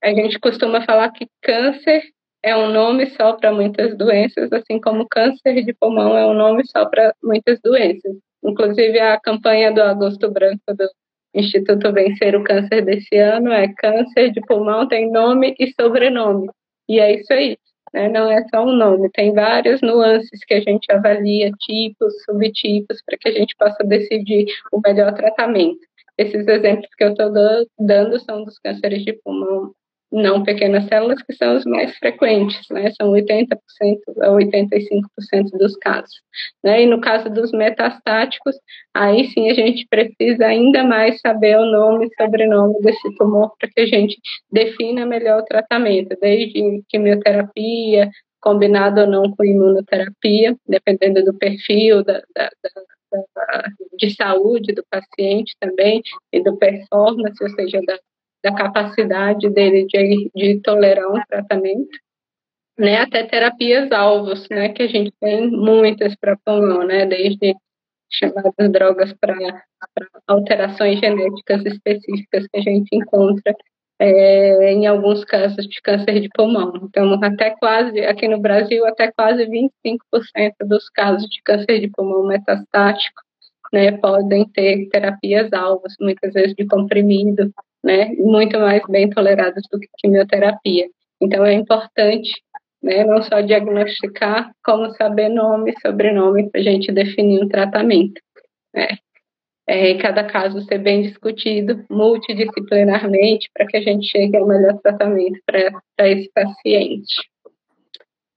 a 0.03 0.09
gente 0.09 0.39
costuma 0.39 0.83
falar 0.83 1.11
que 1.11 1.27
câncer 1.41 2.03
é 2.43 2.55
um 2.55 2.71
nome 2.71 3.07
só 3.11 3.33
para 3.33 3.51
muitas 3.51 3.95
doenças, 3.97 4.51
assim 4.51 4.79
como 4.79 5.07
câncer 5.07 5.63
de 5.63 5.73
pulmão 5.73 6.17
é 6.17 6.25
um 6.25 6.33
nome 6.33 6.65
só 6.65 6.85
para 6.85 7.13
muitas 7.23 7.59
doenças. 7.61 8.15
Inclusive, 8.43 8.99
a 8.99 9.19
campanha 9.19 9.71
do 9.71 9.81
Agosto 9.81 10.29
Branco 10.31 10.59
do 10.67 10.89
Instituto 11.33 11.93
Vencer 11.93 12.35
o 12.35 12.43
Câncer 12.43 12.83
desse 12.83 13.15
ano 13.15 13.51
é 13.51 13.71
câncer 13.73 14.31
de 14.31 14.41
pulmão 14.41 14.87
tem 14.87 15.11
nome 15.11 15.55
e 15.59 15.71
sobrenome. 15.79 16.49
E 16.89 16.99
é 16.99 17.19
isso 17.19 17.31
aí. 17.31 17.57
Né? 17.93 18.09
Não 18.09 18.31
é 18.31 18.43
só 18.49 18.63
um 18.65 18.73
nome, 18.73 19.09
tem 19.11 19.33
várias 19.33 19.81
nuances 19.81 20.43
que 20.45 20.53
a 20.53 20.61
gente 20.61 20.91
avalia, 20.91 21.51
tipos, 21.59 22.13
subtipos, 22.23 23.01
para 23.05 23.17
que 23.17 23.29
a 23.29 23.31
gente 23.31 23.55
possa 23.57 23.83
decidir 23.83 24.45
o 24.71 24.81
melhor 24.83 25.13
tratamento. 25.13 25.79
Esses 26.17 26.47
exemplos 26.47 26.89
que 26.97 27.03
eu 27.03 27.11
estou 27.11 27.31
dando 27.79 28.19
são 28.19 28.43
dos 28.43 28.57
cânceres 28.59 29.03
de 29.03 29.13
pulmão 29.13 29.73
não 30.11 30.43
pequenas 30.43 30.85
células, 30.87 31.21
que 31.23 31.33
são 31.33 31.55
os 31.55 31.65
mais 31.65 31.95
frequentes, 31.97 32.67
né? 32.69 32.91
São 32.91 33.11
80% 33.11 33.57
a 34.21 34.29
85% 34.29 35.57
dos 35.57 35.77
casos. 35.77 36.21
Né? 36.63 36.83
E 36.83 36.85
no 36.85 36.99
caso 36.99 37.29
dos 37.29 37.51
metastáticos, 37.51 38.55
aí 38.93 39.25
sim 39.29 39.49
a 39.49 39.53
gente 39.53 39.87
precisa 39.89 40.47
ainda 40.47 40.83
mais 40.83 41.19
saber 41.21 41.57
o 41.57 41.65
nome 41.65 42.07
e 42.07 42.21
sobrenome 42.21 42.79
desse 42.81 43.15
tumor 43.15 43.53
para 43.57 43.69
que 43.69 43.81
a 43.81 43.85
gente 43.85 44.19
defina 44.51 45.05
melhor 45.05 45.41
o 45.41 45.45
tratamento, 45.45 46.17
desde 46.19 46.83
quimioterapia, 46.89 48.09
combinado 48.41 49.01
ou 49.01 49.07
não 49.07 49.31
com 49.31 49.45
imunoterapia, 49.45 50.57
dependendo 50.67 51.23
do 51.23 51.37
perfil 51.37 52.03
da, 52.03 52.21
da, 52.35 52.49
da, 52.63 53.63
de 53.97 54.09
saúde 54.15 54.73
do 54.73 54.83
paciente 54.89 55.55
também 55.59 56.01
e 56.33 56.43
do 56.43 56.57
performance, 56.57 57.41
ou 57.41 57.49
seja, 57.49 57.79
da, 57.85 57.97
da 58.43 58.53
capacidade 58.53 59.49
dele 59.49 59.85
de, 59.85 60.31
de 60.35 60.61
tolerar 60.61 61.07
um 61.09 61.21
tratamento, 61.27 61.97
né, 62.77 62.99
até 62.99 63.23
terapias 63.25 63.91
alvos, 63.91 64.47
né, 64.49 64.69
que 64.69 64.83
a 64.83 64.87
gente 64.87 65.13
tem 65.19 65.49
muitas 65.49 66.15
para 66.15 66.37
pulmão, 66.43 66.83
né, 66.85 67.05
desde 67.05 67.55
chamadas 68.09 68.71
drogas 68.71 69.13
para 69.13 69.35
alterações 70.27 70.99
genéticas 70.99 71.65
específicas 71.65 72.47
que 72.47 72.59
a 72.59 72.61
gente 72.61 72.89
encontra 72.93 73.55
é, 73.99 74.73
em 74.73 74.87
alguns 74.87 75.23
casos 75.23 75.67
de 75.67 75.79
câncer 75.81 76.19
de 76.19 76.29
pulmão. 76.29 76.73
Então, 76.83 77.13
até 77.23 77.51
quase, 77.51 77.99
aqui 78.01 78.27
no 78.27 78.39
Brasil, 78.39 78.85
até 78.85 79.11
quase 79.11 79.45
25% 79.45 80.53
dos 80.65 80.89
casos 80.89 81.29
de 81.29 81.41
câncer 81.43 81.79
de 81.79 81.89
pulmão 81.89 82.25
metastático 82.25 83.21
né, 83.71 83.97
podem 83.97 84.47
ter 84.49 84.89
terapias 84.89 85.53
alvos, 85.53 85.95
muitas 85.99 86.33
vezes 86.33 86.53
de 86.55 86.65
comprimido, 86.65 87.53
né, 87.83 88.09
muito 88.15 88.59
mais 88.59 88.81
bem 88.87 89.09
toleradas 89.09 89.63
do 89.71 89.79
que 89.79 89.87
quimioterapia. 89.97 90.89
Então, 91.19 91.45
é 91.45 91.53
importante 91.53 92.31
né, 92.81 93.03
não 93.03 93.21
só 93.21 93.41
diagnosticar, 93.41 94.51
como 94.63 94.89
saber 94.91 95.29
nome 95.29 95.73
sobrenome 95.81 96.49
para 96.49 96.61
a 96.61 96.63
gente 96.63 96.91
definir 96.91 97.43
um 97.43 97.47
tratamento. 97.47 98.21
Né. 98.73 98.87
É, 99.67 99.93
cada 99.99 100.23
caso 100.23 100.61
ser 100.61 100.79
bem 100.79 101.03
discutido 101.03 101.85
multidisciplinarmente 101.89 103.49
para 103.53 103.65
que 103.67 103.77
a 103.77 103.81
gente 103.81 104.07
chegue 104.07 104.35
ao 104.35 104.47
melhor 104.47 104.79
tratamento 104.81 105.39
para 105.45 106.09
esse 106.09 106.29
paciente. 106.33 107.15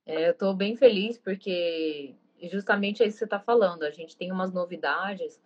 É, 0.05 0.27
eu 0.27 0.31
estou 0.31 0.53
bem 0.53 0.77
feliz 0.77 1.17
porque 1.17 2.13
justamente 2.43 3.01
é 3.01 3.07
isso 3.07 3.15
que 3.15 3.19
você 3.19 3.25
está 3.25 3.39
falando. 3.39 3.83
A 3.83 3.89
gente 3.89 4.15
tem 4.15 4.31
umas 4.31 4.53
novidades 4.53 5.41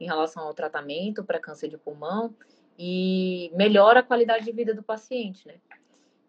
em 0.00 0.06
relação 0.06 0.44
ao 0.44 0.54
tratamento 0.54 1.22
para 1.22 1.38
câncer 1.38 1.68
de 1.68 1.76
pulmão 1.76 2.34
e 2.78 3.50
melhora 3.54 4.00
a 4.00 4.04
qualidade 4.04 4.44
de 4.44 4.52
vida 4.52 4.72
do 4.72 4.82
paciente, 4.82 5.46
né? 5.48 5.54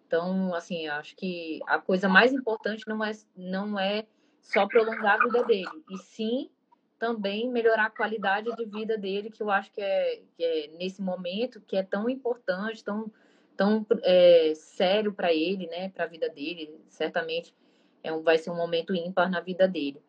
Então, 0.08 0.56
assim, 0.56 0.88
acho 0.88 1.16
que 1.16 1.60
a 1.68 1.78
coisa 1.78 2.10
mais 2.10 2.34
importante 2.34 2.88
não 2.88 3.04
é, 3.04 3.12
não 3.38 3.80
é 3.80 4.08
só 4.42 4.68
prolongar 4.68 5.20
a 5.20 5.24
vida 5.24 5.44
dele, 5.44 5.70
e 5.92 5.98
sim 6.00 6.50
também 6.98 7.50
melhorar 7.50 7.86
a 7.86 7.90
qualidade 7.92 8.54
de 8.56 8.66
vida 8.66 8.98
dele, 8.98 9.30
que 9.30 9.42
eu 9.42 9.52
acho 9.52 9.72
que 9.72 9.80
é, 9.80 10.22
que 10.36 10.44
é 10.44 10.68
nesse 10.78 11.02
momento 11.02 11.62
que 11.62 11.78
é 11.78 11.84
tão 11.84 12.10
importante, 12.10 12.84
tão, 12.84 13.12
tão 13.56 13.86
é, 14.02 14.54
sério 14.56 15.14
para 15.14 15.32
ele, 15.32 15.68
né, 15.68 15.90
para 15.90 16.06
a 16.06 16.08
vida 16.08 16.28
dele, 16.28 16.76
certamente 16.90 17.56
é 18.04 18.12
um, 18.12 18.24
vai 18.24 18.38
ser 18.38 18.50
um 18.50 18.56
momento 18.56 18.96
ímpar 18.96 19.30
na 19.30 19.40
vida 19.40 19.68
dele. 19.68 20.02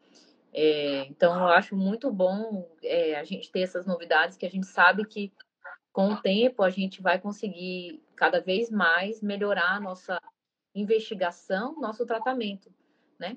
É, 0.53 1.05
então, 1.05 1.33
eu 1.38 1.48
acho 1.48 1.76
muito 1.76 2.11
bom 2.11 2.68
é, 2.83 3.16
a 3.16 3.24
gente 3.24 3.53
ter 3.53 3.61
essas 3.61 3.87
novidades, 3.87 4.37
que 4.37 4.46
a 4.46 4.50
gente 4.50 4.66
sabe 4.66 5.05
que 5.05 5.31
com 5.92 6.12
o 6.12 6.20
tempo 6.20 6.62
a 6.62 6.70
gente 6.70 7.03
vai 7.03 7.18
conseguir 7.18 8.03
cada 8.14 8.40
vez 8.40 8.70
mais 8.70 9.22
melhorar 9.22 9.76
a 9.76 9.81
nossa 9.81 10.20
investigação, 10.74 11.81
nosso 11.81 12.07
tratamento, 12.07 12.72
né? 13.18 13.37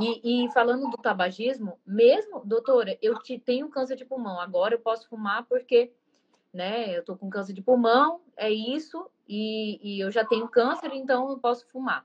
E, 0.00 0.44
e, 0.44 0.52
falando 0.52 0.90
do 0.90 0.96
tabagismo, 0.96 1.78
mesmo, 1.86 2.44
doutora, 2.44 2.98
eu 3.00 3.16
te, 3.22 3.38
tenho 3.38 3.68
câncer 3.68 3.94
de 3.94 4.04
pulmão, 4.04 4.40
agora 4.40 4.74
eu 4.74 4.80
posso 4.80 5.08
fumar 5.08 5.44
porque, 5.44 5.92
né, 6.52 6.96
eu 6.96 7.04
tô 7.04 7.16
com 7.16 7.30
câncer 7.30 7.52
de 7.52 7.62
pulmão, 7.62 8.20
é 8.36 8.50
isso, 8.50 9.08
e, 9.28 9.78
e 9.80 10.00
eu 10.00 10.10
já 10.10 10.24
tenho 10.24 10.48
câncer, 10.48 10.92
então 10.92 11.30
eu 11.30 11.38
posso 11.38 11.68
fumar. 11.68 12.04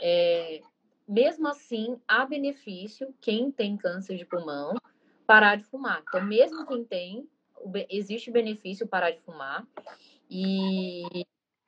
É, 0.00 0.62
mesmo 1.06 1.46
assim, 1.48 2.00
há 2.08 2.24
benefício, 2.24 3.14
quem 3.20 3.50
tem 3.50 3.76
câncer 3.76 4.16
de 4.16 4.24
pulmão, 4.24 4.74
parar 5.26 5.56
de 5.56 5.64
fumar. 5.64 6.02
Então, 6.08 6.24
mesmo 6.24 6.64
quem 6.64 6.84
tem, 6.84 7.28
existe 7.88 8.30
benefício 8.30 8.86
parar 8.86 9.10
de 9.10 9.20
fumar. 9.20 9.66
E 10.28 11.02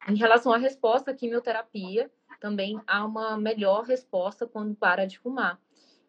em 0.09 0.17
relação 0.17 0.53
à 0.53 0.59
resposta 0.59 1.11
à 1.11 1.15
quimioterapia, 1.15 2.11
também 2.41 2.81
há 2.87 3.05
uma 3.05 3.37
melhor 3.37 3.85
resposta 3.85 4.47
quando 4.47 4.75
para 4.75 5.07
de 5.07 5.19
fumar. 5.19 5.61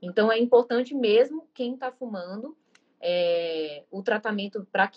Então, 0.01 0.31
é 0.31 0.37
importante 0.37 0.93
mesmo 0.93 1.47
quem 1.53 1.75
está 1.75 1.91
fumando, 1.91 2.57
é, 2.99 3.83
o 3.91 4.01
tratamento 4.01 4.67
para 4.71 4.89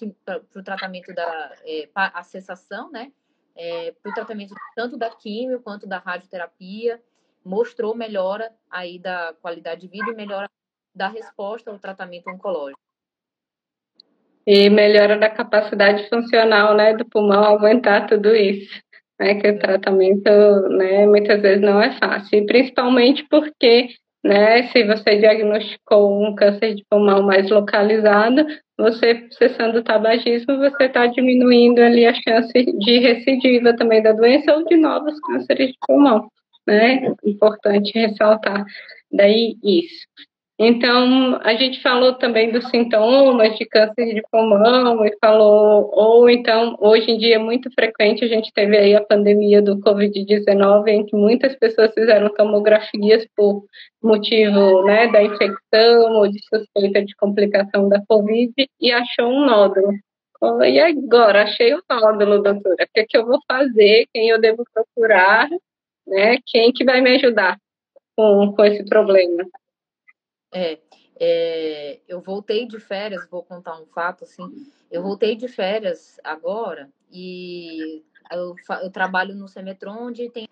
o 0.55 0.62
tratamento 0.62 1.12
da 1.14 1.55
é, 1.64 1.88
a 1.94 2.22
cessação, 2.22 2.90
né? 2.90 3.12
É, 3.55 3.92
para 3.92 4.11
o 4.11 4.14
tratamento 4.14 4.55
tanto 4.75 4.96
da 4.96 5.11
químio 5.11 5.61
quanto 5.61 5.87
da 5.87 5.99
radioterapia, 5.99 7.03
mostrou 7.44 7.94
melhora 7.94 8.55
aí 8.70 8.99
da 8.99 9.35
qualidade 9.40 9.83
de 9.83 9.88
vida 9.88 10.11
e 10.11 10.14
melhora 10.14 10.51
da 10.94 11.09
resposta 11.09 11.70
ao 11.70 11.79
tratamento 11.79 12.29
oncológico. 12.31 12.86
E 14.46 14.70
melhora 14.70 15.18
da 15.18 15.28
capacidade 15.28 16.09
funcional, 16.09 16.76
né, 16.76 16.94
do 16.94 17.04
pulmão, 17.04 17.42
aumentar 17.44 18.06
tudo 18.06 18.35
isso 18.35 18.80
né, 19.18 19.35
que 19.40 19.48
o 19.48 19.59
tratamento, 19.59 20.30
né, 20.70 21.06
muitas 21.06 21.40
vezes 21.40 21.62
não 21.62 21.80
é 21.80 21.92
fácil, 21.98 22.38
e 22.38 22.46
principalmente 22.46 23.26
porque, 23.30 23.88
né, 24.24 24.64
se 24.68 24.85
você 24.85 25.16
diagnosticou 25.16 26.22
um 26.22 26.35
câncer 26.35 26.74
de 26.74 26.85
pulmão 26.90 27.22
mais 27.22 27.48
localizado, 27.50 28.46
você 28.78 29.26
cessando 29.30 29.78
o 29.78 29.82
tabagismo, 29.82 30.59
você 30.59 30.85
está 30.85 31.06
diminuindo 31.06 31.80
ali 31.80 32.06
a 32.06 32.14
chance 32.14 32.52
de 32.78 32.98
recidiva 32.98 33.74
também 33.74 34.02
da 34.02 34.12
doença 34.12 34.54
ou 34.54 34.64
de 34.66 34.76
novos 34.76 35.18
cânceres 35.20 35.68
de 35.68 35.78
pulmão, 35.87 36.28
né, 36.66 37.12
importante 37.24 37.98
ressaltar 37.98 38.64
daí 39.11 39.56
isso. 39.64 40.06
Então, 40.59 41.38
a 41.42 41.55
gente 41.55 41.83
falou 41.83 42.14
também 42.14 42.51
dos 42.51 42.66
sintomas 42.71 43.59
de 43.59 43.66
câncer 43.66 44.14
de 44.14 44.23
pulmão 44.33 45.05
e 45.05 45.14
falou, 45.21 45.90
ou 45.92 46.31
então, 46.31 46.75
hoje 46.81 47.11
em 47.11 47.19
dia 47.19 47.35
é 47.35 47.38
muito 47.38 47.71
frequente, 47.73 48.25
a 48.25 48.29
gente 48.29 48.51
teve 48.55 48.75
aí 48.75 48.95
a 48.95 49.05
pandemia 49.05 49.61
do 49.61 49.79
Covid-19, 49.81 50.88
em 50.88 51.05
que 51.05 51.14
muitas 51.14 51.55
pessoas 51.57 51.92
fizeram 51.92 52.33
tomografias 52.33 53.27
por 53.37 53.66
motivo 54.03 54.83
né, 54.85 55.09
da 55.09 55.23
infecção 55.23 56.12
ou 56.14 56.27
de 56.27 56.38
suspeita 56.49 57.05
de 57.05 57.14
complicação 57.16 57.87
da 57.90 58.03
Covid 58.07 58.55
e 58.81 58.92
achou 58.92 59.29
um 59.29 59.45
nódulo. 59.45 59.92
E 60.64 60.81
agora, 60.81 61.42
achei 61.42 61.75
o 61.75 61.83
nódulo, 61.90 62.42
doutora, 62.42 62.85
o 62.85 62.88
que, 62.95 63.01
é 63.01 63.07
que 63.07 63.16
eu 63.19 63.27
vou 63.27 63.38
fazer, 63.47 64.07
quem 64.12 64.31
eu 64.31 64.40
devo 64.40 64.64
procurar, 64.73 65.51
né, 66.07 66.38
quem 66.47 66.73
que 66.73 66.83
vai 66.83 67.03
me 67.03 67.11
ajudar 67.16 67.59
com, 68.16 68.55
com 68.57 68.64
esse 68.64 68.83
problema? 68.87 69.45
É, 70.52 70.80
é, 71.18 72.00
eu 72.06 72.20
voltei 72.20 72.66
de 72.66 72.78
férias, 72.78 73.28
vou 73.28 73.42
contar 73.42 73.80
um 73.80 73.87
fato 73.87 74.24
assim. 74.24 74.44
Eu 74.90 75.02
voltei 75.02 75.37
de 75.37 75.48
férias 75.48 76.18
agora 76.22 76.90
e 77.11 78.04
eu, 78.30 78.54
eu 78.82 78.90
trabalho 78.90 79.35
no 79.35 79.48
Semetron 79.48 80.06
onde 80.06 80.30
tem 80.30 80.48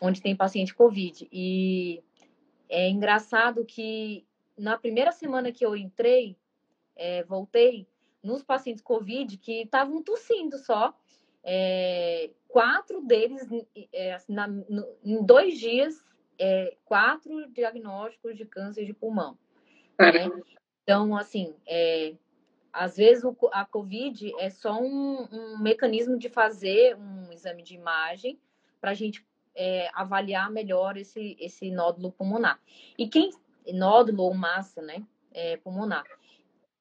onde 0.00 0.22
tem 0.22 0.36
paciente 0.36 0.74
Covid. 0.74 1.28
E 1.32 2.02
é 2.68 2.88
engraçado 2.88 3.64
que 3.64 4.26
na 4.56 4.76
primeira 4.78 5.12
semana 5.12 5.52
que 5.52 5.64
eu 5.64 5.76
entrei, 5.76 6.36
é, 6.96 7.22
voltei, 7.24 7.86
nos 8.22 8.42
pacientes 8.42 8.82
Covid 8.82 9.36
que 9.38 9.62
estavam 9.62 10.02
tossindo 10.02 10.58
só, 10.58 10.96
é, 11.42 12.30
quatro 12.48 13.00
deles 13.00 13.48
é, 13.92 14.14
assim, 14.14 14.32
na, 14.32 14.48
no, 14.48 14.86
em 15.04 15.24
dois 15.24 15.58
dias 15.58 16.02
é, 16.38 16.76
quatro 16.84 17.50
diagnósticos 17.50 18.36
de 18.36 18.44
câncer 18.44 18.84
de 18.84 18.94
pulmão. 18.94 19.36
Né? 19.98 20.30
Então, 20.82 21.16
assim, 21.16 21.54
é, 21.66 22.14
às 22.72 22.96
vezes 22.96 23.24
o, 23.24 23.36
a 23.52 23.64
COVID 23.64 24.32
é 24.38 24.48
só 24.50 24.80
um, 24.80 25.28
um, 25.30 25.58
mecanismo 25.58 26.16
de 26.16 26.28
fazer 26.28 26.96
um 26.96 27.32
exame 27.32 27.62
de 27.62 27.74
imagem 27.74 28.38
para 28.80 28.92
a 28.92 28.94
gente 28.94 29.26
é, 29.54 29.90
avaliar 29.92 30.50
melhor 30.50 30.96
esse, 30.96 31.36
esse 31.40 31.70
nódulo 31.70 32.12
pulmonar. 32.12 32.60
E 32.96 33.08
quem 33.08 33.30
nódulo 33.74 34.22
ou 34.22 34.34
massa, 34.34 34.80
né, 34.80 35.04
é, 35.32 35.56
pulmonar. 35.56 36.04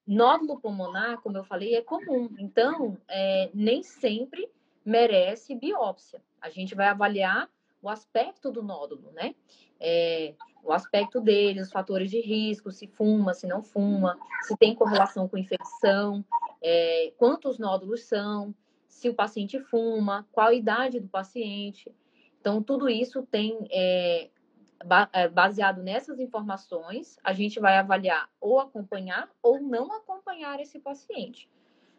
Nódulo 0.05 0.59
pulmonar, 0.59 1.19
como 1.21 1.37
eu 1.37 1.43
falei, 1.43 1.75
é 1.75 1.81
comum. 1.81 2.29
Então, 2.39 2.97
é, 3.07 3.49
nem 3.53 3.83
sempre 3.83 4.49
merece 4.85 5.53
biópsia. 5.53 6.21
A 6.39 6.49
gente 6.49 6.73
vai 6.75 6.87
avaliar 6.87 7.49
o 7.81 7.89
aspecto 7.89 8.51
do 8.51 8.63
nódulo, 8.63 9.11
né? 9.11 9.35
É, 9.79 10.33
o 10.63 10.73
aspecto 10.73 11.21
dele, 11.21 11.61
os 11.61 11.71
fatores 11.71 12.09
de 12.09 12.19
risco, 12.19 12.71
se 12.71 12.87
fuma, 12.87 13.33
se 13.33 13.47
não 13.47 13.61
fuma, 13.61 14.17
se 14.41 14.57
tem 14.57 14.75
correlação 14.75 15.27
com 15.27 15.37
infecção, 15.37 16.25
é, 16.61 17.13
quantos 17.17 17.59
nódulos 17.59 18.03
são, 18.03 18.53
se 18.87 19.07
o 19.09 19.13
paciente 19.13 19.59
fuma, 19.59 20.27
qual 20.31 20.47
a 20.47 20.53
idade 20.53 20.99
do 20.99 21.07
paciente. 21.07 21.93
Então, 22.39 22.61
tudo 22.63 22.89
isso 22.89 23.23
tem 23.23 23.67
é, 23.71 24.29
é, 25.13 25.27
baseado 25.27 25.83
nessas 25.83 26.19
informações, 26.19 27.17
a 27.23 27.33
gente 27.33 27.59
vai 27.59 27.77
avaliar 27.77 28.29
ou 28.39 28.59
acompanhar 28.59 29.29
ou 29.41 29.59
não 29.59 29.91
acompanhar 29.91 30.59
esse 30.59 30.79
paciente. 30.79 31.49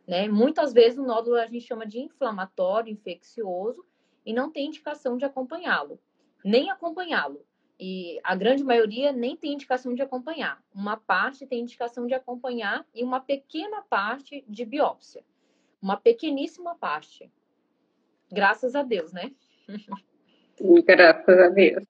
Né? 0.06 0.28
Muitas 0.28 0.72
vezes 0.72 0.98
o 0.98 1.04
nódulo 1.04 1.36
a 1.36 1.46
gente 1.46 1.66
chama 1.66 1.86
de 1.86 2.00
inflamatório, 2.00 2.92
infeccioso, 2.92 3.84
e 4.28 4.32
não 4.34 4.52
tem 4.52 4.66
indicação 4.66 5.16
de 5.16 5.24
acompanhá-lo, 5.24 5.98
nem 6.44 6.70
acompanhá-lo. 6.70 7.40
E 7.80 8.20
a 8.22 8.34
grande 8.34 8.62
maioria 8.62 9.10
nem 9.10 9.34
tem 9.34 9.54
indicação 9.54 9.94
de 9.94 10.02
acompanhar. 10.02 10.62
Uma 10.74 10.98
parte 10.98 11.46
tem 11.46 11.60
indicação 11.60 12.06
de 12.06 12.12
acompanhar 12.12 12.84
e 12.94 13.02
uma 13.02 13.20
pequena 13.20 13.80
parte 13.88 14.44
de 14.46 14.66
biópsia. 14.66 15.24
Uma 15.80 15.96
pequeníssima 15.96 16.74
parte. 16.74 17.32
Graças 18.30 18.74
a 18.74 18.82
Deus, 18.82 19.14
né? 19.14 19.32
Graças 20.84 21.38
a 21.38 21.48
Deus. 21.48 21.84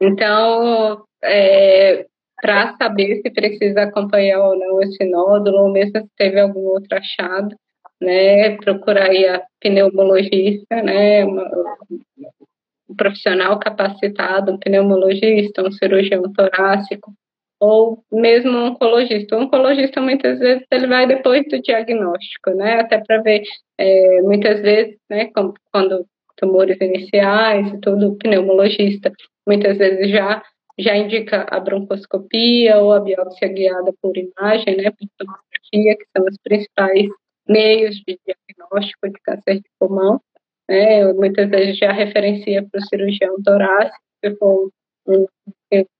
Então, 0.00 1.04
é, 1.22 2.06
para 2.40 2.74
saber 2.78 3.20
se 3.20 3.30
precisa 3.30 3.82
acompanhar 3.82 4.40
ou 4.40 4.58
não 4.58 4.80
esse 4.80 5.04
nódulo, 5.04 5.64
ou 5.64 5.70
mesmo 5.70 6.00
se 6.00 6.08
teve 6.16 6.40
algum 6.40 6.60
outro 6.68 6.96
achado, 6.96 7.54
né, 8.02 8.56
procurar 8.56 9.10
aí 9.10 9.26
a 9.26 9.42
pneumologista, 9.60 10.82
né, 10.82 11.24
um 11.24 12.94
profissional 12.96 13.58
capacitado, 13.58 14.52
um 14.52 14.58
pneumologista, 14.58 15.62
um 15.62 15.72
cirurgião 15.72 16.22
torácico, 16.32 17.12
ou 17.60 18.02
mesmo 18.12 18.50
um 18.50 18.66
oncologista. 18.66 19.36
O 19.36 19.42
oncologista, 19.42 20.00
muitas 20.00 20.38
vezes, 20.40 20.64
ele 20.70 20.86
vai 20.88 21.06
depois 21.06 21.44
do 21.48 21.62
diagnóstico, 21.62 22.50
né, 22.50 22.80
até 22.80 22.98
para 22.98 23.22
ver, 23.22 23.42
é, 23.78 24.20
muitas 24.22 24.60
vezes, 24.60 24.96
né, 25.08 25.30
quando 25.72 26.06
tumores 26.36 26.76
iniciais 26.80 27.72
e 27.72 27.80
tudo, 27.80 28.08
o 28.08 28.18
pneumologista 28.18 29.12
muitas 29.46 29.78
vezes 29.78 30.10
já 30.10 30.42
já 30.78 30.96
indica 30.96 31.46
a 31.50 31.60
broncoscopia 31.60 32.78
ou 32.78 32.92
a 32.92 33.00
biópsia 33.00 33.46
guiada 33.48 33.92
por 34.00 34.16
imagem, 34.16 34.76
né, 34.76 34.90
por 34.90 35.06
tomografia, 35.18 35.96
que 35.96 36.04
são 36.16 36.24
os 36.26 36.36
principais 36.42 37.06
meios 37.48 37.96
de 38.06 38.18
diagnóstico 38.26 39.08
de 39.08 39.20
câncer 39.22 39.56
de 39.56 39.70
pulmão. 39.78 40.20
Né, 40.68 41.12
muitas 41.12 41.50
vezes 41.50 41.76
já 41.76 41.92
referencia 41.92 42.64
para 42.64 42.80
o 42.80 42.86
cirurgião 42.86 43.42
torácico, 43.42 43.98
se 44.24 44.36
for 44.36 44.70
um 45.06 45.26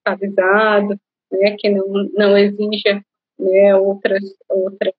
localizado, 0.07 0.97
né, 1.31 1.57
que 1.59 1.69
não, 1.69 1.85
não 2.15 2.39
exija 2.39 3.05
né, 3.39 3.75
outras, 3.75 4.23
outras, 4.49 4.95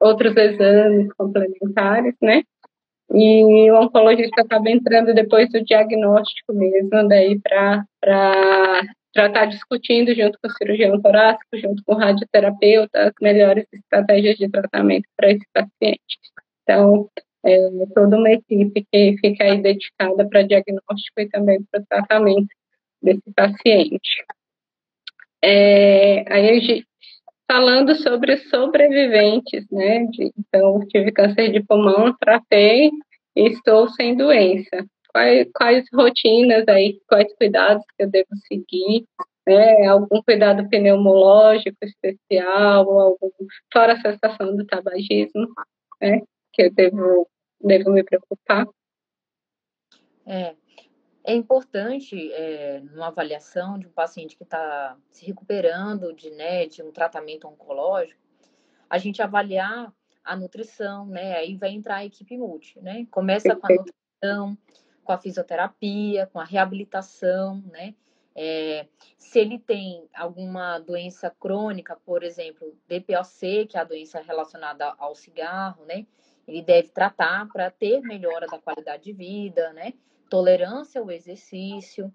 outros 0.00 0.36
exames 0.36 1.12
complementares, 1.14 2.14
né, 2.20 2.42
e 3.14 3.70
o 3.70 3.80
oncologista 3.80 4.42
acaba 4.42 4.68
entrando 4.68 5.14
depois 5.14 5.48
do 5.50 5.62
diagnóstico 5.64 6.52
mesmo, 6.52 7.08
daí 7.08 7.38
para 7.40 7.86
estar 9.14 9.46
discutindo 9.46 10.14
junto 10.14 10.38
com 10.40 10.48
o 10.48 10.52
cirurgião 10.52 11.00
torácico, 11.00 11.56
junto 11.58 11.82
com 11.84 11.94
o 11.94 11.98
radioterapeuta, 11.98 13.08
as 13.08 13.12
melhores 13.20 13.66
estratégias 13.72 14.36
de 14.36 14.48
tratamento 14.48 15.08
para 15.16 15.30
esse 15.32 15.46
paciente. 15.52 16.18
Então, 16.62 17.08
é 17.44 17.58
toda 17.94 18.16
uma 18.16 18.30
equipe 18.30 18.86
que 18.90 19.16
fica 19.20 19.44
aí 19.44 19.60
dedicada 19.60 20.28
para 20.28 20.42
diagnóstico 20.42 21.20
e 21.20 21.28
também 21.28 21.62
para 21.70 21.80
o 21.80 21.86
tratamento 21.86 22.48
desse 23.02 23.32
paciente. 23.34 24.24
É, 25.44 26.24
aí, 26.32 26.84
falando 27.50 27.94
sobre 27.96 28.36
sobreviventes, 28.38 29.66
né? 29.70 30.06
De, 30.06 30.32
então, 30.38 30.80
tive 30.88 31.10
câncer 31.12 31.50
de 31.52 31.62
pulmão, 31.62 32.16
tratei 32.18 32.90
e 33.36 33.48
estou 33.48 33.88
sem 33.88 34.16
doença. 34.16 34.86
Quais, 35.12 35.46
quais 35.54 35.86
rotinas 35.92 36.66
aí, 36.68 37.00
quais 37.06 37.32
cuidados 37.34 37.84
que 37.96 38.04
eu 38.04 38.10
devo 38.10 38.34
seguir? 38.48 39.06
Né? 39.46 39.86
Algum 39.86 40.22
cuidado 40.22 40.68
pneumológico 40.68 41.76
especial, 41.82 42.88
algum, 42.88 43.30
fora 43.72 43.92
a 43.94 44.00
cessação 44.00 44.56
do 44.56 44.64
tabagismo, 44.64 45.52
né? 46.00 46.22
Que 46.52 46.62
eu 46.62 46.72
devo, 46.72 47.28
devo 47.60 47.90
me 47.90 48.02
preocupar? 48.04 48.66
É, 50.24 50.54
é 51.24 51.34
importante, 51.34 52.32
é, 52.32 52.80
numa 52.80 53.08
avaliação 53.08 53.78
de 53.78 53.86
um 53.86 53.92
paciente 53.92 54.36
que 54.36 54.44
está 54.44 54.96
se 55.10 55.26
recuperando 55.26 56.12
de, 56.12 56.30
né, 56.30 56.66
de 56.66 56.82
um 56.82 56.90
tratamento 56.90 57.46
oncológico, 57.46 58.20
a 58.88 58.98
gente 58.98 59.22
avaliar 59.22 59.92
a 60.24 60.36
nutrição, 60.36 61.06
né? 61.06 61.36
Aí 61.36 61.56
vai 61.56 61.70
entrar 61.70 61.96
a 61.96 62.04
equipe 62.04 62.36
multi, 62.36 62.80
né? 62.80 63.06
Começa 63.10 63.56
com 63.56 63.66
a 63.66 63.74
nutrição, 63.74 64.58
com 65.04 65.12
a 65.12 65.18
fisioterapia, 65.18 66.26
com 66.32 66.38
a 66.38 66.44
reabilitação, 66.44 67.62
né? 67.70 67.94
É, 68.34 68.86
se 69.18 69.38
ele 69.38 69.58
tem 69.58 70.08
alguma 70.14 70.78
doença 70.78 71.30
crônica, 71.38 71.98
por 72.04 72.22
exemplo, 72.22 72.74
DPOC, 72.88 73.66
que 73.66 73.76
é 73.76 73.80
a 73.80 73.84
doença 73.84 74.20
relacionada 74.20 74.94
ao 74.98 75.14
cigarro, 75.14 75.84
né? 75.84 76.06
Ele 76.48 76.62
deve 76.62 76.88
tratar 76.88 77.46
para 77.52 77.70
ter 77.70 78.00
melhora 78.00 78.46
da 78.46 78.58
qualidade 78.58 79.04
de 79.04 79.12
vida, 79.12 79.72
né? 79.74 79.92
tolerância 80.32 80.98
ao 80.98 81.10
exercício. 81.10 82.10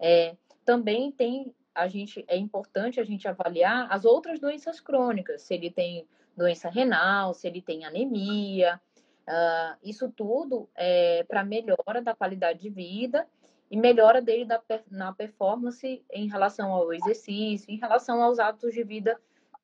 É, 0.00 0.34
também 0.64 1.12
tem 1.12 1.54
a 1.74 1.86
gente 1.86 2.24
é 2.26 2.36
importante 2.36 2.98
a 2.98 3.04
gente 3.04 3.28
avaliar 3.28 3.86
as 3.92 4.06
outras 4.06 4.40
doenças 4.40 4.80
crônicas, 4.80 5.42
se 5.42 5.54
ele 5.54 5.70
tem 5.70 6.08
doença 6.34 6.70
renal, 6.70 7.34
se 7.34 7.46
ele 7.46 7.60
tem 7.60 7.84
anemia, 7.84 8.80
uh, 9.28 9.78
isso 9.82 10.10
tudo 10.10 10.68
é 10.74 11.22
para 11.24 11.44
melhora 11.44 12.00
da 12.02 12.14
qualidade 12.14 12.60
de 12.60 12.70
vida 12.70 13.28
e 13.70 13.76
melhora 13.76 14.22
dele 14.22 14.46
da, 14.46 14.60
na 14.90 15.12
performance 15.12 16.02
em 16.10 16.28
relação 16.28 16.72
ao 16.72 16.92
exercício, 16.92 17.70
em 17.70 17.78
relação 17.78 18.22
aos 18.22 18.38
hábitos 18.38 18.72
de 18.72 18.82
vida 18.82 19.20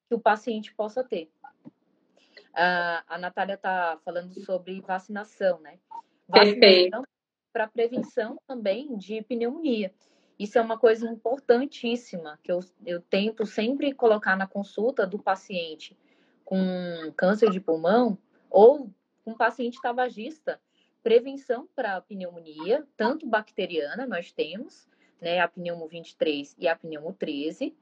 que 0.08 0.14
o 0.14 0.20
paciente 0.20 0.74
possa 0.74 1.02
ter. 1.02 1.30
Uh, 2.52 3.02
a 3.08 3.18
Natália 3.18 3.54
está 3.54 3.98
falando 4.04 4.38
sobre 4.40 4.80
vacinação, 4.82 5.58
né? 5.60 5.78
Vacinação 6.28 7.02
para 7.52 7.66
prevenção 7.66 8.36
também 8.46 8.96
de 8.96 9.22
pneumonia. 9.22 9.92
Isso 10.38 10.58
é 10.58 10.60
uma 10.60 10.76
coisa 10.76 11.08
importantíssima 11.08 12.38
que 12.42 12.50
eu, 12.50 12.60
eu 12.84 13.00
tento 13.00 13.46
sempre 13.46 13.92
colocar 13.92 14.36
na 14.36 14.46
consulta 14.46 15.06
do 15.06 15.18
paciente 15.18 15.96
com 16.44 16.58
câncer 17.16 17.50
de 17.50 17.60
pulmão 17.60 18.18
ou 18.50 18.90
com 19.24 19.34
paciente 19.34 19.80
tabagista. 19.80 20.60
Prevenção 21.02 21.68
para 21.74 22.00
pneumonia, 22.00 22.86
tanto 22.96 23.26
bacteriana, 23.26 24.06
nós 24.06 24.32
temos, 24.32 24.88
né, 25.20 25.40
a 25.40 25.48
pneumo 25.48 25.86
23 25.86 26.56
e 26.58 26.68
a 26.68 26.76
pneumo 26.76 27.12
13. 27.12 27.74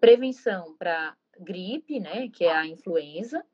Prevenção 0.00 0.74
para 0.76 1.16
gripe, 1.38 2.00
né, 2.00 2.28
que 2.28 2.44
é 2.44 2.52
a 2.52 2.66
influenza. 2.66 3.44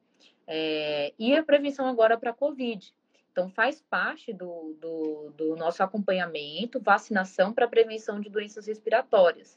É, 0.46 1.12
e 1.18 1.34
a 1.34 1.42
prevenção 1.42 1.86
agora 1.86 2.18
para 2.18 2.32
COVID, 2.32 2.92
então, 3.32 3.48
faz 3.48 3.80
parte 3.80 4.32
do, 4.32 4.74
do, 4.80 5.30
do 5.36 5.56
nosso 5.56 5.82
acompanhamento, 5.82 6.80
vacinação 6.80 7.52
para 7.52 7.68
prevenção 7.68 8.20
de 8.20 8.28
doenças 8.28 8.66
respiratórias. 8.66 9.56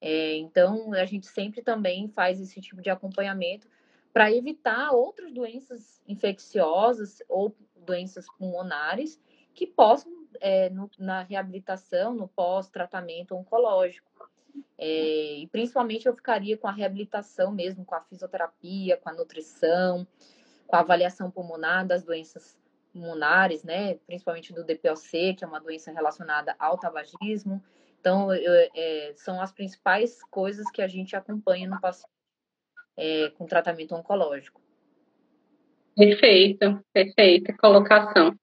É, 0.00 0.36
então, 0.36 0.92
a 0.94 1.04
gente 1.04 1.26
sempre 1.26 1.62
também 1.62 2.08
faz 2.08 2.40
esse 2.40 2.60
tipo 2.60 2.80
de 2.80 2.90
acompanhamento 2.90 3.68
para 4.16 4.32
evitar 4.32 4.92
outras 4.92 5.30
doenças 5.30 6.00
infecciosas 6.08 7.18
ou 7.28 7.54
doenças 7.84 8.24
pulmonares 8.38 9.20
que 9.52 9.66
possam, 9.66 10.10
é, 10.40 10.70
no, 10.70 10.90
na 10.98 11.20
reabilitação, 11.20 12.14
no 12.14 12.26
pós-tratamento 12.26 13.36
oncológico. 13.36 14.30
É, 14.78 15.40
e 15.40 15.46
principalmente 15.48 16.06
eu 16.06 16.14
ficaria 16.14 16.56
com 16.56 16.66
a 16.66 16.72
reabilitação 16.72 17.52
mesmo, 17.52 17.84
com 17.84 17.94
a 17.94 18.00
fisioterapia, 18.00 18.96
com 18.96 19.10
a 19.10 19.12
nutrição, 19.12 20.06
com 20.66 20.76
a 20.76 20.80
avaliação 20.80 21.30
pulmonar 21.30 21.86
das 21.86 22.02
doenças 22.02 22.58
pulmonares, 22.94 23.62
né, 23.64 23.96
principalmente 24.06 24.50
do 24.50 24.64
DPOC, 24.64 25.34
que 25.34 25.44
é 25.44 25.46
uma 25.46 25.60
doença 25.60 25.92
relacionada 25.92 26.56
ao 26.58 26.78
tabagismo. 26.78 27.62
Então, 28.00 28.32
eu, 28.32 28.70
é, 28.74 29.12
são 29.14 29.42
as 29.42 29.52
principais 29.52 30.22
coisas 30.30 30.70
que 30.70 30.80
a 30.80 30.88
gente 30.88 31.14
acompanha 31.14 31.68
no 31.68 31.78
paciente 31.78 32.15
é, 32.96 33.30
com 33.36 33.46
tratamento 33.46 33.94
oncológico. 33.94 34.60
Perfeito, 35.96 36.80
perfeita 36.92 37.56
colocação. 37.56 38.34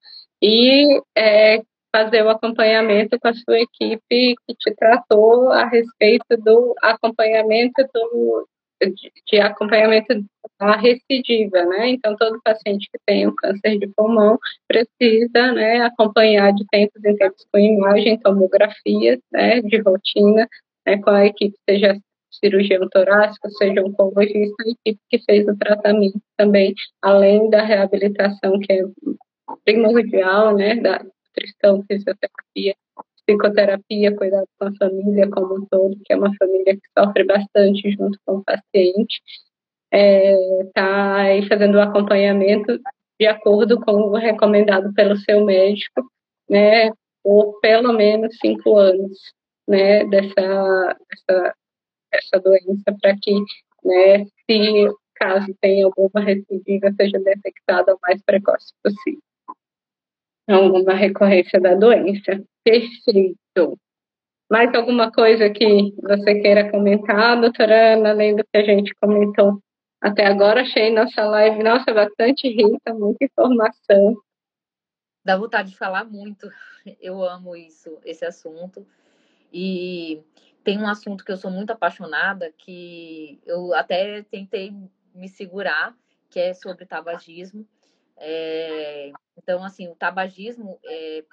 E 0.42 1.02
é, 1.16 1.62
fazer 1.96 2.24
o 2.24 2.30
acompanhamento 2.30 3.20
com 3.20 3.28
a 3.28 3.34
sua 3.34 3.60
equipe 3.60 4.36
que 4.48 4.56
te 4.56 4.76
tratou 4.76 5.52
a 5.52 5.68
respeito 5.68 6.36
do 6.38 6.74
acompanhamento 6.82 7.84
do, 7.94 8.48
de, 8.82 9.12
de 9.28 9.40
acompanhamento 9.40 10.26
da 10.60 10.76
recidiva, 10.76 11.64
né? 11.66 11.90
Então, 11.90 12.16
todo 12.16 12.42
paciente 12.44 12.90
que 12.92 13.00
tem 13.06 13.28
um 13.28 13.36
câncer 13.36 13.78
de 13.78 13.88
pulmão 13.88 14.40
precisa, 14.68 15.52
né, 15.52 15.82
acompanhar 15.82 16.52
de 16.54 16.66
tempos 16.72 17.04
em 17.06 17.16
tempos 17.16 17.46
com 17.52 17.60
imagem, 17.60 18.20
tomografia, 18.20 19.20
né, 19.32 19.62
de 19.62 19.78
rotina, 19.78 20.48
né, 20.86 20.98
com 21.02 21.12
a 21.12 21.26
equipe, 21.26 21.56
seja 21.70 21.96
cirurgião 22.40 22.88
torácico, 22.90 23.50
seja 23.52 23.82
oncologista, 23.82 24.64
a 24.64 24.70
equipe 24.70 25.02
que 25.10 25.20
fez 25.24 25.48
o 25.48 25.58
tratamento 25.58 26.20
também, 26.38 26.74
além 27.02 27.50
da 27.50 27.64
reabilitação, 27.64 28.60
que 28.60 28.74
é 28.74 28.84
primordial, 29.66 30.56
né, 30.56 30.76
da 30.76 31.02
nutrição, 31.04 31.84
fisioterapia, 31.88 32.76
psicoterapia, 33.26 34.16
cuidado 34.16 34.48
com 34.60 34.68
a 34.68 34.76
família 34.76 35.30
como 35.30 35.56
um 35.56 35.66
todo, 35.66 35.98
que 36.06 36.14
é 36.14 36.16
uma 36.16 36.34
família 36.36 36.76
que 36.76 36.90
sofre 36.98 37.24
bastante 37.24 37.92
junto 37.92 38.18
com 38.26 38.38
o 38.38 38.44
paciente, 38.44 39.22
é, 39.92 40.36
tá 40.74 41.16
aí 41.18 41.48
fazendo 41.48 41.76
o 41.76 41.82
acompanhamento 41.82 42.80
de 43.20 43.28
acordo 43.28 43.80
com 43.80 43.94
o 43.94 44.16
recomendado 44.16 44.92
pelo 44.94 45.16
seu 45.18 45.46
médico, 45.46 46.04
né, 46.50 46.92
por 47.24 47.60
pelo 47.62 47.94
menos 47.94 48.36
cinco 48.42 48.76
anos, 48.76 49.18
né, 49.68 50.04
dessa, 50.06 50.98
dessa, 51.10 51.56
dessa 52.14 52.40
doença, 52.40 52.96
para 53.02 53.18
que, 53.20 53.34
né, 53.84 54.26
se 54.46 54.90
caso 55.16 55.54
tenha 55.60 55.86
alguma 55.86 56.24
recidiva, 56.24 56.92
seja 56.94 57.20
detectada 57.20 57.96
o 57.96 58.00
mais 58.02 58.22
precoce 58.22 58.74
possível. 58.84 59.22
Alguma 60.48 60.94
recorrência 60.94 61.60
da 61.60 61.74
doença. 61.74 62.44
Perfeito. 62.64 63.80
Mais 64.52 64.74
alguma 64.76 65.12
coisa 65.12 65.50
que 65.50 65.94
você 66.02 66.42
queira 66.42 66.70
comentar, 66.70 67.40
doutora 67.40 67.94
Ana, 67.94 68.12
além 68.12 68.36
do 68.36 68.44
que 68.44 68.58
a 68.58 68.64
gente 68.64 68.94
comentou 68.96 69.60
até 70.02 70.26
agora? 70.26 70.62
Achei 70.62 70.92
nossa 70.92 71.24
live, 71.24 71.64
nossa, 71.64 71.94
bastante 71.94 72.48
rica, 72.50 72.94
muita 72.94 73.24
informação. 73.26 74.18
Dá 75.26 75.38
vontade 75.38 75.72
de 75.72 75.78
falar 75.78 76.04
muito. 76.04 76.50
Eu 77.02 77.24
amo 77.24 77.56
isso, 77.56 77.98
esse 78.04 78.26
assunto. 78.26 78.86
E 79.52 80.22
tem 80.64 80.80
um 80.80 80.88
assunto 80.88 81.26
que 81.26 81.32
eu 81.32 81.38
sou 81.38 81.52
muito 81.52 81.72
apaixonada, 81.72 82.52
que 82.58 83.42
eu 83.46 83.74
até 83.74 84.24
tentei 84.24 84.74
me 85.14 85.28
segurar, 85.28 85.96
que 86.30 86.40
é 86.40 86.54
sobre 86.54 86.86
tabagismo. 86.86 87.68
É, 88.18 89.12
então, 89.38 89.64
assim, 89.64 89.88
o 89.88 89.96
tabagismo 89.96 90.80
é 90.86 91.24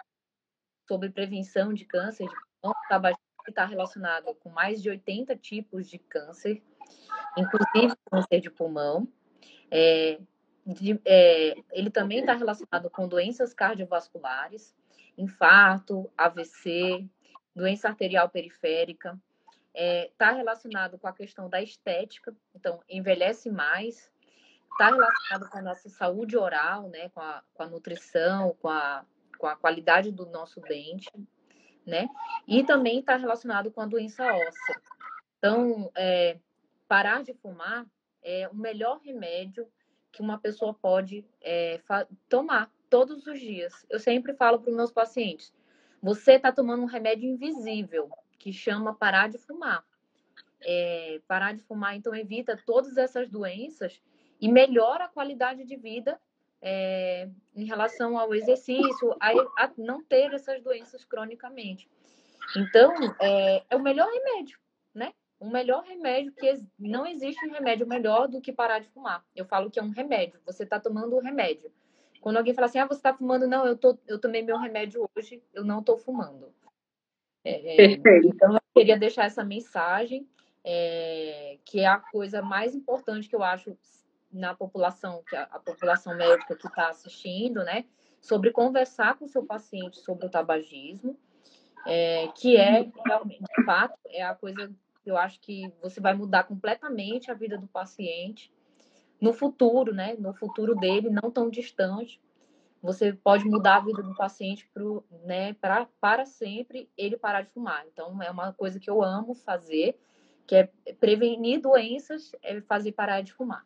sobre 0.89 1.11
prevenção 1.11 1.73
de 1.73 1.85
câncer 1.85 2.27
de 2.27 2.35
pulmão, 2.61 2.77
o 2.85 2.89
tabagismo 2.89 3.23
está 3.49 3.65
relacionado 3.65 4.35
com 4.35 4.51
mais 4.51 4.83
de 4.83 4.91
80 4.91 5.37
tipos 5.37 5.89
de 5.89 5.99
câncer, 5.99 6.63
inclusive 7.37 7.95
câncer 8.11 8.41
de 8.41 8.51
pulmão. 8.51 9.07
É, 9.71 10.19
de, 10.67 11.01
é, 11.05 11.55
ele 11.73 11.91
também 11.91 12.21
está 12.21 12.35
relacionado 12.35 12.91
com 12.91 13.09
doenças 13.09 13.55
cardiovasculares, 13.55 14.75
infarto, 15.17 16.11
AVC, 16.17 17.09
doença 17.61 17.89
arterial 17.89 18.29
periférica, 18.29 19.21
está 19.73 19.75
é, 19.75 20.11
tá 20.17 20.33
relacionado 20.33 20.99
com 20.99 21.07
a 21.07 21.13
questão 21.13 21.49
da 21.49 21.63
estética, 21.63 22.35
então 22.55 22.81
envelhece 22.89 23.51
mais, 23.51 24.11
está 24.73 24.87
relacionado 24.87 25.51
com 25.51 25.59
a 25.59 25.63
nossa 25.63 25.89
saúde 25.91 26.37
oral, 26.37 26.89
né, 26.89 27.11
com 27.11 27.21
a, 27.21 27.43
com 27.53 27.63
a 27.63 27.67
nutrição, 27.67 28.57
com 28.61 28.69
a, 28.69 29.05
com 29.39 29.47
a 29.47 29.55
qualidade 29.55 30.11
do 30.11 30.25
nosso 30.27 30.59
dente, 30.61 31.11
né, 31.87 32.09
e 32.49 32.65
também 32.65 33.01
está 33.01 33.17
relacionado 33.17 33.71
com 33.71 33.83
a 33.83 33.87
doença 33.87 34.25
óssea. 34.25 34.83
Então, 35.39 35.91
é, 35.95 36.39
parar 36.89 37.23
de 37.23 37.35
fumar 37.35 37.87
é 38.23 38.49
o 38.49 38.55
melhor 38.55 39.01
remédio 39.01 39.69
que 40.13 40.23
uma 40.23 40.39
pessoa 40.39 40.75
pode 40.75 41.25
é, 41.41 41.81
tomar 42.29 42.71
todos 42.89 43.27
os 43.27 43.39
dias. 43.39 43.87
Eu 43.89 43.99
sempre 44.01 44.35
falo 44.35 44.59
para 44.59 44.71
os 44.71 44.77
meus 44.77 44.91
pacientes: 44.91 45.55
você 46.03 46.33
está 46.33 46.51
tomando 46.51 46.83
um 46.83 46.87
remédio 46.87 47.29
invisível, 47.29 48.11
que 48.39 48.53
chama 48.53 48.95
parar 48.95 49.29
de 49.29 49.39
fumar. 49.39 49.85
É, 50.63 51.21
parar 51.27 51.55
de 51.55 51.63
fumar, 51.63 51.97
então, 51.97 52.15
evita 52.15 52.61
todas 52.67 52.97
essas 52.97 53.29
doenças 53.29 54.01
e 54.41 54.51
melhora 54.51 55.05
a 55.05 55.09
qualidade 55.09 55.65
de 55.65 55.77
vida 55.77 56.21
é, 56.63 57.29
em 57.55 57.65
relação 57.65 58.19
ao 58.19 58.35
exercício, 58.35 59.17
a, 59.21 59.31
a, 59.65 59.71
não 59.77 60.03
ter 60.03 60.33
essas 60.33 60.63
doenças 60.63 61.05
cronicamente. 61.05 61.89
Então, 62.57 62.93
é, 63.21 63.63
é 63.71 63.77
o 63.77 63.81
melhor 63.81 64.09
remédio, 64.11 64.59
né? 64.95 65.13
O 65.39 65.49
melhor 65.49 65.83
remédio 65.85 66.33
que 66.33 66.63
não 66.79 67.07
existe 67.07 67.47
um 67.47 67.53
remédio 67.53 67.87
melhor 67.87 68.29
do 68.29 68.41
que 68.41 68.53
parar 68.53 68.81
de 68.81 68.89
fumar. 68.89 69.25
Eu 69.35 69.47
falo 69.47 69.71
que 69.71 69.79
é 69.79 69.83
um 69.83 69.91
remédio. 69.91 70.39
Você 70.45 70.65
está 70.65 70.79
tomando 70.79 71.17
um 71.17 71.21
remédio. 71.21 71.73
Quando 72.21 72.37
alguém 72.37 72.55
fala 72.55 72.67
assim, 72.67 72.79
ah, 72.79 72.87
você 72.87 72.95
está 72.95 73.15
fumando? 73.15 73.47
Não, 73.47 73.67
eu, 73.67 73.77
tô, 73.77 73.99
eu 74.07 74.19
tomei 74.19 74.43
meu 74.43 74.59
remédio 74.59 75.09
hoje, 75.17 75.43
eu 75.55 75.65
não 75.65 75.81
estou 75.81 75.97
fumando. 75.97 76.53
É, 77.43 77.83
é 77.83 77.95
então, 78.25 78.55
eu 78.55 78.61
queria 78.75 78.99
deixar 78.99 79.25
essa 79.25 79.43
mensagem, 79.43 80.29
é, 80.63 81.59
que 81.65 81.81
é 81.81 81.87
a 81.87 81.99
coisa 81.99 82.43
mais 82.43 82.75
importante 82.75 83.29
que 83.29 83.35
eu 83.35 83.43
acho 83.43 83.77
na 84.31 84.55
população, 84.55 85.23
que 85.27 85.35
a, 85.35 85.45
a 85.45 85.59
população 85.59 86.15
médica 86.15 86.55
que 86.55 86.67
está 86.67 86.89
assistindo, 86.89 87.65
né? 87.65 87.87
Sobre 88.21 88.51
conversar 88.51 89.19
com 89.19 89.25
o 89.25 89.29
seu 89.29 89.45
paciente 89.45 89.99
sobre 90.01 90.27
o 90.27 90.31
tabagismo, 90.31 91.19
é, 91.87 92.29
que 92.37 92.57
é 92.57 92.91
realmente, 93.07 93.43
de 93.43 93.65
fato, 93.65 93.99
é 94.11 94.23
a 94.23 94.35
coisa 94.35 94.71
que 95.03 95.11
eu 95.11 95.17
acho 95.17 95.41
que 95.41 95.73
você 95.83 96.01
vai 96.01 96.13
mudar 96.13 96.45
completamente 96.45 97.31
a 97.31 97.35
vida 97.35 97.57
do 97.57 97.67
paciente 97.67 98.53
no 99.21 99.33
futuro, 99.33 99.95
né? 99.95 100.15
No 100.19 100.33
futuro 100.33 100.75
dele, 100.75 101.11
não 101.11 101.31
tão 101.31 101.51
distante, 101.51 102.21
você 102.83 103.13
pode 103.13 103.45
mudar 103.45 103.77
a 103.77 103.81
vida 103.81 104.03
do 104.03 104.15
paciente 104.15 104.69
pro, 104.73 105.05
né, 105.25 105.53
pra, 105.55 105.87
para 106.01 106.25
sempre 106.25 106.89
ele 106.97 107.17
parar 107.17 107.43
de 107.43 107.51
fumar. 107.51 107.85
Então, 107.93 108.23
é 108.23 108.31
uma 108.31 108.53
coisa 108.53 108.81
que 108.81 108.89
eu 108.89 109.03
amo 109.03 109.35
fazer, 109.35 109.97
que 110.47 110.55
é 110.55 110.69
prevenir 110.99 111.61
doenças, 111.61 112.33
é 112.43 112.61
fazer 112.63 112.93
parar 112.93 113.21
de 113.21 113.33
fumar. 113.33 113.65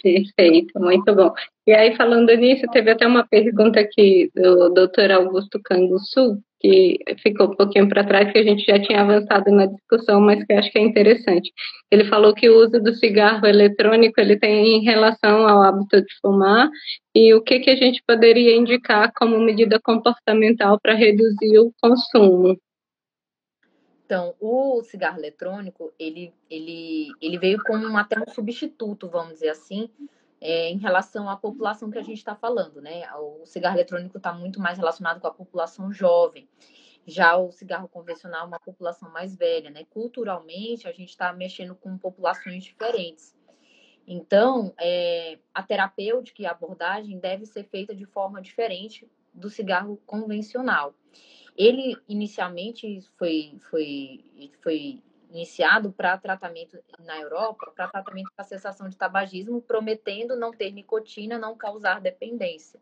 Perfeito, 0.00 0.78
muito 0.78 1.14
bom. 1.14 1.32
E 1.66 1.72
aí, 1.72 1.96
falando 1.96 2.32
nisso, 2.34 2.66
teve 2.70 2.90
até 2.90 3.06
uma 3.06 3.26
pergunta 3.26 3.80
aqui 3.80 4.30
do 4.34 4.68
doutor 4.68 5.10
Augusto 5.10 5.60
Canguçu, 5.62 6.42
que 6.64 6.96
ficou 7.22 7.48
um 7.48 7.56
pouquinho 7.56 7.86
para 7.90 8.06
trás, 8.06 8.32
que 8.32 8.38
a 8.38 8.42
gente 8.42 8.64
já 8.64 8.80
tinha 8.80 9.02
avançado 9.02 9.50
na 9.50 9.66
discussão, 9.66 10.18
mas 10.18 10.42
que 10.42 10.50
eu 10.50 10.58
acho 10.58 10.72
que 10.72 10.78
é 10.78 10.82
interessante. 10.82 11.52
Ele 11.90 12.06
falou 12.06 12.32
que 12.32 12.48
o 12.48 12.56
uso 12.56 12.80
do 12.82 12.94
cigarro 12.94 13.46
eletrônico 13.46 14.18
ele 14.18 14.38
tem 14.38 14.78
em 14.78 14.82
relação 14.82 15.46
ao 15.46 15.62
hábito 15.62 16.00
de 16.00 16.14
fumar 16.22 16.70
e 17.14 17.34
o 17.34 17.42
que, 17.42 17.60
que 17.60 17.68
a 17.68 17.76
gente 17.76 18.02
poderia 18.06 18.56
indicar 18.56 19.12
como 19.14 19.38
medida 19.40 19.78
comportamental 19.78 20.80
para 20.80 20.94
reduzir 20.94 21.58
o 21.58 21.70
consumo. 21.82 22.58
Então, 24.06 24.34
o 24.40 24.82
cigarro 24.84 25.18
eletrônico, 25.18 25.92
ele, 25.98 26.32
ele, 26.48 27.08
ele 27.20 27.38
veio 27.38 27.58
como 27.62 27.94
até 27.98 28.18
um 28.18 28.32
substituto, 28.32 29.06
vamos 29.06 29.34
dizer 29.34 29.50
assim, 29.50 29.90
é, 30.44 30.68
em 30.68 30.76
relação 30.76 31.26
à 31.26 31.38
população 31.38 31.90
que 31.90 31.96
a 31.96 32.02
gente 32.02 32.18
está 32.18 32.36
falando, 32.36 32.82
né? 32.82 33.10
O 33.14 33.46
cigarro 33.46 33.76
eletrônico 33.76 34.18
está 34.18 34.30
muito 34.30 34.60
mais 34.60 34.76
relacionado 34.76 35.18
com 35.18 35.26
a 35.26 35.32
população 35.32 35.90
jovem. 35.90 36.46
Já 37.06 37.34
o 37.38 37.50
cigarro 37.50 37.88
convencional 37.88 38.42
é 38.42 38.48
uma 38.48 38.60
população 38.60 39.10
mais 39.10 39.34
velha, 39.34 39.70
né? 39.70 39.86
Culturalmente, 39.88 40.86
a 40.86 40.92
gente 40.92 41.08
está 41.08 41.32
mexendo 41.32 41.74
com 41.74 41.96
populações 41.96 42.62
diferentes. 42.62 43.34
Então, 44.06 44.74
é, 44.78 45.38
a 45.54 45.62
terapêutica 45.62 46.42
e 46.42 46.46
a 46.46 46.50
abordagem 46.50 47.18
deve 47.18 47.46
ser 47.46 47.64
feita 47.64 47.94
de 47.94 48.04
forma 48.04 48.42
diferente 48.42 49.10
do 49.32 49.48
cigarro 49.48 49.96
convencional. 50.04 50.94
Ele 51.56 51.96
inicialmente 52.06 53.00
foi, 53.16 53.56
foi, 53.70 54.22
foi 54.62 55.02
iniciado 55.34 55.92
para 55.92 56.16
tratamento 56.16 56.78
na 57.00 57.20
Europa, 57.20 57.72
para 57.74 57.88
tratamento 57.88 58.30
da 58.38 58.44
cessação 58.44 58.88
de 58.88 58.96
tabagismo, 58.96 59.60
prometendo 59.60 60.36
não 60.36 60.52
ter 60.52 60.70
nicotina, 60.70 61.36
não 61.36 61.56
causar 61.56 62.00
dependência. 62.00 62.80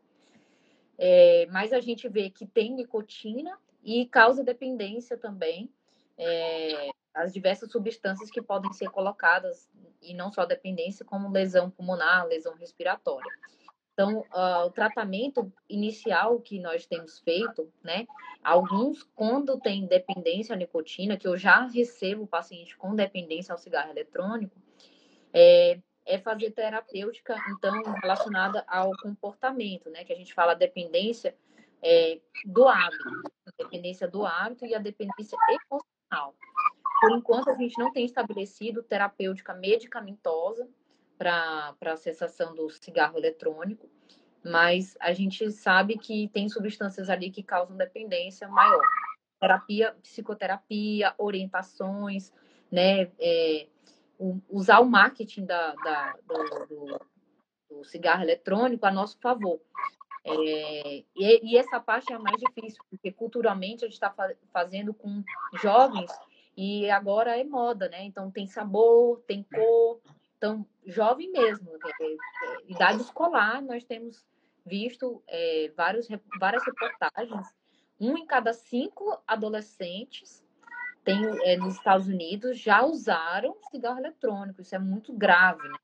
É, 0.98 1.46
mas 1.50 1.72
a 1.72 1.80
gente 1.80 2.06
vê 2.10 2.28
que 2.28 2.46
tem 2.46 2.74
nicotina 2.74 3.58
e 3.82 4.04
causa 4.06 4.44
dependência 4.44 5.16
também, 5.16 5.72
é, 6.18 6.90
as 7.14 7.32
diversas 7.32 7.72
substâncias 7.72 8.30
que 8.30 8.42
podem 8.42 8.70
ser 8.72 8.90
colocadas, 8.90 9.66
e 10.02 10.12
não 10.12 10.30
só 10.30 10.44
dependência, 10.44 11.06
como 11.06 11.30
lesão 11.30 11.70
pulmonar, 11.70 12.26
lesão 12.26 12.54
respiratória. 12.54 13.32
Então, 13.92 14.20
uh, 14.20 14.66
o 14.66 14.70
tratamento 14.70 15.52
inicial 15.68 16.40
que 16.40 16.58
nós 16.58 16.86
temos 16.86 17.18
feito, 17.18 17.70
né? 17.82 18.06
Alguns, 18.42 19.02
quando 19.14 19.60
tem 19.60 19.86
dependência 19.86 20.54
à 20.54 20.56
nicotina, 20.56 21.16
que 21.16 21.28
eu 21.28 21.36
já 21.36 21.66
recebo 21.66 22.26
paciente 22.26 22.76
com 22.76 22.94
dependência 22.94 23.52
ao 23.52 23.58
cigarro 23.58 23.90
eletrônico, 23.90 24.56
é, 25.32 25.78
é 26.06 26.18
fazer 26.18 26.50
terapêutica, 26.52 27.36
então, 27.50 27.82
relacionada 28.02 28.64
ao 28.66 28.90
comportamento, 29.02 29.90
né? 29.90 30.04
Que 30.04 30.12
a 30.12 30.16
gente 30.16 30.32
fala 30.32 30.54
dependência 30.54 31.36
é, 31.82 32.18
do 32.46 32.66
hábito, 32.66 33.10
dependência 33.58 34.08
do 34.08 34.24
hábito 34.24 34.64
e 34.64 34.74
a 34.74 34.78
dependência 34.78 35.36
emocional. 35.48 36.34
Por 37.00 37.10
enquanto, 37.10 37.50
a 37.50 37.54
gente 37.54 37.78
não 37.78 37.92
tem 37.92 38.06
estabelecido 38.06 38.82
terapêutica 38.82 39.52
medicamentosa, 39.52 40.66
para 41.22 41.92
a 41.92 41.96
cessação 41.96 42.52
do 42.52 42.68
cigarro 42.68 43.16
eletrônico, 43.16 43.88
mas 44.44 44.96
a 45.00 45.12
gente 45.12 45.52
sabe 45.52 45.96
que 45.96 46.28
tem 46.28 46.48
substâncias 46.48 47.08
ali 47.08 47.30
que 47.30 47.44
causam 47.44 47.76
dependência 47.76 48.48
maior. 48.48 48.82
Terapia, 49.40 49.94
psicoterapia, 50.02 51.14
orientações, 51.16 52.32
né? 52.70 53.10
É, 53.20 53.68
usar 54.48 54.80
o 54.80 54.84
marketing 54.84 55.44
da, 55.44 55.74
da 55.74 56.14
do, 56.26 56.66
do, 56.66 57.00
do, 57.70 57.84
cigarro 57.84 58.22
eletrônico 58.22 58.84
a 58.84 58.90
nosso 58.90 59.18
favor. 59.20 59.60
É, 60.24 60.98
e, 60.98 61.04
e, 61.16 61.56
essa 61.56 61.80
parte 61.80 62.12
é 62.12 62.16
a 62.16 62.18
mais 62.18 62.36
difícil, 62.36 62.82
porque 62.90 63.12
culturalmente 63.12 63.84
a 63.84 63.88
gente 63.88 63.94
está 63.94 64.12
fazendo 64.52 64.92
com 64.92 65.22
jovens 65.60 66.10
e 66.56 66.88
agora 66.90 67.38
é 67.38 67.44
moda, 67.44 67.88
né? 67.88 68.04
Então 68.04 68.30
tem 68.30 68.46
sabor, 68.46 69.20
tem 69.26 69.42
cor, 69.42 70.00
então 70.42 70.66
jovem 70.84 71.30
mesmo, 71.30 71.70
é, 71.70 72.04
é, 72.04 72.16
idade 72.66 73.00
escolar, 73.00 73.62
nós 73.62 73.84
temos 73.84 74.26
visto 74.66 75.22
é, 75.28 75.72
vários, 75.76 76.08
várias 76.40 76.64
reportagens, 76.64 77.46
um 78.00 78.18
em 78.18 78.26
cada 78.26 78.52
cinco 78.52 79.22
adolescentes 79.24 80.44
tem, 81.04 81.24
é, 81.44 81.56
nos 81.56 81.74
Estados 81.76 82.08
Unidos 82.08 82.58
já 82.58 82.84
usaram 82.84 83.56
cigarro 83.70 84.00
eletrônico, 84.00 84.60
isso 84.60 84.74
é 84.74 84.80
muito 84.80 85.12
grave, 85.12 85.62
né? 85.68 85.78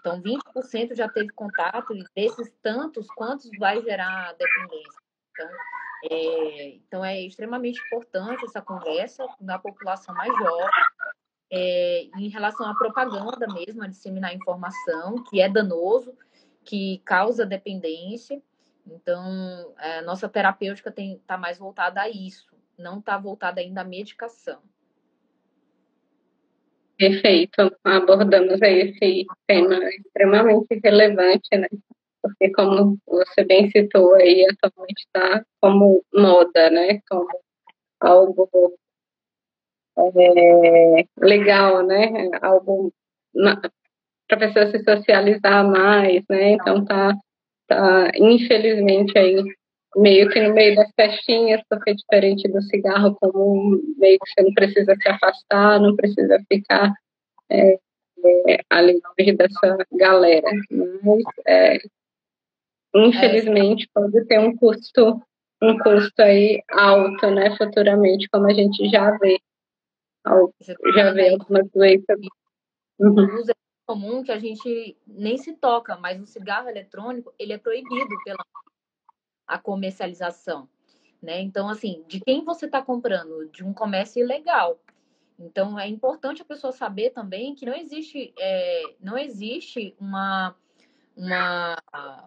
Então, 0.00 0.22
20% 0.22 0.94
já 0.94 1.08
teve 1.08 1.30
contato, 1.30 1.94
e 1.94 2.04
desses 2.14 2.52
tantos, 2.62 3.06
quantos 3.08 3.50
vai 3.58 3.82
gerar 3.82 4.34
dependência? 4.34 5.00
Então 5.32 5.48
é, 6.04 6.68
então, 6.68 7.04
é 7.04 7.20
extremamente 7.20 7.80
importante 7.86 8.44
essa 8.44 8.62
conversa 8.62 9.26
na 9.40 9.58
população 9.58 10.14
mais 10.14 10.32
jovem, 10.36 10.84
é, 11.50 12.08
em 12.18 12.28
relação 12.28 12.66
à 12.68 12.74
propaganda 12.74 13.46
mesmo, 13.52 13.82
a 13.82 13.86
disseminar 13.86 14.34
informação, 14.34 15.22
que 15.24 15.40
é 15.40 15.48
danoso, 15.48 16.14
que 16.64 17.00
causa 17.04 17.46
dependência. 17.46 18.42
Então, 18.86 19.74
a 19.76 20.02
nossa 20.02 20.28
terapêutica 20.28 20.94
está 20.96 21.36
mais 21.36 21.58
voltada 21.58 22.00
a 22.00 22.08
isso, 22.08 22.46
não 22.78 22.98
está 22.98 23.18
voltada 23.18 23.60
ainda 23.60 23.82
à 23.82 23.84
medicação. 23.84 24.60
Perfeito. 26.96 27.76
Abordamos 27.84 28.60
aí 28.60 28.90
esse 28.90 29.26
tema 29.46 29.78
extremamente 29.90 30.80
relevante, 30.82 31.48
né? 31.56 31.68
Porque 32.20 32.50
como 32.50 32.98
você 33.06 33.44
bem 33.44 33.70
citou 33.70 34.14
aí, 34.14 34.44
atualmente 34.50 35.04
está 35.04 35.44
como 35.60 36.04
moda, 36.12 36.70
né? 36.70 37.00
Como 37.08 37.28
algo 38.00 38.48
é, 39.98 41.04
legal, 41.20 41.86
né? 41.86 42.30
Algo 42.40 42.92
para 43.34 44.36
a 44.36 44.38
pessoa 44.38 44.70
se 44.70 44.84
socializar 44.84 45.66
mais, 45.66 46.22
né? 46.28 46.52
Então 46.52 46.84
tá, 46.84 47.14
tá 47.66 48.10
infelizmente 48.16 49.18
aí 49.18 49.42
meio 49.96 50.28
que 50.28 50.40
no 50.40 50.54
meio 50.54 50.76
das 50.76 50.90
festinhas, 50.94 51.60
porque 51.68 51.90
é 51.90 51.94
diferente 51.94 52.48
do 52.48 52.62
cigarro 52.62 53.16
comum, 53.20 53.80
meio 53.96 54.18
que 54.18 54.30
você 54.30 54.42
não 54.42 54.52
precisa 54.54 54.94
se 54.94 55.08
afastar, 55.08 55.80
não 55.80 55.96
precisa 55.96 56.38
ficar 56.50 56.92
é, 57.50 57.72
é, 57.72 58.58
ali 58.70 59.00
dessa 59.36 59.78
galera. 59.92 60.50
Mas, 60.70 61.24
é, 61.46 61.78
infelizmente, 62.94 63.88
pode 63.92 64.24
ter 64.26 64.38
um 64.38 64.54
custo, 64.56 65.20
um 65.62 65.78
custo 65.78 66.22
aí 66.22 66.62
alto, 66.70 67.30
né, 67.30 67.56
futuramente, 67.56 68.28
como 68.30 68.46
a 68.46 68.54
gente 68.54 68.88
já 68.90 69.10
vê. 69.18 69.38
Já 70.94 71.12
vê 71.12 71.30
algumas 71.30 71.68
doenças. 71.70 72.18
Uhum. 72.98 73.42
É 73.48 73.52
comum 73.86 74.22
que 74.22 74.32
a 74.32 74.38
gente 74.38 74.96
nem 75.06 75.38
se 75.38 75.54
toca, 75.54 75.96
mas 75.96 76.20
o 76.20 76.26
cigarro 76.26 76.68
eletrônico, 76.68 77.32
ele 77.38 77.54
é 77.54 77.58
proibido 77.58 78.14
pela 78.24 78.44
a 79.46 79.58
comercialização, 79.58 80.68
né? 81.22 81.40
Então, 81.40 81.70
assim, 81.70 82.04
de 82.06 82.20
quem 82.20 82.44
você 82.44 82.66
está 82.66 82.82
comprando? 82.82 83.48
De 83.48 83.64
um 83.64 83.72
comércio 83.72 84.22
ilegal. 84.22 84.78
Então, 85.38 85.78
é 85.78 85.88
importante 85.88 86.42
a 86.42 86.44
pessoa 86.44 86.70
saber 86.70 87.10
também 87.10 87.54
que 87.54 87.64
não 87.64 87.74
existe, 87.74 88.34
é, 88.38 88.82
não 89.00 89.16
existe 89.16 89.96
uma, 89.98 90.54
uma, 91.16 91.76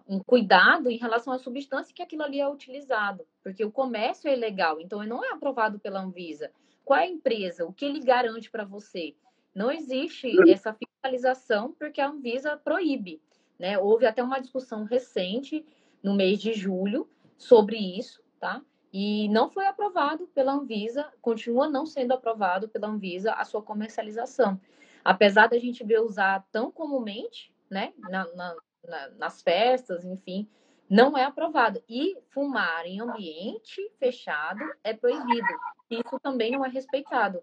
um 0.08 0.18
cuidado 0.18 0.90
em 0.90 0.96
relação 0.96 1.32
à 1.32 1.38
substância 1.38 1.94
que 1.94 2.02
aquilo 2.02 2.22
ali 2.22 2.40
é 2.40 2.48
utilizado, 2.48 3.24
porque 3.42 3.64
o 3.64 3.70
comércio 3.70 4.28
é 4.28 4.34
ilegal, 4.34 4.80
então 4.80 5.04
não 5.04 5.24
é 5.24 5.30
aprovado 5.30 5.78
pela 5.78 6.00
Anvisa. 6.00 6.50
Qual 6.84 6.98
é 6.98 7.04
a 7.04 7.08
empresa? 7.08 7.64
O 7.64 7.72
que 7.72 7.84
ele 7.84 8.00
garante 8.00 8.50
para 8.50 8.64
você? 8.64 9.14
Não 9.54 9.70
existe 9.70 10.30
essa 10.50 10.72
fiscalização 10.74 11.72
porque 11.78 12.00
a 12.00 12.08
Anvisa 12.08 12.56
proíbe. 12.56 13.20
Né? 13.58 13.78
Houve 13.78 14.06
até 14.06 14.22
uma 14.22 14.40
discussão 14.40 14.84
recente 14.84 15.64
no 16.02 16.14
mês 16.14 16.40
de 16.40 16.52
julho 16.52 17.08
sobre 17.36 17.76
isso, 17.76 18.22
tá? 18.40 18.62
E 18.92 19.28
não 19.28 19.48
foi 19.48 19.66
aprovado 19.66 20.26
pela 20.28 20.52
Anvisa, 20.52 21.10
continua 21.22 21.68
não 21.68 21.86
sendo 21.86 22.12
aprovado 22.12 22.68
pela 22.68 22.88
Anvisa 22.88 23.32
a 23.32 23.44
sua 23.44 23.62
comercialização. 23.62 24.60
Apesar 25.04 25.48
da 25.48 25.58
gente 25.58 25.82
ver 25.82 26.00
usar 26.00 26.46
tão 26.52 26.70
comumente, 26.70 27.52
né, 27.70 27.92
na, 27.98 28.26
na, 28.34 28.56
na, 28.86 29.08
nas 29.10 29.42
festas, 29.42 30.04
enfim, 30.04 30.46
não 30.92 31.16
é 31.16 31.24
aprovado. 31.24 31.82
E 31.88 32.18
fumar 32.28 32.84
em 32.84 33.00
ambiente 33.00 33.80
fechado 33.98 34.60
é 34.84 34.92
proibido. 34.92 35.46
Isso 35.90 36.20
também 36.22 36.50
não 36.50 36.62
é 36.62 36.68
respeitado. 36.68 37.40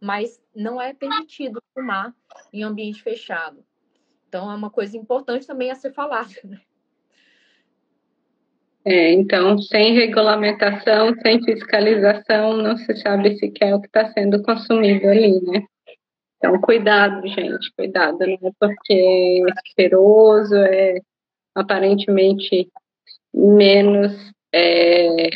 Mas 0.00 0.40
não 0.54 0.80
é 0.80 0.94
permitido 0.94 1.60
fumar 1.74 2.14
em 2.52 2.62
ambiente 2.62 3.02
fechado. 3.02 3.64
Então, 4.28 4.48
é 4.48 4.54
uma 4.54 4.70
coisa 4.70 4.96
importante 4.96 5.44
também 5.44 5.72
a 5.72 5.74
ser 5.74 5.92
falada. 5.92 6.30
Né? 6.44 6.60
É, 8.84 9.12
então, 9.12 9.58
sem 9.58 9.94
regulamentação, 9.94 11.12
sem 11.22 11.42
fiscalização, 11.42 12.56
não 12.56 12.76
se 12.76 12.96
sabe 12.98 13.36
sequer 13.36 13.74
o 13.74 13.80
que 13.80 13.88
está 13.88 14.12
sendo 14.12 14.40
consumido 14.42 15.08
ali, 15.08 15.40
né? 15.42 15.64
Então, 16.36 16.60
cuidado, 16.60 17.26
gente, 17.26 17.72
cuidado, 17.76 18.18
né? 18.18 18.36
Porque 18.60 19.42
é 19.48 19.80
cheiroso, 19.80 20.54
é 20.54 21.00
aparentemente 21.54 22.70
menos 23.34 24.12
é, 24.54 25.28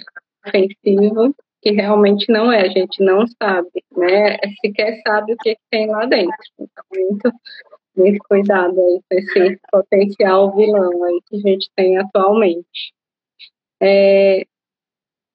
ofensivo, 0.46 1.34
que 1.62 1.72
realmente 1.72 2.30
não 2.30 2.52
é, 2.52 2.62
a 2.62 2.68
gente 2.68 3.02
não 3.02 3.26
sabe, 3.42 3.82
né? 3.96 4.36
Sequer 4.60 5.00
sabe 5.06 5.32
o 5.32 5.36
que, 5.38 5.54
que 5.54 5.62
tem 5.70 5.88
lá 5.88 6.06
dentro. 6.06 6.36
Então, 6.58 6.84
muito, 6.94 7.32
muito 7.96 8.18
cuidado 8.28 8.78
aí 8.78 9.00
com 9.08 9.18
esse 9.18 9.60
potencial 9.70 10.54
vilão 10.54 11.04
aí 11.04 11.20
que 11.26 11.36
a 11.36 11.40
gente 11.40 11.70
tem 11.74 11.98
atualmente. 11.98 12.94
É, 13.82 14.44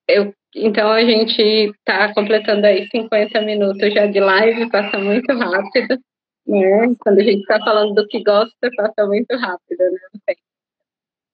eu, 0.08 0.34
então 0.56 0.92
a 0.92 1.04
gente 1.04 1.42
está 1.42 2.14
completando 2.14 2.66
aí 2.66 2.88
50 2.90 3.42
minutos 3.42 3.94
já 3.94 4.06
de 4.06 4.20
live, 4.20 4.70
passa 4.70 4.98
muito 5.00 5.34
rápido, 5.34 6.00
né? 6.48 6.96
Quando 7.00 7.20
a 7.20 7.24
gente 7.24 7.42
está 7.42 7.60
falando 7.60 7.94
do 7.94 8.08
que 8.08 8.24
gosta, 8.24 8.70
passa 8.76 9.06
muito 9.08 9.36
rápido, 9.36 9.80
né? 9.80 10.36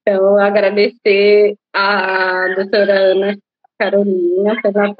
Então, 0.07 0.37
agradecer 0.37 1.57
a 1.73 2.47
doutora 2.55 3.11
Ana 3.11 3.37
Carolina 3.77 4.55
pela, 4.61 4.95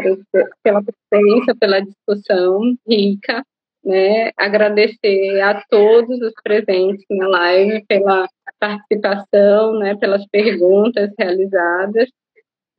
pela 0.62 0.84
presença, 0.84 1.56
pela 1.58 1.80
discussão 1.80 2.76
rica, 2.86 3.42
né? 3.86 4.32
Agradecer 4.36 5.40
a 5.40 5.64
todos 5.70 6.20
os 6.20 6.34
presentes 6.44 7.06
na 7.10 7.26
live 7.26 7.86
pela 7.86 8.28
participação, 8.60 9.80
né, 9.80 9.96
pelas 9.96 10.28
perguntas 10.28 11.10
realizadas 11.18 12.10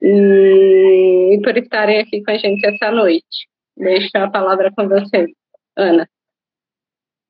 e, 0.03 1.35
e 1.35 1.41
por 1.43 1.57
estarem 1.57 2.01
aqui 2.01 2.23
com 2.23 2.31
a 2.31 2.37
gente 2.37 2.63
essa 2.67 2.91
noite. 2.91 3.49
Deixo 3.75 4.11
a 4.17 4.31
palavra 4.31 4.71
com 4.77 4.87
você, 4.87 5.29
Ana. 5.75 6.07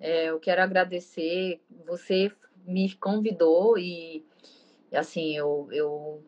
É, 0.00 0.30
eu 0.30 0.40
quero 0.40 0.60
agradecer. 0.60 1.60
Você 1.86 2.32
me 2.66 2.92
convidou 2.96 3.78
e, 3.78 4.26
assim, 4.92 5.36
eu, 5.36 5.68
eu 5.70 6.22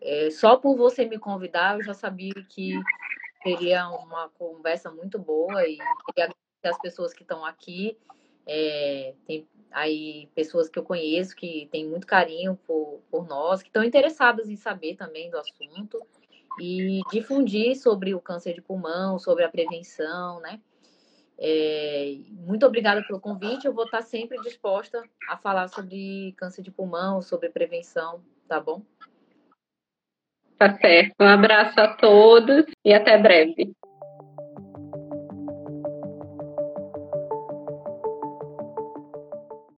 é, 0.00 0.30
só 0.30 0.56
por 0.56 0.76
você 0.76 1.04
me 1.04 1.18
convidar, 1.18 1.76
eu 1.76 1.84
já 1.84 1.94
sabia 1.94 2.34
que 2.48 2.72
seria 3.42 3.88
uma 3.88 4.28
conversa 4.30 4.90
muito 4.90 5.18
boa 5.18 5.62
e 5.64 5.76
queria 5.76 6.24
agradecer 6.24 6.36
as 6.64 6.78
pessoas 6.78 7.12
que 7.12 7.22
estão 7.22 7.44
aqui. 7.44 7.96
É, 8.46 9.14
tem 9.26 9.48
aí 9.70 10.28
pessoas 10.34 10.68
que 10.68 10.78
eu 10.78 10.82
conheço 10.82 11.34
que 11.34 11.68
têm 11.70 11.86
muito 11.86 12.06
carinho 12.06 12.56
por, 12.66 13.00
por 13.10 13.26
nós, 13.26 13.62
que 13.62 13.68
estão 13.68 13.84
interessadas 13.84 14.48
em 14.48 14.56
saber 14.56 14.96
também 14.96 15.30
do 15.30 15.38
assunto 15.38 16.00
e 16.60 17.00
difundir 17.10 17.76
sobre 17.76 18.14
o 18.14 18.20
câncer 18.20 18.54
de 18.54 18.62
pulmão, 18.62 19.18
sobre 19.18 19.44
a 19.44 19.48
prevenção, 19.48 20.40
né? 20.40 20.60
É, 21.38 22.16
muito 22.30 22.64
obrigada 22.66 23.02
pelo 23.06 23.20
convite. 23.20 23.66
Eu 23.66 23.74
vou 23.74 23.84
estar 23.84 24.02
sempre 24.02 24.38
disposta 24.40 25.02
a 25.28 25.36
falar 25.36 25.68
sobre 25.68 26.34
câncer 26.36 26.62
de 26.62 26.70
pulmão, 26.70 27.20
sobre 27.20 27.50
prevenção, 27.50 28.22
tá 28.48 28.60
bom? 28.60 28.82
Tá 30.58 30.74
certo. 30.78 31.14
Um 31.20 31.28
abraço 31.28 31.78
a 31.78 31.94
todos 31.94 32.64
e 32.84 32.94
até 32.94 33.18
breve. 33.18 33.74